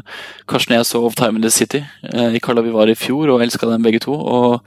Karsten 0.49 0.75
og 0.75 0.81
jeg 0.81 0.89
så 0.91 1.05
Of 1.05 1.15
Time 1.15 1.39
in 1.39 1.45
the 1.45 1.53
City 1.53 1.85
uh, 2.11 2.33
i 2.35 2.41
Carla 2.43 2.65
vi 2.65 2.75
var 2.75 2.91
i 2.91 2.99
fjor, 2.99 3.31
og 3.31 3.45
elska 3.45 3.69
dem 3.69 3.85
begge 3.85 4.03
to. 4.03 4.11
og 4.11 4.59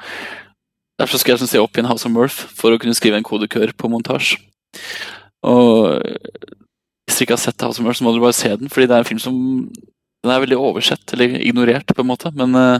Derfor 1.00 1.20
skal 1.20 1.34
jeg 1.36 1.48
se 1.48 1.60
opp 1.62 1.76
i 1.76 1.82
en 1.82 1.88
House 1.88 2.06
of 2.06 2.12
Murph 2.14 2.44
for 2.58 2.74
å 2.74 2.80
kunne 2.80 2.96
skrive 2.96 3.18
en 3.18 3.26
kodekør 3.26 3.72
på 3.78 3.90
montasje. 3.90 4.38
Og 5.42 6.02
hvis 6.02 7.16
dere 7.16 7.26
ikke 7.26 7.36
har 7.36 7.42
sett 7.42 7.64
House 7.64 7.80
of 7.80 7.86
Murph, 7.86 7.98
så 7.98 8.06
må 8.06 8.12
dere 8.14 8.26
bare 8.26 8.36
se 8.38 8.52
den, 8.54 8.70
fordi 8.72 8.88
det 8.90 8.96
er 8.96 9.04
en 9.04 9.08
film 9.08 9.22
som 9.22 9.36
den 10.22 10.30
er 10.30 10.42
veldig 10.44 10.58
oversett, 10.60 11.02
eller 11.14 11.40
ignorert, 11.42 11.88
på 11.90 12.04
en 12.04 12.10
måte. 12.12 12.30
Men 12.38 12.54
uh, 12.54 12.78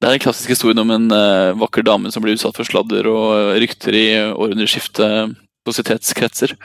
det 0.00 0.08
er 0.08 0.16
den 0.16 0.24
klassiske 0.26 0.52
historien 0.56 0.82
om 0.82 0.92
en 0.92 1.08
uh, 1.08 1.56
vakker 1.62 1.86
dame 1.86 2.12
som 2.12 2.24
blir 2.24 2.36
utsatt 2.36 2.58
for 2.58 2.68
sladder 2.68 3.08
og 3.08 3.56
rykter 3.62 3.96
i 3.96 4.06
århundreskiftet 4.28 5.38
posititetskretser. 5.64 6.56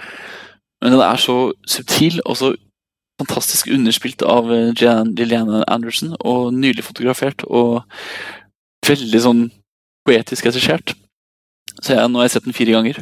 Men 0.84 0.97
den 0.97 1.03
er 1.05 1.22
så 1.22 1.53
subtil 1.70 2.20
og 2.26 2.38
så 2.41 2.51
fantastisk 3.18 3.70
underspilt 3.74 4.22
av 4.22 4.51
Liliane 4.51 5.63
Anderson, 5.65 6.13
og 6.20 6.51
nylig 6.53 6.84
fotografert 6.86 7.41
og 7.47 7.82
veldig 8.86 9.22
sånn 9.24 9.47
poetisk 10.07 10.47
regissert. 10.47 10.95
Så 11.83 11.93
jeg, 11.93 12.09
nå 12.09 12.21
har 12.21 12.27
jeg 12.27 12.37
sett 12.37 12.47
den 12.47 12.55
fire 12.57 12.73
ganger. 12.73 12.99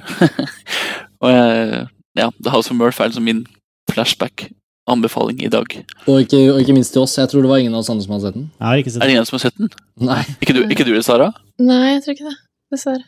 og 1.24 1.32
jeg, 1.32 1.86
ja, 2.20 2.30
The 2.42 2.54
House 2.54 2.72
of 2.72 2.80
Murph 2.80 3.00
er 3.02 3.12
liksom 3.12 3.28
min 3.28 3.46
flashback-anbefaling 3.92 5.44
i 5.46 5.52
dag. 5.54 5.78
Og 6.10 6.26
ikke, 6.26 6.42
og 6.54 6.60
ikke, 6.62 6.76
minst 6.76 6.96
til 6.96 7.06
oss. 7.06 7.18
Jeg 7.18 7.32
tror 7.32 7.46
det 7.46 7.52
var 7.52 7.64
ingen 7.64 7.76
av 7.76 7.84
oss 7.84 7.92
andre 7.94 8.06
som 8.06 8.16
hadde 8.18 8.28
sett 8.28 8.40
den. 8.40 8.50
Jeg 8.60 8.68
har 8.68 8.82
ikke 8.82 8.94
sett 8.96 9.00
den. 9.00 9.06
Er 9.06 9.12
det 9.12 9.16
ingen 9.16 9.30
som 9.30 9.38
har 9.38 9.46
sett 9.46 9.62
den? 9.62 9.72
Nei. 10.10 10.22
Ikke 10.42 10.58
du, 10.58 10.62
ikke 10.76 10.88
du 10.88 10.94
Sara? 11.06 11.32
Nei, 11.62 11.84
jeg 11.94 12.04
tror 12.06 12.18
ikke 12.18 12.30
det. 12.32 12.38
Dessverre. 12.76 13.06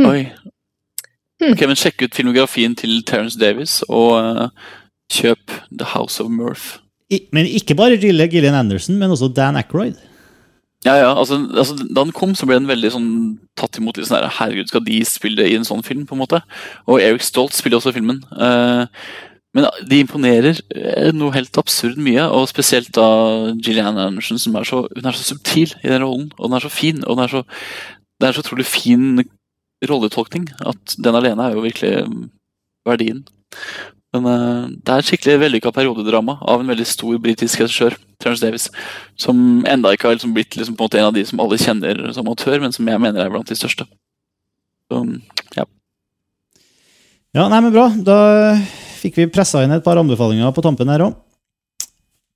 Hm. 0.00 0.08
Oi. 0.08 0.20
Hm. 1.40 1.54
Ok, 1.54 1.64
men 1.68 1.80
Sjekk 1.80 2.06
ut 2.06 2.16
filmografien 2.16 2.76
til 2.76 3.00
Terence 3.08 3.40
Davis, 3.40 3.80
og 3.88 4.12
uh, 4.16 4.70
kjøp 5.12 5.58
The 5.72 5.88
House 5.92 6.22
of 6.22 6.30
Murph. 6.32 6.78
I, 7.10 7.24
men 7.34 7.48
ikke 7.48 7.74
bare 7.74 7.98
Gillian 7.98 8.54
Anderson, 8.54 8.96
men 9.00 9.10
også 9.10 9.32
Dan 9.34 9.58
Ackroyd. 9.58 9.98
Ja, 10.86 10.94
ja, 10.96 11.08
altså, 11.12 11.36
altså, 11.52 11.74
Da 11.76 12.04
den 12.04 12.12
kom, 12.16 12.32
så 12.34 12.46
ble 12.48 12.56
den 12.56 12.70
veldig 12.70 12.90
sånn 12.94 13.10
tatt 13.58 13.76
imot 13.76 13.98
litt 13.98 14.08
sånn 14.08 14.22
her 14.22 14.32
Herregud, 14.38 14.70
skal 14.70 14.84
de 14.86 15.02
spille 15.04 15.44
i 15.44 15.56
en 15.58 15.66
sånn 15.68 15.84
film? 15.84 16.06
på 16.08 16.16
en 16.16 16.22
måte? 16.22 16.40
Og 16.88 17.02
Eric 17.04 17.26
Stolt 17.26 17.56
spiller 17.56 17.80
også 17.80 17.92
filmen. 17.92 18.22
Uh, 18.32 18.88
men 19.56 19.66
de 19.90 19.98
imponerer 19.98 20.60
eh, 20.78 21.10
noe 21.10 21.34
helt 21.34 21.58
absurd 21.58 21.98
mye, 21.98 22.22
og 22.30 22.46
spesielt 22.48 22.92
da 22.94 23.06
Gillian 23.58 23.98
Anderson, 23.98 24.38
som 24.38 24.54
er 24.56 24.68
så, 24.68 24.84
hun 24.94 25.10
er 25.10 25.16
så 25.16 25.26
subtil 25.32 25.74
i 25.82 25.90
den 25.90 26.04
rollen. 26.04 26.28
Og 26.38 26.46
den 26.46 26.58
er 26.58 26.64
så 26.64 26.70
fin, 26.70 27.02
og 27.02 27.18
den 27.18 27.24
er 27.24 27.32
så, 27.32 27.42
det 28.22 28.28
er 28.28 28.36
så 28.36 28.44
utrolig 28.44 28.68
fin 28.68 29.24
rolletolkning 29.90 30.46
at 30.68 30.94
den 31.02 31.16
alene 31.18 31.48
er 31.48 31.56
jo 31.56 31.64
virkelig 31.64 32.04
mm, 32.06 32.28
verdien. 32.86 33.24
Men 34.14 34.26
uh, 34.26 34.66
det 34.74 34.90
er 34.90 35.02
et 35.02 35.06
skikkelig 35.06 35.38
vellykka 35.44 35.70
periodedrama 35.74 36.38
av 36.40 36.62
en 36.62 36.70
veldig 36.70 36.86
stor 36.88 37.18
britisk 37.22 37.62
regissør, 37.62 37.94
Terence 38.20 38.42
Davis, 38.42 38.66
som 39.20 39.62
enda 39.70 39.92
ikke 39.94 40.08
har 40.08 40.16
liksom 40.16 40.34
blitt 40.34 40.56
liksom 40.58 40.76
på 40.76 40.82
en 40.82 40.88
måte 40.88 40.98
en 40.98 41.10
av 41.10 41.16
de 41.16 41.24
som 41.28 41.42
alle 41.42 41.58
kjenner 41.60 42.00
som 42.16 42.26
amatør, 42.26 42.58
men 42.62 42.74
som 42.74 42.90
jeg 42.90 43.02
mener 43.02 43.22
er 43.22 43.30
blant 43.32 43.48
de 43.48 43.58
største. 43.58 43.86
Um, 44.90 45.20
ja. 45.54 45.64
ja, 47.38 47.46
nei, 47.46 47.60
men 47.60 47.70
bra. 47.74 47.86
Da 47.94 48.18
fikk 49.00 49.20
vi 49.20 49.28
pressa 49.30 49.62
inn 49.62 49.76
et 49.76 49.86
par 49.86 50.00
anbefalinger 50.00 50.50
på 50.56 50.66
tampen 50.66 50.90
her 50.90 51.06
òg. 51.06 51.14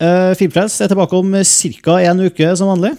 Uh, 0.03 0.31
Filmpress 0.39 0.79
er 0.83 0.91
tilbake 0.91 1.19
om 1.19 1.35
ca. 1.35 1.99
en 2.07 2.25
uke 2.29 2.55
som 2.55 2.71
vanlig. 2.71 2.95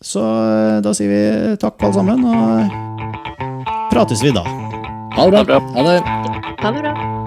Så 0.00 0.22
uh, 0.24 0.80
da 0.80 0.96
sier 0.96 1.12
vi 1.12 1.54
takk, 1.60 1.76
alle 1.82 2.00
sammen, 2.00 2.24
og 2.24 3.92
prates 3.92 4.24
vi 4.24 4.32
da. 4.32 4.46
Ha 5.18 5.28
det 5.28 5.46
bra. 5.52 5.62
Ha 5.76 5.88
det. 5.90 6.02
Ha 6.64 6.72
det 6.72 6.82
bra. 6.84 7.17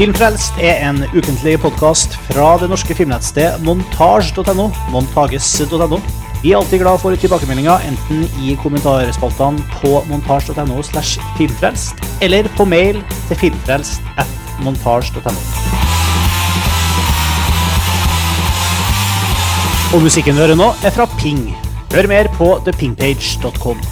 Filmfrelst 0.00 0.56
er 0.64 0.78
en 0.88 1.02
ukentlig 1.12 1.58
podkast 1.60 2.14
fra 2.24 2.54
det 2.56 2.70
norske 2.70 2.94
filmnettstedet 2.96 3.60
montasj.no. 3.66 4.70
montages.no. 4.94 5.98
Vi 6.40 6.54
er 6.54 6.56
alltid 6.56 6.80
glad 6.80 7.02
for 7.02 7.20
tilbakemeldinger, 7.20 7.84
enten 7.84 8.22
i 8.40 8.54
kommentarspaltene 8.62 9.60
på 9.74 9.98
montasj.no 10.08 10.80
slash 10.88 11.20
filmfrelst, 11.36 12.00
eller 12.24 12.48
på 12.56 12.64
mail 12.64 13.02
til 13.28 13.40
filmfrelst 13.42 14.00
at 14.16 14.32
montasj.no. 14.64 15.36
Og 19.92 20.00
musikken 20.08 20.32
du 20.32 20.46
hører 20.46 20.56
nå, 20.56 20.72
er 20.80 20.96
fra 20.96 21.10
Ping. 21.20 21.50
Hør 21.92 22.08
mer 22.08 22.32
på 22.40 22.54
thepingpage.com. 22.64 23.84